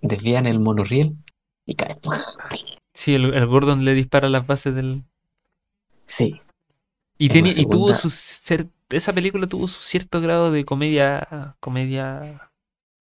Desvían 0.00 0.46
el 0.46 0.58
monorriel 0.60 1.16
y 1.66 1.74
cae. 1.74 1.96
Sí, 2.94 3.14
el, 3.14 3.34
el 3.34 3.46
Gordon 3.46 3.84
le 3.84 3.92
dispara 3.94 4.28
las 4.30 4.46
bases 4.46 4.74
del. 4.74 5.04
Sí, 6.06 6.40
Y, 7.18 7.28
tenía, 7.28 7.52
tuvo 7.68 7.92
su 7.94 8.08
cer- 8.08 8.70
esa 8.90 9.12
película 9.12 9.46
tuvo 9.46 9.66
su 9.68 9.82
cierto 9.82 10.20
grado 10.20 10.50
de 10.52 10.64
comedia 10.64 11.56
comedia 11.60 12.50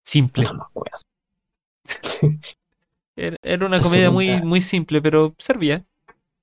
simple. 0.03 0.43
no 0.43 0.53
me 0.55 0.63
acuerdo. 0.63 0.97
Era, 3.15 3.65
una 3.65 3.77
La 3.77 3.83
comedia 3.83 4.11
muy, 4.11 4.25
segunda- 4.25 4.45
muy 4.47 4.61
simple, 4.61 5.01
pero 5.01 5.35
servía. 5.37 5.85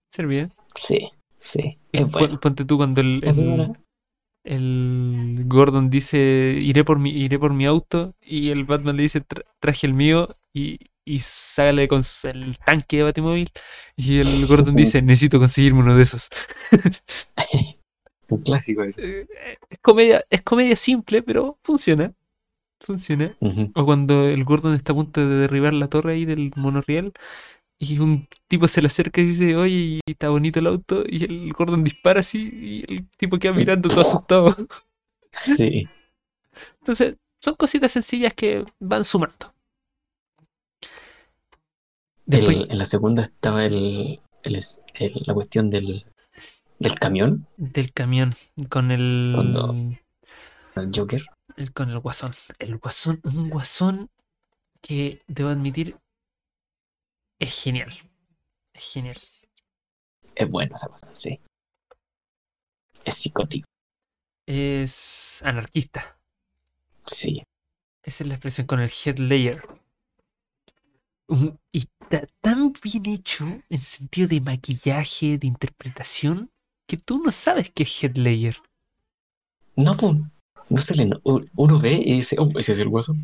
Servía. 0.09 0.51
Sí, 0.75 1.11
sí. 1.37 1.79
Es 1.93 2.11
bueno. 2.11 2.41
Ponte 2.41 2.65
tú 2.65 2.77
cuando 2.77 3.01
el, 3.01 3.21
el, 3.25 3.73
el 4.45 5.45
Gordon 5.47 5.91
dice 5.91 6.59
iré 6.61 6.85
por 6.85 6.99
mi, 6.99 7.11
iré 7.11 7.39
por 7.39 7.53
mi 7.55 7.67
auto 7.67 8.15
y 8.21 8.51
el 8.51 8.65
Batman 8.65 8.97
le 8.97 9.05
dice 9.05 9.23
"Tra- 9.27 9.45
traje 9.61 9.87
el 9.87 9.95
mío 9.95 10.35
y, 10.53 10.79
y 11.05 11.19
sale 11.19 11.89
con 11.89 12.03
el 12.25 12.59
tanque 12.59 12.99
de 12.99 13.03
Batimóvil 13.05 13.51
y 13.97 14.19
el 14.19 14.47
Gordon 14.47 14.75
dice 14.75 15.03
necesito 15.03 15.39
conseguirme 15.39 15.81
uno 15.81 15.97
de 15.97 16.03
esos. 16.03 16.29
Un 18.29 18.43
clásico 18.43 18.83
ese. 18.83 19.21
Eh, 19.21 19.27
Es 19.71 19.79
comedia, 19.81 20.25
es 20.31 20.43
comedia 20.43 20.77
simple, 20.77 21.23
pero 21.23 21.59
funciona. 21.63 22.13
Funciona. 22.81 23.37
O 23.75 23.85
cuando 23.85 24.29
el 24.29 24.45
Gordon 24.45 24.75
está 24.75 24.93
a 24.93 24.97
punto 24.97 25.27
de 25.27 25.37
derribar 25.37 25.73
la 25.73 25.89
torre 25.89 26.13
ahí 26.13 26.25
del 26.25 26.53
monorriel 26.57 27.13
y 27.79 27.99
un 27.99 28.29
tipo 28.49 28.67
se 28.67 28.81
le 28.83 28.87
acerca 28.87 29.21
y 29.21 29.27
dice, 29.27 29.57
oye, 29.57 30.01
está 30.07 30.29
bonito 30.29 30.59
el 30.61 30.67
auto, 30.67 31.05
y 31.07 31.25
el 31.25 31.53
Gordon 31.53 31.85
dispara 31.85 32.21
así 32.21 32.51
y 32.53 32.93
el 32.93 33.09
tipo 33.11 33.39
queda 33.39 33.53
mirando 33.53 33.89
todo 33.89 34.01
asustado. 34.03 34.57
Sí. 35.33 35.89
Entonces, 36.81 37.17
son 37.41 37.55
cositas 37.57 37.93
sencillas 37.93 38.35
que 38.35 38.65
van 38.81 39.05
sumando. 39.05 39.54
Después 42.27 42.57
El- 42.57 42.71
en 42.71 42.79
la 42.79 42.85
segunda 42.85 43.23
estaba 43.23 43.65
el, 43.65 44.21
la 44.45 45.35
cuestión 45.35 45.71
del, 45.71 46.07
del 46.79 46.99
camión, 46.99 47.47
del 47.57 47.93
camión 47.93 48.35
con 48.69 48.91
el, 48.91 49.33
Cuando- 49.35 49.73
el 50.77 50.91
Joker. 50.95 51.23
con 51.75 51.91
el 51.91 51.99
guasón. 51.99 52.35
El 52.59 52.79
guasón, 52.79 53.21
un 53.25 53.51
guasón 53.51 54.11
que 54.81 55.23
debo 55.27 55.51
admitir 55.51 55.97
es 57.39 57.63
genial. 57.63 57.93
Es 58.73 58.93
genial. 58.93 59.17
Es 60.35 60.51
buena 60.51 60.75
esa 60.75 60.89
cosa, 60.89 61.11
sí. 61.15 61.39
Es 63.05 63.15
psicótico, 63.15 63.69
Es 64.47 65.43
anarquista. 65.45 66.19
sí. 67.07 67.43
Esa 68.03 68.25
es 68.25 68.29
la 68.29 68.35
expresión 68.35 68.67
con 68.67 68.81
el 68.81 68.91
head 69.05 69.17
layer. 69.19 69.63
Y 71.73 71.79
está 71.79 72.27
tan 72.41 72.73
bien 72.83 73.07
hecho 73.07 73.45
en 73.69 73.79
sentido 73.79 74.29
de 74.29 74.41
maquillaje, 74.41 75.39
de 75.39 75.47
interpretación, 75.47 76.51
que 76.87 76.97
tú 76.97 77.23
no 77.23 77.31
sabes 77.33 77.71
qué 77.75 77.85
es 77.85 78.05
head 78.05 78.17
layer. 78.17 78.57
No, 79.77 79.97
pues, 79.97 80.21
no 80.69 80.79
se 80.79 80.95
le. 80.95 81.07
no- 81.07 81.21
Uno 81.25 81.81
ve 81.81 81.95
y 81.95 82.17
dice, 82.17 82.37
oh, 82.39 82.51
ese 82.59 82.73
es 82.73 82.79
el 82.79 82.89
hueso. 82.89 83.15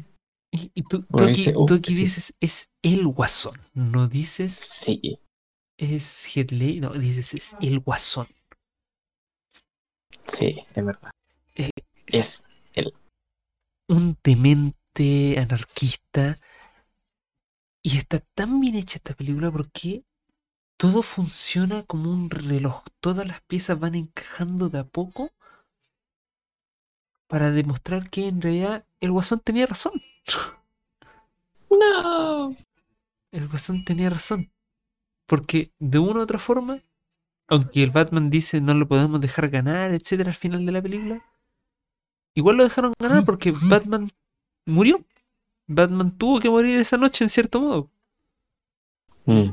Y, 0.52 0.70
y 0.74 0.82
tú, 0.82 1.02
tú 1.04 1.22
aquí, 1.24 1.28
dice, 1.28 1.52
"Oh, 1.56 1.66
tú 1.66 1.74
aquí 1.74 1.94
sí". 1.94 2.02
dices 2.02 2.34
es 2.40 2.68
el 2.82 3.06
guasón. 3.06 3.60
No 3.74 4.08
dices 4.08 4.52
Sí, 4.52 5.20
es 5.78 6.36
head 6.36 6.50
layer, 6.50 6.82
no, 6.82 6.92
dices 6.94 7.34
es 7.34 7.56
el 7.60 7.78
guasón. 7.80 8.26
sí, 10.26 10.56
es 10.74 10.84
verdad. 10.84 11.10
Es 11.54 11.70
Es. 12.06 12.42
un 13.88 14.16
demente 14.24 15.38
anarquista. 15.38 16.36
Y 17.82 17.96
está 17.96 18.20
tan 18.20 18.60
bien 18.60 18.74
hecha 18.74 18.96
esta 18.96 19.14
película 19.14 19.50
porque 19.50 20.04
todo 20.76 21.02
funciona 21.02 21.82
como 21.82 22.10
un 22.10 22.30
reloj. 22.30 22.84
Todas 23.00 23.26
las 23.26 23.40
piezas 23.42 23.78
van 23.78 23.94
encajando 23.94 24.68
de 24.68 24.78
a 24.78 24.84
poco 24.84 25.32
para 27.26 27.50
demostrar 27.50 28.10
que 28.10 28.28
en 28.28 28.42
realidad 28.42 28.84
el 29.00 29.12
guasón 29.12 29.40
tenía 29.40 29.66
razón. 29.66 30.02
No. 31.70 32.50
El 33.30 33.46
guasón 33.48 33.84
tenía 33.84 34.10
razón. 34.10 34.50
Porque 35.26 35.72
de 35.78 36.00
una 36.00 36.20
u 36.20 36.22
otra 36.22 36.40
forma, 36.40 36.82
aunque 37.46 37.84
el 37.84 37.92
Batman 37.92 38.30
dice 38.30 38.60
no 38.60 38.74
lo 38.74 38.88
podemos 38.88 39.20
dejar 39.20 39.48
ganar, 39.48 39.92
etcétera, 39.92 40.30
al 40.30 40.36
final 40.36 40.66
de 40.66 40.72
la 40.72 40.82
película, 40.82 41.24
igual 42.34 42.56
lo 42.56 42.64
dejaron 42.64 42.94
ganar 42.98 43.24
porque 43.24 43.52
Batman 43.68 44.10
murió. 44.66 45.04
Batman 45.72 46.10
tuvo 46.18 46.40
que 46.40 46.50
morir 46.50 46.78
esa 46.78 46.96
noche 46.96 47.24
en 47.24 47.30
cierto 47.30 47.60
modo. 47.60 47.90
Mm, 49.26 49.52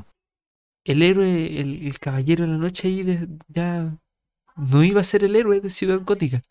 El 0.85 1.01
héroe, 1.03 1.59
el, 1.61 1.85
el 1.85 1.99
caballero 1.99 2.45
de 2.45 2.51
la 2.51 2.57
noche 2.57 2.87
ahí 2.87 3.03
de- 3.03 3.27
ya 3.49 3.95
no 4.55 4.83
iba 4.83 5.01
a 5.01 5.03
ser 5.03 5.23
el 5.23 5.35
héroe 5.35 5.59
de 5.61 5.69
Ciudad 5.69 6.01
Gótica. 6.03 6.41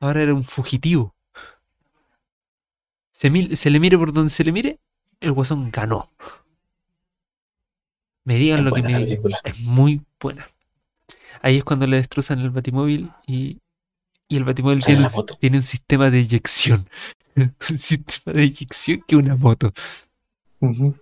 Ahora 0.00 0.22
era 0.22 0.34
un 0.34 0.44
fugitivo. 0.44 1.14
Se, 3.10 3.30
mil- 3.30 3.56
se 3.56 3.70
le 3.70 3.80
mire 3.80 3.96
por 3.98 4.12
donde 4.12 4.30
se 4.30 4.44
le 4.44 4.52
mire, 4.52 4.78
el 5.20 5.32
guasón 5.32 5.70
ganó. 5.70 6.10
Me 8.24 8.36
digan 8.36 8.60
es 8.60 8.64
lo 8.64 8.72
que 8.72 8.82
me 8.82 8.88
película. 9.06 9.40
es 9.44 9.60
muy 9.60 10.00
buena. 10.20 10.48
Ahí 11.42 11.58
es 11.58 11.64
cuando 11.64 11.86
le 11.86 11.96
destrozan 11.96 12.40
el 12.40 12.50
batimóvil 12.50 13.10
y, 13.26 13.58
y 14.28 14.36
el 14.36 14.44
batimóvil 14.44 14.82
tiene, 14.84 15.02
tiene 15.40 15.56
un 15.58 15.62
sistema 15.62 16.10
de 16.10 16.20
eyección. 16.20 16.88
un 17.70 17.78
sistema 17.78 18.32
de 18.32 18.42
eyección 18.42 19.04
que 19.06 19.16
una 19.16 19.36
moto. 19.36 19.72
Ujú. 20.60 20.96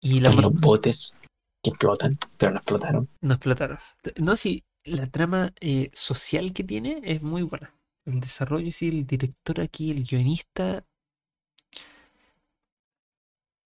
Y 0.00 0.20
la 0.20 0.30
los 0.30 0.52
botes 0.60 1.14
que 1.62 1.70
explotan, 1.70 2.18
pero 2.36 2.52
no 2.52 2.58
explotaron. 2.58 3.08
no 3.22 3.34
explotaron. 3.34 3.78
No, 4.16 4.36
sí, 4.36 4.64
la 4.84 5.06
trama 5.06 5.52
eh, 5.60 5.90
social 5.94 6.52
que 6.52 6.62
tiene 6.62 7.00
es 7.04 7.22
muy 7.22 7.42
buena. 7.42 7.74
El 8.04 8.20
desarrollo, 8.20 8.70
sí, 8.70 8.88
el 8.88 9.06
director 9.06 9.60
aquí, 9.60 9.90
el 9.90 10.04
guionista, 10.04 10.84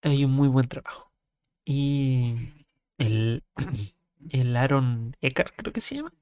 hay 0.02 0.24
un 0.24 0.32
muy 0.32 0.48
buen 0.48 0.68
trabajo. 0.68 1.12
Y 1.64 2.36
el, 2.98 3.42
el 4.30 4.56
Aaron 4.56 5.16
Eckhart, 5.20 5.54
creo 5.56 5.72
que 5.72 5.80
se 5.80 5.96
llama, 5.96 6.12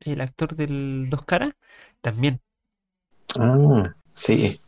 el 0.00 0.20
actor 0.20 0.54
del 0.56 1.08
Dos 1.10 1.24
Caras, 1.24 1.54
también. 2.00 2.40
Ah, 3.36 3.94
sí. 4.12 4.60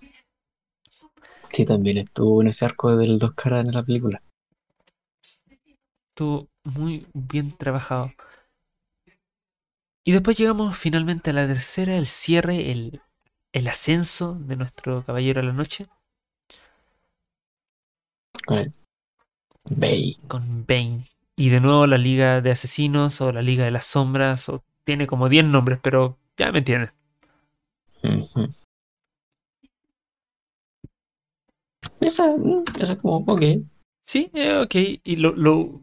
Sí, 1.53 1.65
también 1.65 1.99
estuvo 1.99 2.41
en 2.43 2.49
ese 2.49 2.65
arco 2.65 2.97
del 2.97 3.19
dos 3.19 3.35
caras 3.35 3.65
en 3.65 3.71
la 3.71 3.85
película. 3.85 4.21
Estuvo 6.13 6.49
muy 6.63 7.05
bien 7.15 7.51
trabajado. 7.57 8.13
Y 10.05 10.13
después 10.13 10.37
llegamos 10.37 10.77
finalmente 10.77 11.31
a 11.31 11.33
la 11.33 11.47
tercera, 11.47 11.97
el 11.97 12.05
cierre, 12.05 12.71
el, 12.71 13.01
el 13.55 13.67
ascenso 13.67 14.35
de 14.35 14.57
nuestro 14.57 15.05
Caballero 15.07 15.41
a 15.41 15.45
la 15.45 15.55
Noche. 15.55 15.87
Con 18.47 18.59
el 18.59 18.73
Bane. 19.71 20.17
con 20.29 20.67
Bane. 20.67 21.05
Y 21.37 21.49
de 21.49 21.61
nuevo 21.61 21.87
la 21.87 21.99
Liga 21.99 22.41
de 22.41 22.51
Asesinos 22.51 23.21
o 23.21 23.33
la 23.33 23.43
Liga 23.43 23.65
de 23.65 23.71
las 23.71 23.87
Sombras, 23.87 24.49
o 24.49 24.63
tiene 24.85 25.07
como 25.07 25.29
10 25.29 25.45
nombres, 25.45 25.79
pero 25.83 26.19
ya 26.37 26.53
me 26.53 26.59
entienden. 26.59 26.91
Esa, 32.01 32.37
mm, 32.37 32.65
esa 32.81 32.97
como, 32.99 33.17
ok. 33.33 33.43
Sí, 34.01 34.31
eh, 34.35 34.57
ok. 34.59 34.75
Y 35.05 35.17
lo, 35.17 35.33
lo- 35.33 35.83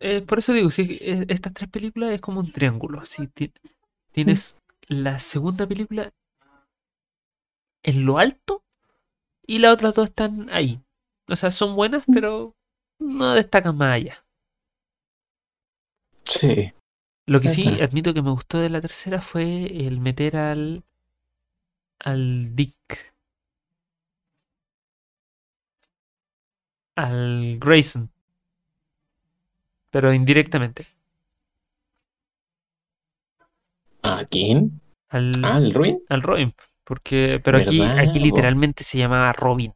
eh, 0.00 0.22
por 0.22 0.38
eso 0.38 0.52
digo, 0.52 0.70
sí, 0.70 0.98
eh, 1.00 1.24
estas 1.28 1.52
tres 1.54 1.68
películas 1.70 2.10
es 2.12 2.20
como 2.20 2.40
un 2.40 2.52
triángulo. 2.52 3.04
Si 3.04 3.28
tienes 4.12 4.56
la 4.88 5.20
segunda 5.20 5.66
película 5.66 6.12
en 7.82 8.04
lo 8.04 8.18
alto 8.18 8.62
y 9.46 9.58
las 9.60 9.74
otras 9.74 9.94
dos 9.94 10.06
están 10.10 10.48
ahí. 10.50 10.82
O 11.28 11.36
sea, 11.36 11.50
son 11.50 11.76
buenas, 11.76 12.04
pero 12.12 12.56
no 13.00 13.34
destacan 13.34 13.76
más 13.76 13.94
allá. 13.94 14.26
Sí. 16.24 16.72
Lo 17.26 17.40
que 17.40 17.48
sí 17.48 17.80
admito 17.80 18.14
que 18.14 18.22
me 18.22 18.30
gustó 18.30 18.58
de 18.58 18.70
la 18.70 18.80
tercera 18.80 19.20
fue 19.22 19.66
el 19.86 20.00
meter 20.00 20.36
al 20.36 20.84
al 22.00 22.54
Dick 22.56 23.14
al 26.96 27.58
Grayson 27.58 28.10
pero 29.90 30.12
indirectamente 30.12 30.86
quién? 34.30 34.80
Al, 35.08 35.32
Ah, 35.44 35.60
Ruin. 35.72 35.98
al 36.08 36.22
Robin. 36.22 36.54
Porque, 36.84 37.40
pero 37.42 37.58
aquí, 37.58 37.80
¿Verdad, 37.80 37.98
aquí 37.98 38.20
literalmente 38.20 38.84
se 38.84 38.98
llamaba 38.98 39.32
Robin. 39.32 39.72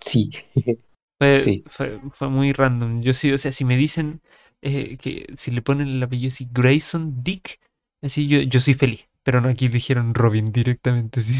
Sí. 0.00 0.30
Fue, 1.18 1.34
Sí. 1.34 1.62
fue, 1.66 2.00
fue 2.12 2.28
muy 2.28 2.52
random. 2.52 3.00
Yo 3.00 3.12
sí, 3.12 3.32
o 3.32 3.38
sea, 3.38 3.52
si 3.52 3.64
me 3.64 3.76
dicen 3.76 4.20
eh, 4.62 4.98
que 4.98 5.26
si 5.34 5.52
le 5.52 5.62
ponen 5.62 5.88
el 5.88 6.02
apellido 6.02 6.28
así, 6.28 6.48
Grayson 6.50 7.22
Dick, 7.22 7.60
así 8.02 8.26
yo, 8.26 8.40
yo 8.40 8.58
soy 8.58 8.74
feliz. 8.74 9.06
Pero 9.24 9.40
no, 9.40 9.48
aquí 9.48 9.68
dijeron 9.68 10.14
Robin 10.14 10.52
directamente, 10.52 11.20
sí. 11.20 11.34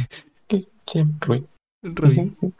Sí, 0.86 1.02
Ruin. 1.20 1.46
Robin. 1.82 2.34
Sí, 2.34 2.52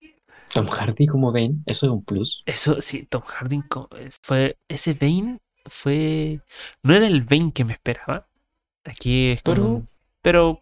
sí. 0.00 0.14
Tom 0.52 0.66
Hardy 0.66 1.06
como 1.06 1.32
ven, 1.32 1.62
eso 1.66 1.86
es 1.86 1.92
un 1.92 2.04
plus. 2.04 2.42
Eso 2.46 2.80
sí, 2.80 3.06
Tom 3.08 3.22
Hardy 3.22 3.62
eh, 3.96 4.10
fue. 4.22 4.56
Ese 4.68 4.94
Bane 4.94 5.38
fue. 5.66 6.40
No 6.84 6.94
era 6.94 7.06
el 7.06 7.22
Bane 7.22 7.52
que 7.52 7.64
me 7.64 7.72
esperaba. 7.72 8.28
Aquí 8.84 9.28
es 9.30 9.42
como. 9.42 9.54
Pero- 9.54 9.68
un- 9.68 9.88
Pero. 10.22 10.60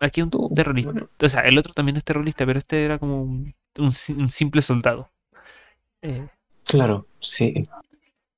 Aquí 0.00 0.20
un 0.20 0.30
Tú, 0.30 0.50
terrorista. 0.54 0.90
bueno, 0.92 1.08
O 1.22 1.28
sea, 1.28 1.42
el 1.42 1.56
otro 1.58 1.72
también 1.72 1.96
es 1.96 2.04
terrorista, 2.04 2.44
pero 2.44 2.58
este 2.58 2.84
era 2.84 2.98
como 2.98 3.22
un, 3.22 3.54
un 3.78 3.92
si- 3.92 4.12
un 4.14 4.30
simple 4.30 4.60
soldado. 4.60 5.10
Eh, 6.02 6.26
claro, 6.64 7.06
sí. 7.20 7.54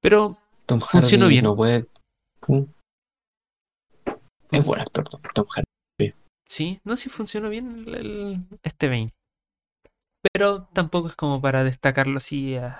pero 0.02 0.36
Tom 0.66 0.80
Funcionó 0.80 1.24
Hardy 1.24 1.34
bien. 1.36 1.44
no 1.44 1.56
puede. 1.56 1.86
Es 4.58 4.66
buen 4.66 4.80
actor, 4.80 5.04
Tom, 5.34 5.46
Hardy. 5.48 6.14
sí, 6.46 6.80
no, 6.84 6.96
sí 6.96 7.08
funcionó 7.08 7.48
bien 7.48 7.84
el- 7.86 7.94
el- 7.94 8.46
este 8.62 8.88
Bane. 8.88 9.12
Pero 10.32 10.68
tampoco 10.72 11.08
es 11.08 11.16
como 11.16 11.40
para 11.40 11.64
destacarlo 11.64 12.16
así 12.16 12.56
a, 12.56 12.78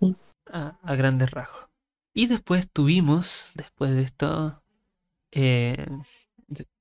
Mm. 0.00 0.12
a, 0.52 0.78
a 0.82 0.94
grandes 0.94 1.30
rasgos. 1.30 1.66
Y 2.14 2.26
después 2.26 2.68
tuvimos, 2.70 3.52
después 3.54 3.90
de 3.94 4.02
esto, 4.02 4.62
eh, 5.32 5.86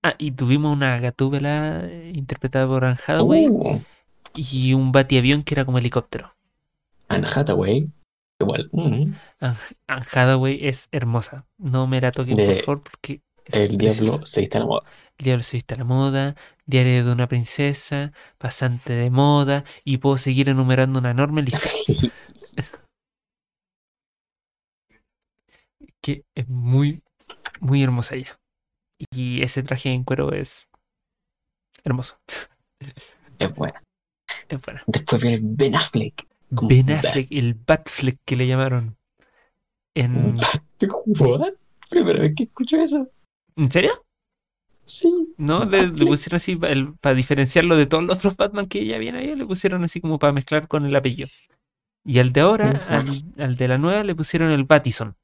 ah, 0.03 0.15
y 0.17 0.31
tuvimos 0.31 0.75
una 0.75 0.99
gatúbela 0.99 1.81
eh, 1.85 2.11
interpretada 2.15 2.67
por 2.67 2.83
Anne 2.85 2.99
Hathaway 3.05 3.47
Uh, 3.47 3.81
y 4.35 4.73
un 4.73 4.91
batiavión 4.91 5.43
que 5.43 5.53
era 5.55 5.65
como 5.65 5.77
helicóptero. 5.77 6.35
Anne 7.07 7.27
Hathaway. 7.33 7.91
Igual. 8.41 8.69
mm, 8.71 9.13
Anne 9.39 9.57
Anne 9.87 10.05
Hathaway 10.13 10.59
es 10.67 10.87
hermosa. 10.91 11.45
No 11.57 11.87
me 11.87 11.99
la 12.01 12.11
toquen, 12.11 12.35
por 12.35 12.47
De- 12.47 12.63
favor, 12.63 12.81
porque 12.83 13.21
el 13.51 13.77
diablo 13.77 14.19
se 14.23 14.43
está 14.43 14.57
en 14.57 14.63
la 14.63 14.67
moda. 14.67 14.83
El 15.17 15.25
diablo 15.25 15.43
se 15.43 15.57
viste 15.57 15.73
a 15.73 15.77
la 15.77 15.83
moda, 15.83 16.35
diario 16.65 17.05
de 17.05 17.11
una 17.11 17.27
princesa, 17.27 18.13
pasante 18.37 18.93
de 18.93 19.09
moda, 19.09 19.65
y 19.83 19.97
puedo 19.97 20.17
seguir 20.17 20.47
enumerando 20.47 20.99
una 20.99 21.11
enorme 21.11 21.41
lista. 21.41 21.69
que 26.01 26.23
es 26.35 26.47
muy, 26.47 27.03
muy 27.59 27.83
hermosa 27.83 28.15
ella. 28.15 28.39
Y 29.11 29.41
ese 29.41 29.61
traje 29.63 29.91
en 29.91 30.03
cuero 30.03 30.31
es 30.31 30.67
hermoso. 31.83 32.17
es 33.39 33.55
buena. 33.55 33.83
Es 34.47 34.61
bueno. 34.61 34.81
Después 34.87 35.21
viene 35.21 35.39
Ben 35.41 35.75
Affleck. 35.75 36.27
Ben 36.49 36.91
Affleck, 36.91 37.27
el 37.31 37.53
Batfleck 37.55 38.19
que 38.25 38.35
le 38.35 38.47
llamaron. 38.47 38.97
En, 39.95 40.35
¿What? 41.19 41.53
Primera 41.89 42.21
vez 42.21 42.33
que 42.35 42.43
escucho 42.43 42.77
eso. 42.77 43.09
¿En 43.59 43.69
serio? 43.71 44.05
Sí. 44.85 45.33
No, 45.37 45.65
le, 45.65 45.89
pusieron 45.89 46.37
así 46.37 46.55
para 46.55 47.13
diferenciarlo 47.13 47.75
de 47.75 47.85
todos 47.85 48.03
los 48.05 48.17
otros 48.17 48.35
Batman 48.37 48.67
que 48.67 48.85
ya 48.85 48.97
viene 48.97 49.19
ahí, 49.19 49.35
le 49.35 49.45
pusieron 49.45 49.83
así 49.83 50.01
como 50.01 50.17
para 50.17 50.33
mezclar 50.33 50.67
con 50.67 50.85
el 50.85 50.95
apellido. 50.95 51.29
Y 52.05 52.19
al 52.19 52.31
de 52.31 52.41
ahora, 52.41 52.79
al, 52.87 53.07
al 53.37 53.55
de 53.55 53.67
la 53.67 53.77
nueva, 53.77 54.03
le 54.03 54.15
pusieron 54.15 54.49
el 54.51 54.63
Batison. 54.63 55.15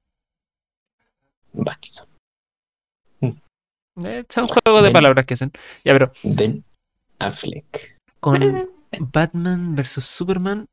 Batson. 1.53 2.07
Eh, 4.03 4.25
son 4.29 4.47
juegos 4.47 4.81
de 4.81 4.89
Ben- 4.89 4.93
palabras 4.93 5.25
que 5.25 5.35
hacen. 5.35 5.51
Ya, 5.85 5.93
pero 5.93 6.11
Ben 6.23 6.65
Affleck. 7.17 7.97
con 8.19 8.69
Batman 9.13 9.73
vs 9.75 10.03
Superman 10.03 10.67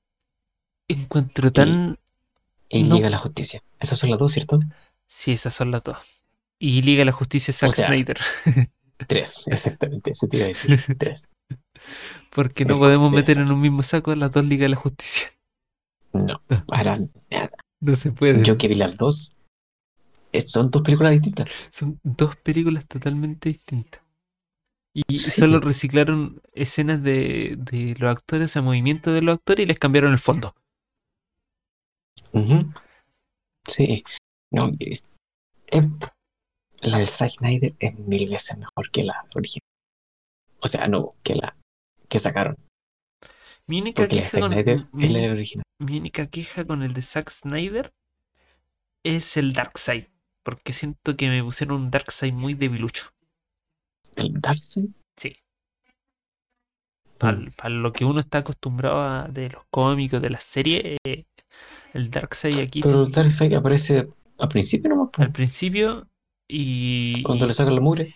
encuentro 0.88 1.52
tan. 1.52 1.98
Y 2.68 2.82
No. 2.84 2.96
llega 2.96 3.10
la 3.10 3.18
justicia. 3.18 3.62
Esas 3.78 3.98
son 3.98 4.10
las 4.10 4.18
dos, 4.18 4.32
¿cierto? 4.32 4.58
Sí, 5.06 5.32
esas 5.32 5.54
son 5.54 5.70
las 5.70 5.84
dos. 5.84 5.98
Y 6.64 6.80
Liga 6.82 7.00
de 7.00 7.06
la 7.06 7.12
Justicia 7.12 7.52
Zack 7.52 7.70
O 7.70 7.72
sea, 7.72 7.88
Snyder. 7.88 8.18
Tres, 9.08 9.42
exactamente. 9.46 10.12
Eso 10.12 10.28
te 10.28 10.36
iba 10.36 10.44
a 10.44 10.48
decir. 10.48 10.78
Tres. 10.96 11.28
Porque 12.30 12.64
no 12.64 12.78
podemos 12.78 13.10
meter 13.10 13.38
en 13.38 13.50
un 13.50 13.60
mismo 13.60 13.82
saco 13.82 14.14
las 14.14 14.30
dos 14.30 14.44
Ligas 14.44 14.66
de 14.66 14.68
la 14.68 14.76
Justicia. 14.76 15.28
No, 16.12 16.40
para 16.66 16.98
nada. 17.30 17.50
No 17.80 17.96
se 17.96 18.12
puede. 18.12 18.44
Yo 18.44 18.56
que 18.58 18.68
vi 18.68 18.76
las 18.76 18.96
dos, 18.96 19.32
son 20.44 20.70
dos 20.70 20.82
películas 20.82 21.10
distintas. 21.12 21.48
Son 21.70 21.98
dos 22.04 22.36
películas 22.36 22.86
totalmente 22.86 23.48
distintas. 23.48 24.00
Y 24.94 25.18
Sí. 25.18 25.30
solo 25.32 25.58
reciclaron 25.58 26.40
escenas 26.52 27.02
de, 27.02 27.56
de 27.58 27.94
los 27.98 28.08
actores, 28.10 28.50
o 28.50 28.52
sea, 28.52 28.62
movimientos 28.62 29.12
de 29.14 29.22
los 29.22 29.34
actores 29.38 29.64
y 29.64 29.66
les 29.66 29.78
cambiaron 29.80 30.12
el 30.12 30.18
fondo. 30.20 30.54
Sí. 33.66 34.04
No, 34.50 34.70
es- 34.78 35.04
es- 35.66 35.84
la 36.82 36.98
de 36.98 37.06
Zack 37.06 37.32
Snyder 37.38 37.74
es 37.78 37.98
mil 37.98 38.28
veces 38.28 38.58
mejor 38.58 38.90
que 38.90 39.04
la 39.04 39.24
original. 39.34 39.66
O 40.60 40.68
sea, 40.68 40.86
no, 40.88 41.14
que 41.22 41.34
la 41.34 41.56
que 42.08 42.18
sacaron. 42.18 42.56
Mi 43.68 43.80
única, 43.80 44.02
Porque 44.02 44.16
la 44.16 44.22
queja 44.22 44.40
con, 44.40 44.52
Snyder 44.52 44.86
mi- 44.92 45.04
es 45.04 45.12
la 45.12 45.18
del 45.20 45.30
original. 45.32 45.64
mi 45.80 45.98
única 45.98 46.26
queja 46.26 46.64
con 46.66 46.82
el 46.82 46.92
de 46.94 47.02
Zack 47.02 47.30
Snyder 47.30 47.92
es 49.04 49.36
el 49.36 49.52
Darkseid. 49.52 50.06
Porque 50.44 50.72
siento 50.72 51.16
que 51.16 51.28
me 51.28 51.42
pusieron 51.42 51.82
un 51.82 51.90
Darkseid 51.90 52.32
muy 52.32 52.54
debilucho. 52.54 53.10
El 54.16 54.32
Darkseid. 54.34 54.90
Sí. 55.16 55.36
Mm. 57.20 57.50
Para 57.56 57.70
lo 57.70 57.92
que 57.92 58.04
uno 58.04 58.18
está 58.18 58.38
acostumbrado 58.38 59.00
a, 59.00 59.28
de 59.28 59.50
los 59.50 59.62
cómicos, 59.70 60.20
de 60.20 60.30
las 60.30 60.42
series, 60.42 60.98
eh, 61.04 61.24
el 61.92 62.10
Darkseid 62.10 62.58
aquí 62.58 62.80
Pero 62.82 63.06
sí, 63.06 63.10
el 63.10 63.12
Darkseid 63.12 63.54
aparece 63.54 64.08
al 64.38 64.48
principio 64.48 64.90
nomás, 64.90 65.10
al 65.18 65.30
principio 65.30 66.08
y, 66.54 67.22
cuando 67.22 67.46
le 67.46 67.54
sacan 67.54 67.74
la 67.74 67.80
mugre. 67.80 68.14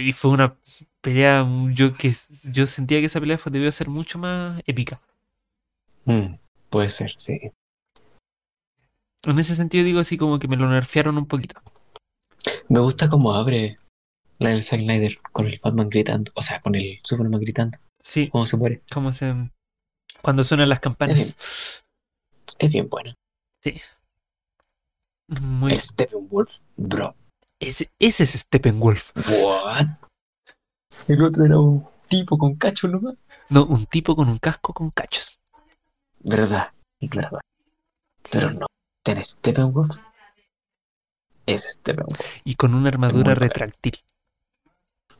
y 0.00 0.12
fue 0.12 0.32
una 0.32 0.56
pelea 1.00 1.46
yo 1.72 1.96
que 1.96 2.12
yo 2.50 2.66
sentía 2.66 2.98
que 2.98 3.06
esa 3.06 3.20
pelea 3.20 3.38
fue, 3.38 3.52
debió 3.52 3.70
ser 3.70 3.88
mucho 3.88 4.18
más 4.18 4.60
épica. 4.66 5.00
Mm, 6.04 6.34
puede 6.70 6.88
ser, 6.88 7.12
sí. 7.16 7.38
En 9.24 9.38
ese 9.38 9.54
sentido 9.54 9.84
digo 9.84 10.00
así 10.00 10.16
como 10.16 10.38
que 10.38 10.48
me 10.48 10.56
lo 10.56 10.68
nerfearon 10.68 11.18
un 11.18 11.26
poquito. 11.26 11.60
Me 12.68 12.80
gusta 12.80 13.08
cómo 13.08 13.34
abre 13.34 13.78
la 14.38 14.50
del 14.50 14.62
Zack 14.62 14.80
Snyder 14.80 15.18
con 15.32 15.46
el 15.46 15.58
Batman 15.62 15.88
gritando, 15.88 16.32
o 16.34 16.42
sea, 16.42 16.60
con 16.60 16.74
el 16.74 16.98
Superman 17.04 17.40
gritando, 17.40 17.78
Sí, 18.00 18.28
cómo 18.28 18.46
se 18.46 18.56
muere. 18.56 18.82
como 18.92 19.12
se 19.12 19.32
cuando 20.22 20.42
suenan 20.42 20.68
las 20.68 20.80
campanas. 20.80 21.84
Es 22.58 22.72
bien 22.72 22.88
bueno. 22.88 23.12
Muy, 25.28 25.72
El 25.72 25.80
Steppenwolf, 25.80 26.58
bro. 26.76 27.14
Ese, 27.60 27.90
ese 27.98 28.24
es 28.24 28.30
Steppenwolf. 28.30 29.12
What? 29.44 29.86
El 31.08 31.22
otro 31.22 31.44
era 31.44 31.58
un 31.58 31.86
tipo 32.08 32.38
con 32.38 32.54
cacho 32.56 32.88
nomás. 32.88 33.14
No, 33.50 33.64
un 33.66 33.86
tipo 33.86 34.14
con 34.14 34.28
un 34.28 34.38
casco 34.38 34.72
con 34.72 34.90
cachos. 34.90 35.38
Verdad, 36.20 36.72
verdad. 37.00 37.40
Pero 38.30 38.52
no, 38.52 38.66
ten 39.02 39.22
Steppenwolf. 39.22 39.96
Es 41.46 41.62
Steppenwolf. 41.62 42.38
Y 42.44 42.56
con 42.56 42.74
una 42.74 42.88
armadura 42.88 43.34
retráctil. 43.34 43.98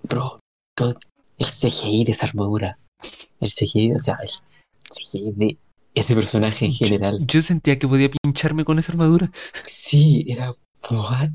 Bro, 0.02 0.40
todo 0.74 0.98
el 1.38 1.46
CGI 1.46 2.04
de 2.04 2.12
esa 2.12 2.26
armadura. 2.26 2.78
El 3.40 3.48
CGI, 3.48 3.92
o 3.92 3.98
sea, 3.98 4.18
el 4.22 4.28
CGI 4.90 5.32
de 5.32 5.58
ese 5.94 6.14
personaje 6.14 6.66
en 6.66 6.72
general. 6.72 7.18
Yo 7.26 7.40
sentía 7.40 7.78
que 7.78 7.88
podía 7.88 8.10
pincharme 8.10 8.64
con 8.64 8.78
esa 8.78 8.92
armadura. 8.92 9.30
Sí, 9.64 10.24
era. 10.28 10.54
What? 10.90 11.30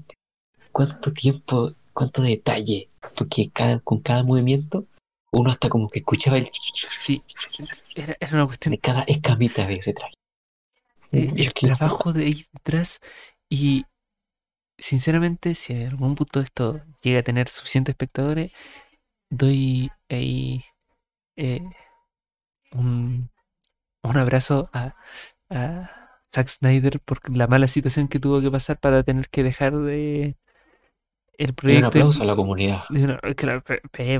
¿Cuánto 0.74 1.14
tiempo, 1.14 1.72
cuánto 1.94 2.22
detalle? 2.24 2.90
Porque 3.16 3.50
cada, 3.52 3.80
con 3.80 4.02
cada 4.02 4.24
movimiento 4.24 4.88
uno 5.32 5.50
hasta 5.52 5.70
como 5.70 5.88
que 5.88 6.00
escuchaba 6.00 6.38
el. 6.38 6.50
Sí, 6.52 7.24
era, 7.96 8.18
era 8.20 8.34
una 8.34 8.46
cuestión 8.46 8.72
de 8.72 8.80
cada 8.80 9.04
escamita 9.04 9.66
de 9.66 9.76
ese 9.76 9.94
traje. 9.94 10.16
el 11.12 11.54
trabajo 11.54 12.12
de 12.12 12.26
ahí 12.26 12.44
detrás 12.52 13.00
y 13.50 13.86
sinceramente 14.78 15.56
si 15.56 15.74
en 15.74 15.88
algún 15.90 16.16
punto 16.16 16.40
esto 16.42 16.82
llega 17.04 17.20
a 17.20 17.24
tener 17.24 17.48
suficientes 17.50 17.94
espectadores 17.94 18.52
doy 19.30 19.92
ahí 20.10 20.64
eh, 21.36 21.62
un, 22.72 23.30
un 24.04 24.18
abrazo 24.18 24.70
a, 24.74 24.96
a 25.50 26.20
Zack 26.28 26.48
Snyder 26.48 27.00
por 27.00 27.36
la 27.36 27.48
mala 27.48 27.68
situación 27.68 28.08
que 28.08 28.20
tuvo 28.20 28.42
que 28.42 28.52
pasar 28.52 28.80
para 28.80 29.04
tener 29.04 29.30
que 29.30 29.44
dejar 29.44 29.78
de 29.78 30.36
el 31.38 31.54
Y 31.66 31.76
un 31.76 31.84
proyecto 31.84 31.84
aplauso 31.84 32.24
a 32.24 32.26
la 32.28 32.36
comunidad. 32.36 32.80
una- 32.90 33.20
claro, 33.36 33.64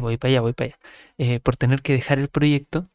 voy 0.02 0.18
para 0.18 0.30
allá, 0.32 0.42
voy 0.42 0.54
para 0.54 0.68
allá. 0.68 0.80
Eh, 1.18 1.40
por 1.40 1.58
tener 1.58 1.82
que 1.82 1.94
dejar 1.94 2.20
el 2.20 2.30
proyecto, 2.30 2.90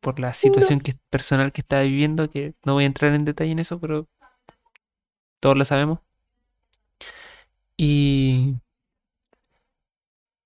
por 0.00 0.20
la 0.20 0.34
situación 0.34 0.80
que, 0.80 0.94
personal 1.10 1.52
que 1.52 1.62
estaba 1.62 1.82
viviendo, 1.82 2.30
que 2.30 2.54
no 2.64 2.74
voy 2.74 2.84
a 2.84 2.88
entrar 2.88 3.14
en 3.14 3.24
detalle 3.26 3.52
en 3.52 3.60
eso, 3.60 3.80
pero 3.80 4.08
todos 5.40 5.56
lo 5.56 5.64
sabemos. 5.64 6.00
Y 7.76 8.56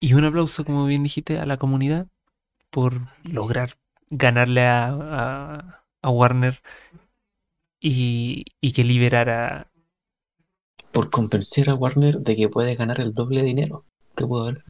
Y 0.00 0.14
un 0.14 0.24
aplauso, 0.24 0.64
como 0.64 0.86
bien 0.86 1.02
dijiste, 1.02 1.38
a 1.38 1.46
la 1.46 1.56
comunidad 1.56 2.06
por 2.70 3.08
lograr 3.24 3.72
ganarle 4.10 4.66
a, 4.66 4.88
a- 4.88 5.84
a 6.02 6.10
Warner 6.10 6.62
y, 7.80 8.44
y 8.60 8.72
que 8.72 8.84
liberara. 8.84 9.70
Por 10.92 11.10
convencer 11.10 11.70
a 11.70 11.74
Warner 11.74 12.18
de 12.20 12.36
que 12.36 12.48
puede 12.48 12.74
ganar 12.74 13.00
el 13.00 13.14
doble 13.14 13.40
de 13.40 13.46
dinero 13.46 13.84
que 14.16 14.26
pudo 14.26 14.44
haber. 14.44 14.64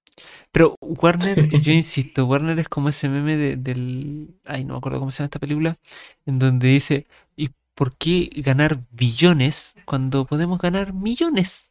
Pero 0.53 0.75
Warner, 0.81 1.37
yo 1.63 1.73
insisto, 1.73 2.27
Warner 2.27 2.59
es 2.59 2.69
como 2.69 2.89
ese 2.89 3.09
meme 3.09 3.37
de- 3.37 3.57
del... 3.57 4.35
Ay, 4.47 4.65
no 4.65 4.75
me 4.75 4.79
acuerdo 4.79 4.99
cómo 4.99 5.11
se 5.11 5.19
llama 5.19 5.27
esta 5.27 5.39
película, 5.39 5.79
en 6.27 6.39
donde 6.39 6.69
dice, 6.69 7.07
¿y 7.37 7.51
por 7.75 7.97
qué 7.97 8.31
ganar 8.37 8.81
billones 8.91 9.75
cuando 9.85 10.27
podemos 10.27 10.59
ganar 10.61 10.93
millones? 10.93 11.71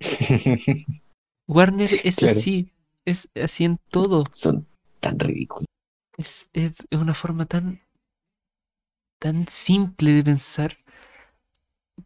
Warner 1.48 1.88
es 2.04 2.16
Claro. 2.16 2.34
así, 2.36 2.72
es 3.04 3.28
así 3.34 3.64
en 3.64 3.78
todo. 3.90 4.24
Son 4.30 4.66
tan 5.00 5.18
ridículos. 5.18 5.66
Es, 6.16 6.48
es 6.52 6.86
es 6.90 6.98
una 6.98 7.14
forma 7.14 7.46
tan, 7.46 7.80
tan 9.18 9.46
simple 9.48 10.12
de 10.12 10.22
pensar. 10.24 10.78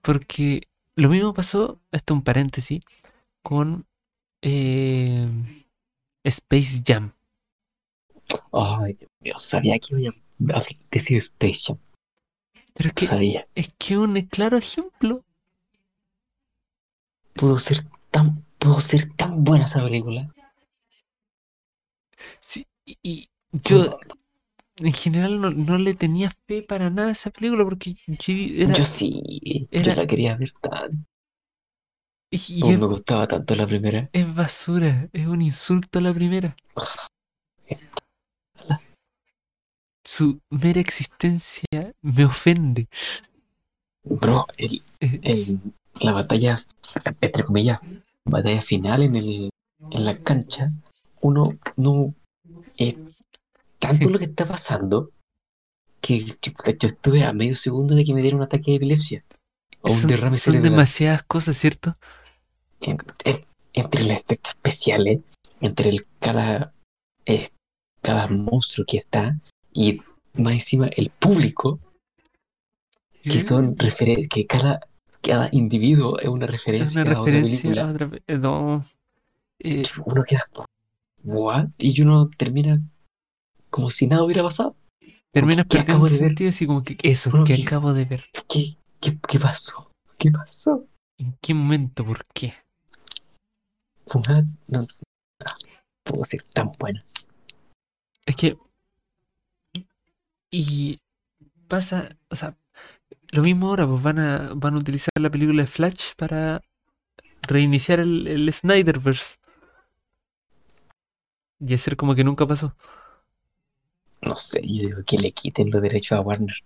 Porque 0.02 0.62
lo 0.98 1.08
mismo 1.08 1.32
pasó, 1.32 1.80
esto 1.92 2.12
un 2.12 2.22
paréntesis, 2.22 2.82
con 3.42 3.86
eh, 4.42 5.28
Space 6.24 6.82
Jam. 6.84 7.12
Ay, 8.52 8.94
Dios 8.94 9.10
mío, 9.20 9.34
sabía 9.38 9.78
que 9.78 10.12
iba 10.38 10.58
a 10.58 10.62
decir 10.90 11.16
Space 11.18 11.60
Jam. 11.66 11.78
Pero 12.74 12.88
es 12.88 12.94
que 12.94 13.06
Sabía. 13.06 13.44
es 13.54 13.72
que 13.78 13.96
un 13.96 14.20
claro 14.22 14.56
ejemplo. 14.56 15.24
Pudo 17.34 17.58
ser 17.60 17.86
tan, 18.10 18.44
pudo 18.58 18.80
ser 18.80 19.12
tan 19.14 19.44
buena 19.44 19.64
esa 19.64 19.84
película. 19.84 20.32
Sí, 22.40 22.66
y, 22.84 22.98
y 23.02 23.30
yo 23.52 23.98
en 24.80 24.92
general 24.92 25.40
no, 25.40 25.50
no 25.50 25.78
le 25.78 25.94
tenía 25.94 26.30
fe 26.46 26.62
para 26.62 26.90
nada 26.90 27.08
a 27.08 27.12
esa 27.12 27.30
película 27.30 27.64
porque 27.64 27.94
yo 28.06 28.34
era, 28.64 28.74
yo 28.74 28.84
sí, 28.84 29.68
era- 29.70 29.94
yo 29.94 30.00
la 30.02 30.06
quería 30.06 30.36
ver 30.36 30.52
tan. 30.60 31.06
y- 32.30 32.40
y 32.56 32.60
Como 32.60 32.72
es, 32.74 32.78
me 32.80 32.86
gustaba 32.86 33.26
tanto 33.26 33.54
la 33.54 33.66
primera. 33.66 34.08
es 34.12 34.34
basura, 34.34 35.08
es 35.12 35.26
un 35.26 35.42
insulto 35.42 35.98
a 35.98 36.02
la 36.02 36.12
primera. 36.12 36.56
Su 40.04 40.40
mera 40.50 40.80
existencia 40.80 41.66
me 42.02 42.24
ofende. 42.24 42.88
Bro, 44.04 44.46
el, 44.56 44.82
Eh, 45.00 45.20
el- 45.22 45.60
la 46.00 46.12
batalla, 46.12 46.56
entre 47.20 47.44
comillas, 47.44 47.78
batalla 48.24 48.60
final 48.60 49.02
en 49.02 49.16
el, 49.16 49.50
en 49.90 50.04
la 50.04 50.18
cancha, 50.18 50.72
uno 51.22 51.56
no 51.76 52.14
es 52.76 52.96
tanto 53.88 54.08
lo 54.10 54.18
que 54.18 54.24
está 54.26 54.46
pasando 54.46 55.10
que 56.00 56.20
yo, 56.24 56.34
yo 56.80 56.86
estuve 56.88 57.24
a 57.24 57.32
medio 57.32 57.54
segundo 57.56 57.94
de 57.94 58.04
que 58.04 58.14
me 58.14 58.22
diera 58.22 58.36
un 58.36 58.42
ataque 58.42 58.70
de 58.70 58.76
epilepsia 58.76 59.24
o 59.82 59.90
un 59.90 59.96
son, 59.96 60.08
derrame 60.08 60.30
son 60.38 60.52
cerebral. 60.52 60.70
demasiadas 60.72 61.22
cosas, 61.24 61.56
¿cierto? 61.56 61.94
En- 62.80 62.98
en- 63.24 63.44
entre 63.72 64.04
los 64.04 64.16
efectos 64.16 64.54
especiales, 64.54 65.20
entre 65.60 65.90
el 65.90 66.02
cada 66.20 66.72
eh, 67.26 67.50
cada 68.00 68.26
monstruo 68.28 68.86
que 68.88 68.96
está 68.96 69.38
y 69.72 70.00
más 70.34 70.52
encima 70.54 70.86
el 70.96 71.10
público 71.10 71.80
que 73.22 73.40
son 73.40 73.76
que 73.76 74.46
cada 74.46 74.80
cada 75.20 75.48
individuo 75.52 76.18
es 76.20 76.28
una 76.28 76.46
Es 76.46 76.52
referencia 76.52 77.02
una 77.02 77.10
a 77.10 77.14
referencia 77.14 77.70
película. 77.70 77.82
a 77.82 77.90
otra. 77.92 78.10
eh, 78.26 78.38
No. 78.38 78.86
Eh, 79.58 79.82
Uno 80.06 80.22
queda 80.24 80.44
¿what? 81.24 81.66
Y 81.78 82.00
uno 82.00 82.30
termina 82.36 82.80
como 83.70 83.88
si 83.90 84.06
nada 84.06 84.22
hubiera 84.24 84.42
pasado. 84.42 84.76
terminas 85.32 85.66
¿qué 85.68 85.78
perdiendo 85.78 86.06
el 86.06 86.12
sentido 86.12 86.50
así 86.50 86.66
como 86.66 86.82
que 86.82 86.96
eso, 87.02 87.30
Bueno, 87.30 87.44
que 87.46 87.56
¿qué- 87.56 87.62
acabo 87.62 87.92
de 87.92 88.04
ver. 88.04 88.24
¿Qué, 88.48 88.74
qué, 89.00 89.18
qué 89.28 89.38
pasó? 89.38 89.90
¿Qué 90.18 90.30
pasó? 90.30 90.86
¿En 91.18 91.36
qué 91.42 91.54
momento? 91.54 92.04
¿Por 92.04 92.24
qué? 92.34 92.54
Una- 94.14 94.42
no, 94.68 94.86
ah, 95.44 95.56
pudo 96.04 96.24
ser 96.24 96.42
tan 96.44 96.72
buena. 96.78 97.02
Es 98.26 98.36
que. 98.36 98.56
Y 100.50 101.00
pasa, 101.68 102.16
o 102.30 102.36
sea, 102.36 102.56
lo 103.30 103.42
mismo 103.42 103.68
ahora, 103.68 103.86
pues 103.86 104.02
van 104.02 104.18
a, 104.18 104.52
van 104.54 104.74
a 104.74 104.78
utilizar 104.78 105.10
la 105.20 105.30
película 105.30 105.62
de 105.62 105.66
Flash 105.66 106.12
para 106.16 106.62
reiniciar 107.46 108.00
el, 108.00 108.26
el 108.26 108.50
Snyderverse. 108.52 109.36
Y 111.60 111.74
hacer 111.74 111.96
como 111.96 112.14
que 112.14 112.24
nunca 112.24 112.46
pasó. 112.46 112.74
No 114.22 114.34
sé, 114.36 114.60
yo 114.64 114.88
digo 114.88 115.02
que 115.06 115.18
le 115.18 115.32
quiten 115.32 115.70
los 115.70 115.80
derechos 115.82 116.18
a 116.18 116.20
Warner. 116.22 116.56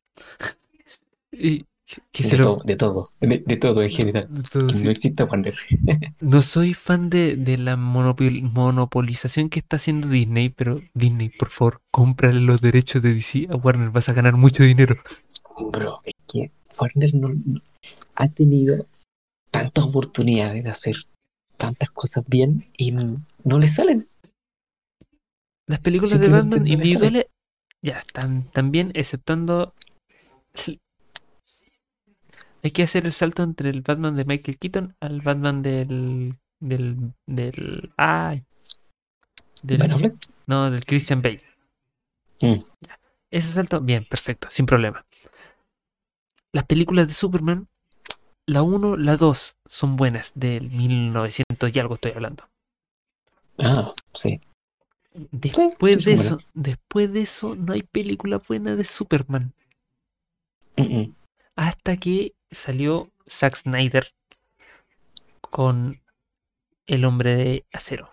Y 1.31 1.65
que 2.11 2.23
De, 2.23 2.29
se 2.31 2.37
lo. 2.39 2.45
todo, 2.45 2.57
de 2.65 2.77
todo, 2.77 3.09
de, 3.21 3.39
de 3.47 3.57
todo 3.57 3.83
en 3.83 3.91
general. 3.91 4.29
todo 4.51 4.67
Que 4.69 4.75
sí. 4.77 4.85
no 4.85 4.91
exista 4.91 5.25
Warner. 5.25 5.55
No 6.21 6.41
soy 6.43 6.73
fan 6.75 7.11
de, 7.11 7.37
de 7.37 7.59
la 7.59 7.77
monopol- 7.77 8.43
monopolización 8.43 9.49
que 9.51 9.59
está 9.59 9.77
haciendo 9.77 10.09
Disney, 10.09 10.49
pero 10.49 10.81
Disney, 10.95 11.29
por 11.29 11.51
favor, 11.51 11.81
cómprale 11.91 12.41
los 12.41 12.61
derechos 12.63 13.03
de 13.03 13.13
DC 13.15 13.49
a 13.51 13.57
Warner, 13.57 13.91
vas 13.91 14.09
a 14.09 14.13
ganar 14.15 14.37
mucho 14.37 14.63
dinero. 14.63 14.97
Bro, 15.71 16.01
es 16.05 16.15
que 16.33 16.51
Warner 16.81 17.15
no, 17.15 17.29
no- 17.29 17.61
ha 18.15 18.29
tenido 18.29 18.87
tantas 19.51 19.85
oportunidades 19.85 20.65
de 20.65 20.71
hacer 20.71 20.97
tantas 21.59 21.91
cosas 21.91 22.25
bien 22.27 22.67
y 22.79 22.93
no 22.93 23.59
le 23.59 23.69
salen. 23.69 24.09
Las 25.67 25.81
películas 25.81 26.19
de 26.19 26.29
Batman 26.29 26.67
individuales 26.67 27.27
ya 27.83 27.99
están 27.99 28.45
también, 28.51 28.93
exceptando. 28.95 29.73
Hay 32.63 32.71
que 32.71 32.85
hacer 32.85 33.07
el 33.07 33.13
salto 33.13 33.43
entre 33.43 33.71
el 33.71 33.83
Batman 33.83 34.15
de 34.15 34.25
Michael 34.25 34.59
Keaton 34.59 34.97
al 35.01 35.21
Batman 35.21 35.63
del. 35.63 36.37
del. 36.61 37.13
del. 37.27 37.93
¡Ay! 37.97 38.45
Del, 39.63 40.19
no, 40.47 40.71
del 40.71 40.85
Christian 40.85 41.23
Bale. 41.23 41.43
Mm. 42.41 42.63
Ese 43.31 43.53
salto, 43.53 43.81
bien, 43.81 44.05
perfecto, 44.05 44.49
sin 44.51 44.67
problema. 44.67 45.05
Las 46.53 46.67
películas 46.67 47.07
de 47.09 47.15
Superman, 47.15 47.69
la 48.47 48.63
1, 48.63 48.97
la 48.97 49.17
2 49.17 49.57
son 49.67 49.97
buenas, 49.97 50.33
del 50.35 50.71
1900 50.71 51.75
y 51.75 51.81
algo 51.81 51.95
estoy 51.95 52.13
hablando. 52.13 52.49
Ah, 53.63 53.95
sí. 54.13 54.39
Después 55.15 56.05
sí 56.05 56.11
de 56.11 56.13
eso, 56.15 56.39
después 56.55 57.13
de 57.13 57.23
eso, 57.23 57.55
no 57.55 57.73
hay 57.73 57.83
película 57.83 58.39
buena 58.39 58.77
de 58.77 58.85
Superman. 58.85 59.53
Hasta 61.57 61.97
que 61.97 62.35
salió 62.51 63.11
Zack 63.29 63.57
Snyder 63.57 64.07
con 65.41 66.01
El 66.87 67.05
hombre 67.05 67.37
de 67.37 67.67
acero. 67.73 68.11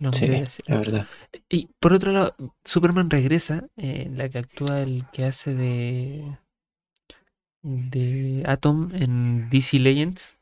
El 0.00 0.06
hombre 0.06 0.26
Sí, 0.26 0.26
de 0.28 0.42
acero. 0.42 0.66
la 0.68 0.76
verdad. 0.76 1.06
Y 1.48 1.68
por 1.80 1.92
otro 1.92 2.12
lado, 2.12 2.34
Superman 2.64 3.10
regresa, 3.10 3.68
eh, 3.76 4.08
la 4.12 4.28
que 4.28 4.38
actúa 4.38 4.80
el 4.82 5.04
que 5.12 5.24
hace 5.24 5.54
de 5.54 6.38
de 7.62 8.42
Atom 8.46 8.90
en 8.94 9.50
DC 9.50 9.78
Legends. 9.78 10.38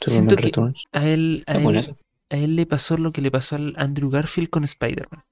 Siento 0.00 0.36
que- 0.36 0.52
a 0.92 1.06
él, 1.06 1.44
a 1.46 1.54
Es 1.56 1.62
buena 1.62 1.78
él, 1.80 1.84
esa. 1.90 1.94
a 2.30 2.36
él 2.36 2.56
le 2.56 2.66
pasó 2.66 2.96
lo 2.96 3.12
que 3.12 3.20
le 3.20 3.30
pasó 3.30 3.56
al 3.56 3.72
Andrew 3.76 4.10
Garfield 4.10 4.50
con 4.50 4.64
Spider-Man. 4.64 5.24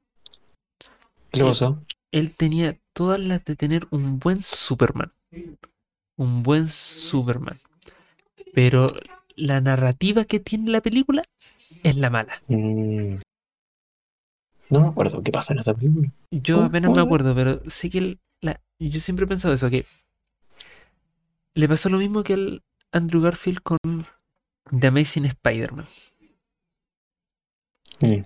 ¿Qué 1.32 1.40
le 1.40 1.44
pasó? 1.44 1.82
Él 2.12 2.34
tenía 2.36 2.78
todas 2.92 3.20
las 3.20 3.44
de 3.44 3.56
tener 3.56 3.86
un 3.90 4.18
buen 4.18 4.42
Superman. 4.42 5.12
Un 6.16 6.42
buen 6.42 6.68
Superman. 6.68 7.58
Pero 8.54 8.86
la 9.36 9.60
narrativa 9.60 10.24
que 10.24 10.38
tiene 10.40 10.70
la 10.70 10.80
película 10.80 11.24
es 11.82 11.96
la 11.96 12.10
mala. 12.10 12.34
Mm. 12.48 13.16
No 14.70 14.80
me 14.80 14.86
acuerdo 14.88 15.22
qué 15.22 15.30
pasa 15.32 15.52
en 15.52 15.58
esa 15.60 15.74
película. 15.74 16.08
Yo 16.30 16.56
¿Cómo- 16.56 16.66
apenas 16.68 16.96
me 16.96 17.02
acuerdo, 17.02 17.34
pero 17.34 17.60
sé 17.68 17.90
que 17.90 17.98
el- 17.98 18.18
la- 18.40 18.60
yo 18.78 19.00
siempre 19.00 19.24
he 19.24 19.28
pensado 19.28 19.52
eso, 19.54 19.68
que 19.70 19.84
le 21.54 21.68
pasó 21.68 21.88
lo 21.88 21.98
mismo 21.98 22.22
que 22.22 22.34
al 22.34 22.62
Andrew 22.92 23.20
Garfield 23.22 23.60
con 23.62 23.78
The 24.70 24.86
Amazing 24.88 25.26
Spider-Man. 25.26 25.86
Mm. 28.02 28.24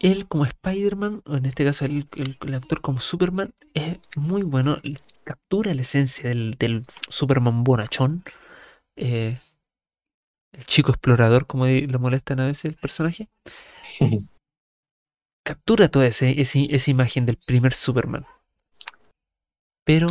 Él 0.00 0.26
como 0.28 0.44
Spider-Man, 0.44 1.22
o 1.24 1.36
en 1.36 1.46
este 1.46 1.64
caso 1.64 1.84
el, 1.84 2.04
el- 2.16 2.36
el 2.46 2.54
actor 2.54 2.80
como 2.80 3.00
Superman, 3.00 3.54
es 3.74 3.98
muy 4.16 4.42
bueno, 4.42 4.78
y 4.82 4.96
captura 5.24 5.72
la 5.74 5.82
esencia 5.82 6.28
del, 6.28 6.52
del 6.58 6.84
Superman 7.08 7.64
bonachón, 7.64 8.22
eh, 8.96 9.38
el 10.52 10.66
chico 10.66 10.90
explorador, 10.90 11.46
como 11.46 11.66
lo 11.66 11.98
molestan 11.98 12.40
a 12.40 12.46
veces 12.46 12.66
el 12.66 12.76
personaje, 12.76 13.28
captura 15.44 15.88
toda 15.88 16.06
ese, 16.06 16.40
ese- 16.40 16.68
esa 16.70 16.90
imagen 16.90 17.24
del 17.26 17.36
primer 17.38 17.72
Superman. 17.72 18.26
Pero, 19.86 20.06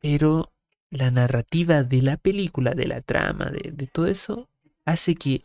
pero 0.00 0.50
la 0.90 1.10
narrativa 1.10 1.82
de 1.82 2.02
la 2.02 2.16
película, 2.16 2.72
de 2.72 2.86
la 2.86 3.00
trama, 3.00 3.46
de, 3.46 3.72
de 3.72 3.86
todo 3.86 4.06
eso, 4.06 4.48
hace 4.84 5.14
que 5.14 5.40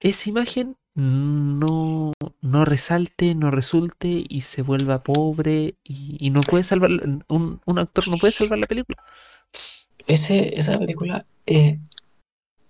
esa 0.00 0.30
imagen 0.30 0.76
no, 0.94 2.12
no 2.40 2.64
resalte, 2.64 3.34
no 3.34 3.50
resulte 3.50 4.24
y 4.28 4.40
se 4.42 4.62
vuelva 4.62 5.02
pobre 5.02 5.76
y, 5.84 6.16
y 6.18 6.30
no 6.30 6.40
puede 6.40 6.64
salvar, 6.64 6.90
un, 7.28 7.60
un 7.64 7.78
actor 7.78 8.08
no 8.08 8.16
puede 8.16 8.32
salvar 8.32 8.58
la 8.58 8.66
película. 8.66 9.02
Ese, 10.06 10.58
esa 10.60 10.78
película 10.78 11.24
es 11.46 11.78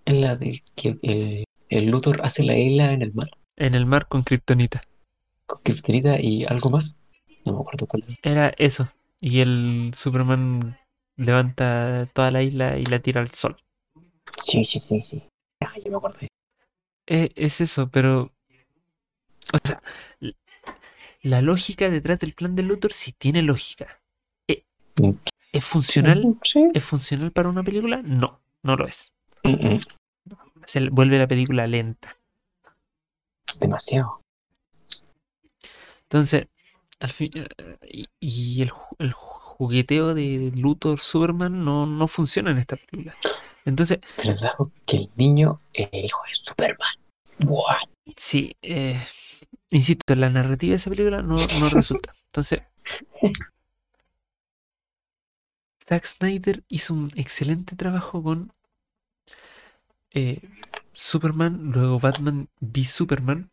la 0.07 0.37
de 0.37 0.63
que 0.77 0.99
el, 1.03 1.45
el 1.71 1.91
Luthor 1.91 2.21
hace 2.23 2.43
la 2.45 2.59
isla 2.59 2.93
en 2.93 3.03
el 3.03 3.15
mar 3.15 3.31
En 3.57 3.77
el 3.77 3.87
mar 3.87 4.09
con 4.09 4.25
Kryptonita. 4.25 4.81
con 5.47 5.61
Kryptonita 5.63 6.21
y 6.21 6.45
algo 6.47 6.71
más. 6.71 6.99
No 7.45 7.53
me 7.55 7.61
acuerdo 7.61 7.87
cuál 7.87 8.05
es. 8.09 8.15
Era 8.23 8.49
eso. 8.59 8.89
Y 9.21 9.41
el 9.41 9.93
Superman 9.95 10.79
levanta 11.21 12.09
toda 12.13 12.31
la 12.31 12.43
isla 12.43 12.79
y 12.79 12.85
la 12.85 12.99
tira 13.01 13.21
al 13.21 13.31
sol. 13.31 13.57
Sí, 14.43 14.65
sí, 14.65 14.81
sí, 14.81 15.03
sí. 15.03 15.23
Ah, 15.61 15.73
ya 15.79 15.91
me 15.91 15.97
acordé. 15.97 16.29
Eh, 17.07 17.31
es 17.35 17.61
eso, 17.61 17.89
pero. 17.91 18.33
O 19.53 19.59
sea, 19.63 19.83
la 21.23 21.43
lógica 21.43 21.91
detrás 21.91 22.21
del 22.21 22.35
plan 22.35 22.55
de 22.57 22.63
Luthor 22.63 22.93
sí 22.93 23.13
tiene 23.13 23.43
lógica. 23.43 24.01
Eh, 24.49 24.65
Mm. 24.99 25.13
¿Es 25.53 25.65
funcional? 25.65 26.39
¿Es 26.75 26.85
funcional 26.85 27.33
para 27.33 27.49
una 27.49 27.63
película? 27.63 28.03
No, 28.03 28.41
no 28.63 28.77
lo 28.77 28.87
es. 28.87 29.13
Mm, 29.45 29.75
mm. 29.75 29.81
Se 30.65 30.89
vuelve 30.91 31.19
la 31.19 31.27
película 31.27 31.67
lenta. 31.67 32.17
Demasiado. 33.59 34.23
Entonces, 36.03 36.47
al 37.01 37.11
fin. 37.11 37.31
eh, 37.35 37.77
Y, 37.89 38.09
y 38.21 38.63
el, 38.63 38.73
el 38.99 39.13
jugueteo 39.61 40.15
de 40.15 40.53
Luthor 40.57 40.99
Superman 41.01 41.67
no, 41.67 41.85
no 41.85 42.09
funciona 42.09 42.51
en 42.51 42.57
esta 42.57 42.77
película. 42.77 43.13
Entonces, 43.67 43.99
¿Verdad? 44.17 44.53
Que 44.87 44.97
el 44.97 45.11
niño 45.17 45.61
es 45.75 45.87
el 45.93 46.07
hijo 46.07 46.23
de 46.27 46.35
Superman. 46.35 46.97
What? 47.41 47.77
Sí, 48.17 48.57
eh, 48.63 48.99
insisto, 49.69 50.15
la 50.15 50.31
narrativa 50.31 50.71
de 50.71 50.77
esa 50.77 50.89
película 50.89 51.21
no, 51.21 51.35
no 51.35 51.69
resulta. 51.69 52.15
Entonces, 52.29 52.63
Zack 55.85 56.07
Snyder 56.07 56.65
hizo 56.69 56.95
un 56.95 57.11
excelente 57.15 57.77
trabajo 57.77 58.23
con 58.23 58.55
eh, 60.13 60.41
Superman, 60.95 61.71
luego 61.71 62.01
Batman 62.01 62.49
v 62.61 62.85
Superman, 62.85 63.51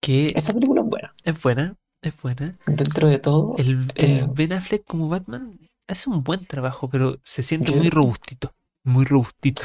que 0.00 0.32
Esa 0.34 0.54
película 0.54 0.80
es 0.80 0.86
buena. 0.88 1.14
es 1.24 1.42
buena, 1.42 1.76
es 2.02 2.14
buena. 2.22 2.52
Dentro 2.66 3.08
de 3.08 3.18
todo, 3.18 3.54
El, 3.58 3.90
el 3.94 4.10
Eh. 4.18 4.26
Ben 4.34 4.52
Affleck 4.52 4.84
como 4.84 5.08
Batman 5.08 5.58
hace 5.86 6.08
un 6.10 6.22
buen 6.22 6.46
trabajo, 6.46 6.88
pero 6.88 7.18
se 7.24 7.42
siente 7.42 7.72
Yo- 7.72 7.78
muy 7.78 7.90
robustito, 7.90 8.52
muy 8.84 9.04
robustito. 9.04 9.62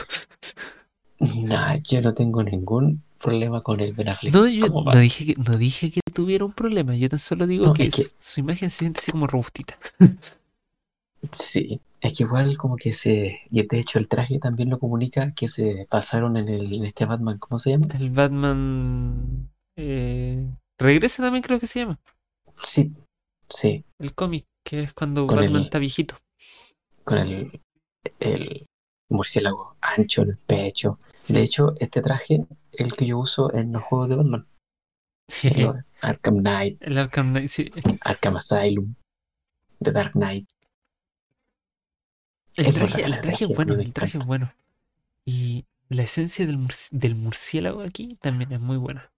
nah, 1.44 1.76
yo 1.84 2.02
no 2.02 2.14
tengo 2.14 2.44
ningún 2.44 3.04
problema 3.20 3.62
con 3.62 3.80
el 3.80 3.94
Ben 3.94 4.10
Affleck 4.10 4.34
No, 4.34 4.48
yo 4.48 4.68
no 4.68 4.98
dije 5.00 5.26
que, 5.28 5.36
no 5.42 5.58
dije 5.58 5.92
que 5.92 6.02
tuviera 6.14 6.44
un 6.46 6.52
problema, 6.54 6.96
yo 6.96 7.08
tan 7.10 7.20
solo 7.20 7.48
digo 7.48 7.68
No, 7.68 7.74
que, 7.74 7.84
es 7.84 7.96
que- 7.96 8.04
su- 8.04 8.14
su 8.20 8.40
imagen 8.42 8.70
se 8.70 8.80
siente 8.80 9.00
así 9.00 9.12
como 9.12 9.28
robustita. 9.28 9.78
Sí, 11.32 11.80
es 12.02 12.14
que 12.18 12.24
igual 12.24 12.56
como 12.58 12.76
que 12.76 12.92
se... 12.92 13.40
Y 13.50 13.66
de 13.66 13.80
hecho 13.80 13.98
el 13.98 14.08
traje 14.08 14.38
también 14.38 14.70
lo 14.70 14.78
comunica 14.78 15.32
que 15.34 15.48
se 15.48 15.88
pasaron 15.90 16.38
en, 16.38 16.48
el, 16.50 16.72
en 16.74 16.86
este 16.86 17.06
Batman, 17.06 17.38
¿cómo 17.40 17.58
se 17.58 17.72
llama? 17.72 17.88
El 17.98 18.12
Batman 18.12 19.50
eh, 19.76 20.48
regresa 20.78 21.24
también 21.24 21.42
creo 21.44 21.60
que 21.60 21.66
se 21.68 21.80
llama. 21.80 22.00
Sí, 22.56 22.94
sí, 23.50 23.84
El 24.00 24.14
cómic, 24.16 24.46
que 24.66 24.82
es 24.84 24.94
cuando 24.94 25.28
Con 25.28 25.38
Batman 25.38 25.58
el- 25.58 25.64
está 25.66 25.80
viejito. 25.80 26.18
con 27.04 27.18
el, 27.20 27.62
el 28.20 28.66
murciélago 29.10 29.76
ancho 29.82 30.24
en 30.24 30.30
el 30.32 30.38
pecho. 30.38 31.00
De 31.28 31.44
hecho, 31.44 31.74
este 31.80 32.02
traje 32.02 32.46
el 32.74 32.94
que 32.94 33.06
yo 33.06 33.20
uso 33.20 33.54
en 33.54 33.72
los 33.74 33.84
juegos 33.84 34.10
de 34.10 34.16
Batman. 34.16 34.48
los 35.58 35.76
Arkham 36.02 36.38
Knight, 36.40 36.82
el 36.82 36.98
Arkham 36.98 37.32
Knight, 37.32 37.48
sí, 37.50 37.70
es 37.76 37.84
que 37.84 37.98
Arkham 38.02 38.38
Asylum, 38.38 38.96
The 39.82 39.92
Dark 39.92 40.12
Knight. 40.14 40.48
el 42.58 42.66
Es 42.68 42.74
traje, 42.76 43.04
el 43.04 43.22
traje 43.22 43.44
es 43.46 43.56
bueno, 43.56 43.74
el 43.74 43.94
traje 43.94 44.18
es 44.18 44.26
bueno. 44.26 44.54
Y 45.26 45.66
la 45.90 46.04
esencia 46.04 46.46
del, 46.46 46.58
murci- 46.58 46.90
del 46.92 47.16
murciélago 47.16 47.82
aquí 47.82 48.16
también 48.22 48.52
es 48.52 48.60
muy 48.60 48.78
buena. 48.78 49.12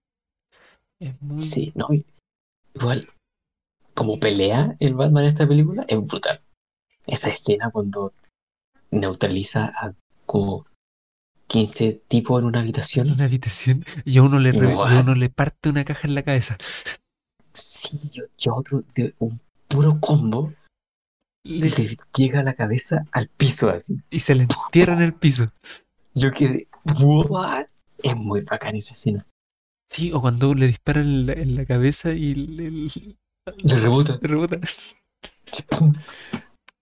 Es 1.00 1.20
muy 1.22 1.40
Sí, 1.40 1.72
no, 1.74 1.86
igual, 2.74 3.08
como 3.98 4.20
pelea 4.20 4.76
el 4.78 4.94
Batman 4.94 5.24
en 5.24 5.28
esta 5.28 5.48
película, 5.48 5.84
es 5.88 5.98
brutal. 6.04 6.40
Esa 7.04 7.30
escena 7.30 7.70
cuando 7.72 8.12
neutraliza 8.92 9.64
a 9.66 9.92
como 10.24 10.66
15 11.48 12.02
tipos 12.06 12.40
en 12.40 12.46
una 12.46 12.58
en 12.58 12.62
habitación. 12.62 13.10
una 13.10 13.24
habitación 13.24 13.84
y 14.04 14.18
a 14.18 14.22
uno 14.22 14.38
le, 14.38 14.52
re- 14.52 14.72
a 14.72 15.00
uno 15.00 15.14
le 15.16 15.30
parte 15.30 15.68
una 15.68 15.84
caja 15.84 16.06
en 16.06 16.14
la 16.14 16.22
cabeza. 16.22 16.56
Sí, 17.52 17.98
yo, 18.12 18.22
yo 18.38 18.54
otro 18.54 18.84
de 18.94 19.14
un 19.18 19.40
puro 19.66 19.98
combo 20.00 20.52
Le- 21.44 21.70
le 21.70 21.88
llega 22.14 22.42
la 22.42 22.52
cabeza 22.52 23.04
al 23.12 23.28
piso 23.28 23.70
así. 23.70 23.96
y 24.10 24.20
se 24.20 24.34
le 24.34 24.44
entierra 24.44 24.92
en 24.94 25.02
el 25.02 25.14
piso. 25.14 25.46
Yo 26.14 26.30
quedé, 26.30 26.68
¿what? 26.84 27.66
Es 28.02 28.14
muy 28.16 28.42
bacán 28.42 28.76
esa 28.76 28.92
escena. 28.92 29.26
Sí, 29.86 30.12
o 30.12 30.20
cuando 30.20 30.54
le 30.54 30.66
disparan 30.68 31.04
en 31.04 31.26
la, 31.26 31.32
en 31.32 31.54
la 31.56 31.64
cabeza 31.64 32.12
y 32.12 32.34
le, 32.34 32.70
le- 32.70 33.16
Le 33.64 33.76
rebota. 33.80 34.18
le 34.20 34.28
rebota. 34.28 34.58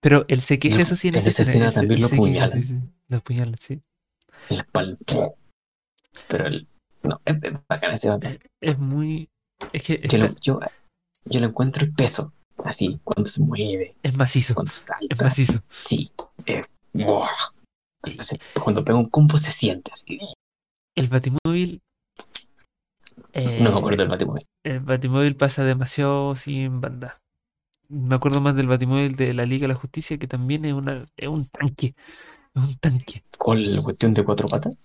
Pero 0.00 0.24
él 0.28 0.40
se 0.40 0.58
queja, 0.58 0.76
No, 0.76 0.82
eso 0.82 0.96
sí, 0.96 1.08
en, 1.08 1.14
en 1.16 1.26
esa 1.26 1.42
escena 1.42 1.72
también 1.72 2.00
lo 2.00 2.08
sí, 2.08 2.16
sí, 2.16 2.74
lo 3.08 3.16
apuñalan, 3.18 3.58
sí. 3.58 3.80
En 4.50 4.56
la 4.58 4.62
espalda. 4.62 4.98
Pero 6.28 6.46
el, 6.46 6.68
no, 7.02 7.20
es, 7.24 7.36
es 7.42 7.52
bacán 7.68 7.92
ese 7.94 8.08
Batman. 8.10 8.38
Es 8.60 8.78
muy. 8.78 9.28
Es 9.72 9.82
que 9.82 9.96
Yo, 10.08 10.18
está- 10.18 10.18
lo, 10.18 10.34
yo, 10.40 10.60
yo 11.24 11.40
le 11.40 11.46
encuentro 11.46 11.84
el 11.84 11.92
peso, 11.92 12.32
así, 12.64 13.00
cuando 13.04 13.28
se 13.28 13.40
mueve, 13.42 13.96
es 14.02 14.14
macizo. 14.16 14.54
cuando 14.54 14.70
Es 14.70 14.78
salta. 14.78 15.24
macizo. 15.24 15.60
Sí, 15.70 16.10
es. 16.44 16.70
cuando 18.62 18.84
pega 18.84 18.98
un 18.98 19.08
combo 19.08 19.36
se 19.38 19.50
siente 19.52 19.90
así. 19.92 20.18
El 20.96 21.08
Batimóvil. 21.08 21.80
Eh, 23.36 23.62
No 23.62 23.72
me 23.72 23.78
acuerdo 23.78 23.98
del 23.98 24.08
Batman. 24.08 24.36
El 24.64 24.80
Batimóvil 24.80 25.36
pasa 25.36 25.64
demasiado 25.64 26.36
sin 26.36 26.80
banda. 26.80 27.20
Me 27.88 28.14
acuerdo 28.16 28.40
más 28.40 28.56
del 28.56 28.68
Batimóvil 28.68 29.16
de 29.16 29.34
la 29.34 29.46
Liga 29.46 29.64
de 29.68 29.74
la 29.74 29.80
Justicia, 29.80 30.18
que 30.18 30.28
también 30.28 30.64
es, 30.64 30.74
una, 30.74 31.06
es 31.16 31.28
un 31.28 31.44
tanque. 31.46 31.94
Es 32.54 32.62
un 32.62 32.76
tanque. 32.76 33.24
Con 33.38 33.74
la 33.74 33.80
cuestión 33.82 34.12
de 34.12 34.24
cuatro 34.24 34.46
patas. 34.48 34.76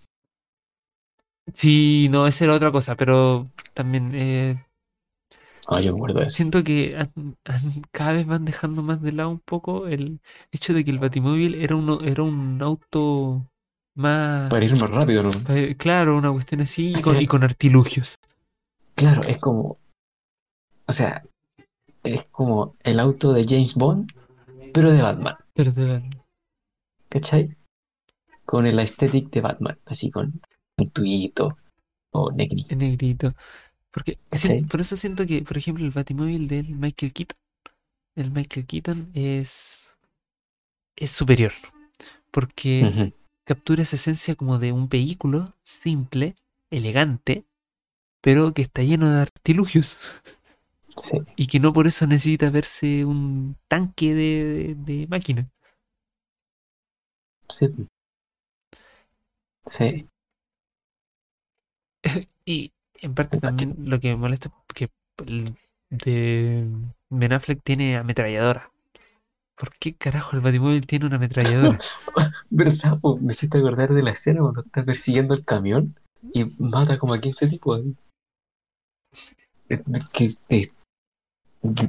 Sí, 1.53 2.07
no, 2.11 2.27
esa 2.27 2.45
era 2.45 2.53
otra 2.55 2.71
cosa, 2.71 2.95
pero 2.95 3.49
también 3.73 4.09
eh, 4.13 4.65
Ah, 5.67 5.79
yo 5.81 5.91
me 5.93 5.97
acuerdo 5.97 6.19
de 6.19 6.25
eso. 6.27 6.37
siento 6.37 6.63
que 6.63 6.95
han- 6.97 7.37
han- 7.45 7.81
cada 7.91 8.13
vez 8.13 8.25
van 8.25 8.45
dejando 8.45 8.81
más 8.83 9.01
de 9.01 9.11
lado 9.11 9.29
un 9.29 9.39
poco 9.39 9.87
el 9.87 10.19
hecho 10.51 10.73
de 10.73 10.83
que 10.85 10.91
el 10.91 10.99
Batimóvil 10.99 11.55
era, 11.55 11.75
uno, 11.75 11.99
era 12.01 12.23
un 12.23 12.61
auto 12.61 13.47
más... 13.95 14.49
Para 14.49 14.65
ir 14.65 14.75
más 14.79 14.89
rápido, 14.89 15.23
¿no? 15.23 15.31
Claro, 15.77 16.17
una 16.17 16.31
cuestión 16.31 16.61
así 16.61 16.91
y 16.97 17.01
con, 17.01 17.21
y 17.21 17.25
con 17.27 17.43
artilugios. 17.43 18.17
Claro, 19.01 19.21
es 19.23 19.39
como. 19.39 19.79
O 20.85 20.93
sea, 20.93 21.23
es 22.03 22.23
como 22.29 22.75
el 22.83 22.99
auto 22.99 23.33
de 23.33 23.45
James 23.49 23.73
Bond, 23.73 24.11
pero 24.75 24.91
de 24.91 25.01
Batman. 25.01 25.37
Pero 25.55 25.71
de 25.71 25.85
verdad. 25.85 26.23
¿Cachai? 27.09 27.57
Con 28.45 28.67
el 28.67 28.77
aesthetic 28.77 29.31
de 29.31 29.41
Batman, 29.41 29.79
así 29.85 30.11
con 30.11 30.39
un 30.77 30.89
tuito 30.91 31.57
o 32.11 32.31
negrito. 32.31 32.75
negrito. 32.75 33.29
Porque 33.89 34.19
por 34.69 34.81
eso 34.81 34.95
siento 34.95 35.25
que, 35.25 35.41
por 35.41 35.57
ejemplo, 35.57 35.83
el 35.83 35.91
Batimóvil 35.91 36.47
del 36.47 36.69
Michael 36.75 37.11
Keaton, 37.11 37.37
el 38.15 38.29
Michael 38.29 38.67
Keaton 38.67 39.09
es, 39.15 39.95
es 40.95 41.09
superior. 41.09 41.53
Porque 42.29 43.11
captura 43.45 43.81
esa 43.81 43.95
esencia 43.95 44.35
como 44.35 44.59
de 44.59 44.71
un 44.71 44.89
vehículo 44.89 45.55
simple, 45.63 46.35
elegante, 46.69 47.45
pero 48.21 48.53
que 48.53 48.61
está 48.63 48.83
lleno 48.83 49.11
de 49.11 49.21
artilugios. 49.21 49.99
Sí, 50.95 51.17
Y 51.35 51.47
que 51.47 51.59
no 51.59 51.73
por 51.73 51.87
eso 51.87 52.07
necesita 52.07 52.49
verse 52.49 53.05
un 53.05 53.57
tanque 53.67 54.13
de, 54.15 54.75
de- 54.75 54.99
de 55.01 55.07
máquina. 55.07 55.49
sí. 57.49 57.87
Sí, 59.67 60.07
Y 62.45 62.71
en 63.01 63.13
parte 63.15 63.39
también 63.39 63.75
lo 63.79 63.99
que 63.99 64.09
me 64.09 64.15
molesta 64.17 64.49
es 64.69 64.73
que 64.75 64.89
el 65.25 65.55
de 65.89 66.67
Ben 67.09 67.33
Affleck 67.33 67.61
tiene 67.63 67.97
ametralladora. 67.97 68.71
¿Por 69.57 69.71
qué 69.79 69.95
carajo 69.95 70.35
el 70.37 70.41
Batimóvil 70.43 70.85
tiene 70.87 71.07
una 71.07 71.17
ametralladora? 71.17 71.79
¿verdad? 72.49 72.99
po? 73.01 73.17
Me 73.19 73.31
hiciste 73.31 73.57
acordar 73.57 73.89
de 73.93 74.01
la 74.03 74.11
escena 74.11 74.41
cuando 74.41 74.61
está 74.61 74.83
persiguiendo 74.83 75.33
el 75.33 75.45
camión 75.45 75.95
y 76.33 76.45
mata 76.59 76.97
como 76.97 77.13
a 77.13 77.17
15 77.19 77.47
tipos. 77.47 77.79
ahí. 77.79 77.89
Eh, 77.89 78.10
Que 80.13 80.31
de- 80.49 80.71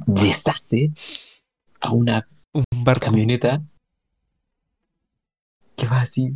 deshace 0.05 0.91
a 1.81 1.91
una 1.91 2.27
Un 2.53 2.63
barco. 2.83 3.07
camioneta 3.07 3.61
que 5.75 5.87
va 5.87 6.01
así, 6.01 6.33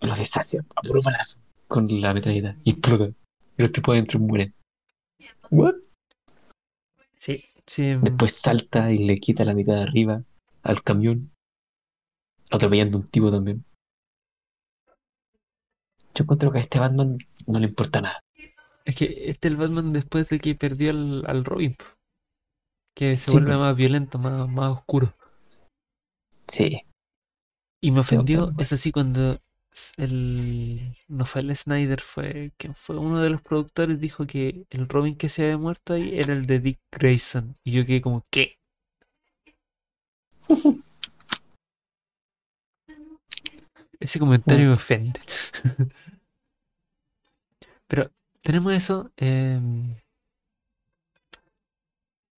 lo 0.00 0.14
deshace 0.14 0.58
a 0.58 0.80
puro 0.82 1.00
balazo 1.02 1.40
con 1.68 1.86
la 2.00 2.12
metralleta 2.14 2.56
y 2.64 2.70
explota. 2.70 3.04
Y 3.56 3.62
los 3.62 3.70
tipos 3.72 3.92
adentro 3.92 4.18
mueren. 4.18 4.54
¿What? 5.50 5.74
Sí, 7.18 7.44
sí. 7.66 7.94
Después 8.02 8.34
salta 8.34 8.90
y 8.90 8.98
le 8.98 9.16
quita 9.18 9.44
la 9.44 9.54
mitad 9.54 9.74
de 9.74 9.82
arriba 9.82 10.22
al 10.62 10.82
camión, 10.82 11.30
atropellando 12.50 12.98
un 12.98 13.04
tipo 13.06 13.30
también. 13.30 13.64
Yo 16.14 16.24
encuentro 16.24 16.50
que 16.50 16.58
a 16.58 16.62
este 16.62 16.78
Batman 16.78 17.18
no 17.46 17.58
le 17.60 17.66
importa 17.66 18.00
nada. 18.00 18.20
Es 18.84 18.94
que 18.96 19.06
este 19.28 19.48
es 19.48 19.54
el 19.54 19.56
Batman 19.56 19.92
después 19.92 20.28
de 20.28 20.38
que 20.38 20.54
perdió 20.54 20.90
al, 20.90 21.24
al 21.26 21.44
Robin. 21.44 21.76
Que 22.96 23.18
se 23.18 23.30
Sí, 23.30 23.30
vuelve 23.30 23.54
más 23.58 23.76
violento, 23.76 24.18
más, 24.18 24.48
más 24.48 24.70
oscuro. 24.78 25.14
Sí, 26.46 26.84
Y 27.82 27.90
me 27.90 28.00
ofendió, 28.00 28.52
eso 28.58 28.76
sí, 28.76 28.92
cuando 28.92 29.38
el. 29.96 30.96
No 31.08 31.26
fue 31.26 31.40
el 31.42 31.54
Snyder, 31.56 32.00
fue. 32.00 32.52
que 32.56 32.72
fue 32.74 32.96
uno 32.98 33.20
de 33.20 33.30
los 33.30 33.42
productores, 33.42 34.00
dijo 34.00 34.26
que 34.26 34.66
el 34.70 34.88
Robin 34.88 35.16
que 35.16 35.28
se 35.28 35.44
había 35.44 35.58
muerto 35.58 35.94
ahí 35.94 36.18
era 36.18 36.32
el 36.32 36.46
de 36.46 36.60
Dick 36.60 36.80
Grayson. 36.92 37.54
Y 37.64 37.72
yo 37.72 37.84
quedé 37.86 38.00
como, 38.00 38.24
¿qué? 38.30 38.56
Ese 44.00 44.18
comentario 44.18 44.66
me 44.66 44.72
ofende. 44.72 45.20
Pero 47.88 48.10
tenemos 48.42 48.72
eso. 48.72 49.10
em, 49.16 49.94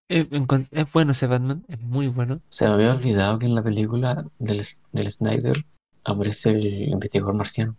es, 0.08 0.28
encon- 0.30 0.68
es 0.70 0.92
bueno 0.92 1.12
ese 1.12 1.26
Batman, 1.26 1.64
es 1.68 1.80
muy 1.80 2.08
bueno. 2.08 2.40
se 2.48 2.66
me 2.66 2.74
había 2.74 2.92
olvidado 2.92 3.38
que 3.38 3.46
en 3.46 3.54
la 3.54 3.62
película 3.62 4.24
del, 4.38 4.62
del 4.92 5.10
Snyder 5.10 5.56
aparece 6.04 6.50
el 6.50 6.64
investigador 6.90 7.34
marciano. 7.34 7.76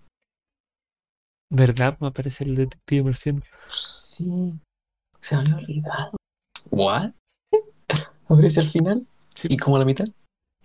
¿Verdad? 1.51 1.97
Me 2.01 2.07
aparece 2.07 2.43
el 2.43 2.55
detective 2.55 3.03
marciano. 3.03 3.41
Sí, 3.67 4.53
se 5.19 5.35
me 5.35 5.41
había 5.41 5.57
olvidado. 5.57 6.11
¿What? 6.71 7.11
¿Aparece 8.29 8.59
al 8.61 8.65
final? 8.67 9.01
Sí. 9.35 9.47
¿Y 9.51 9.57
como 9.57 9.75
a 9.75 9.79
la 9.79 9.85
mitad? 9.85 10.05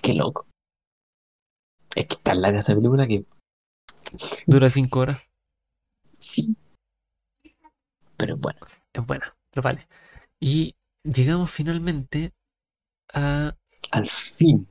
Qué 0.03 0.15
loco. 0.15 0.47
Es 1.95 2.07
que 2.07 2.15
está 2.15 2.33
en 2.33 2.41
la 2.43 2.53
casa 2.53 2.73
de 2.73 2.77
película 2.77 3.07
que 3.07 3.25
Dura 4.47 4.71
cinco 4.71 5.01
horas. 5.01 5.21
sí. 6.19 6.57
Pero 8.21 8.37
bueno, 8.37 8.61
Es 8.93 9.07
buena, 9.07 9.35
lo 9.55 9.63
vale. 9.63 9.89
Y 10.41 10.75
llegamos 11.05 11.51
finalmente 11.51 12.33
a, 13.15 13.57
al 13.93 14.07
fin, 14.07 14.69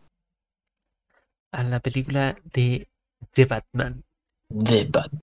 a 1.51 1.63
la 1.63 1.79
película 1.79 2.37
de 2.53 2.87
The 3.33 3.45
Batman. 3.45 4.03
The 4.49 4.85
Batman. 4.85 5.21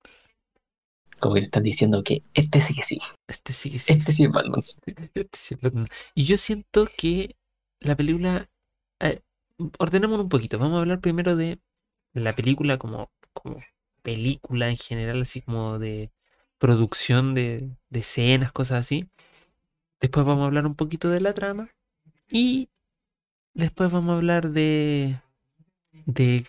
Como 1.20 1.34
que 1.34 1.40
te 1.40 1.46
están 1.46 1.62
diciendo 1.62 2.02
que 2.02 2.22
este 2.34 2.60
sí 2.60 2.74
que 2.74 2.82
sí. 2.82 2.98
Este 3.28 3.52
sí 3.52 3.70
que 3.70 3.78
sí. 3.78 3.92
Este 3.92 4.12
sí 4.12 4.24
es 4.24 4.30
Batman. 4.30 4.60
Este 5.14 5.38
sí 5.38 5.54
es 5.54 5.60
Batman. 5.60 5.86
Y 6.14 6.24
yo 6.24 6.36
siento 6.36 6.86
que 6.96 7.36
la 7.80 7.96
película. 7.96 8.48
eh, 9.00 9.20
ordenémonos 9.78 10.24
un 10.24 10.28
poquito. 10.28 10.58
Vamos 10.58 10.76
a 10.76 10.80
hablar 10.80 11.00
primero 11.00 11.36
de 11.36 11.58
la 12.14 12.34
película 12.34 12.78
como, 12.78 13.10
como 13.32 13.62
película 14.02 14.68
en 14.68 14.76
general, 14.76 15.22
así 15.22 15.42
como 15.42 15.78
de 15.78 16.10
producción 16.58 17.34
de, 17.34 17.76
de 17.90 18.00
escenas, 18.00 18.52
cosas 18.52 18.80
así. 18.80 19.08
Después 20.00 20.26
vamos 20.26 20.42
a 20.42 20.46
hablar 20.46 20.66
un 20.66 20.74
poquito 20.74 21.08
de 21.10 21.20
la 21.20 21.34
trama. 21.34 21.70
Y 22.28 22.68
después 23.54 23.90
vamos 23.90 24.12
a 24.12 24.16
hablar 24.16 24.50
de. 24.50 25.20
de 26.06 26.44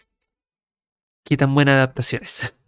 qué 1.24 1.38
tan 1.38 1.54
buena 1.54 1.74
adaptación 1.74 2.24
es. 2.24 2.56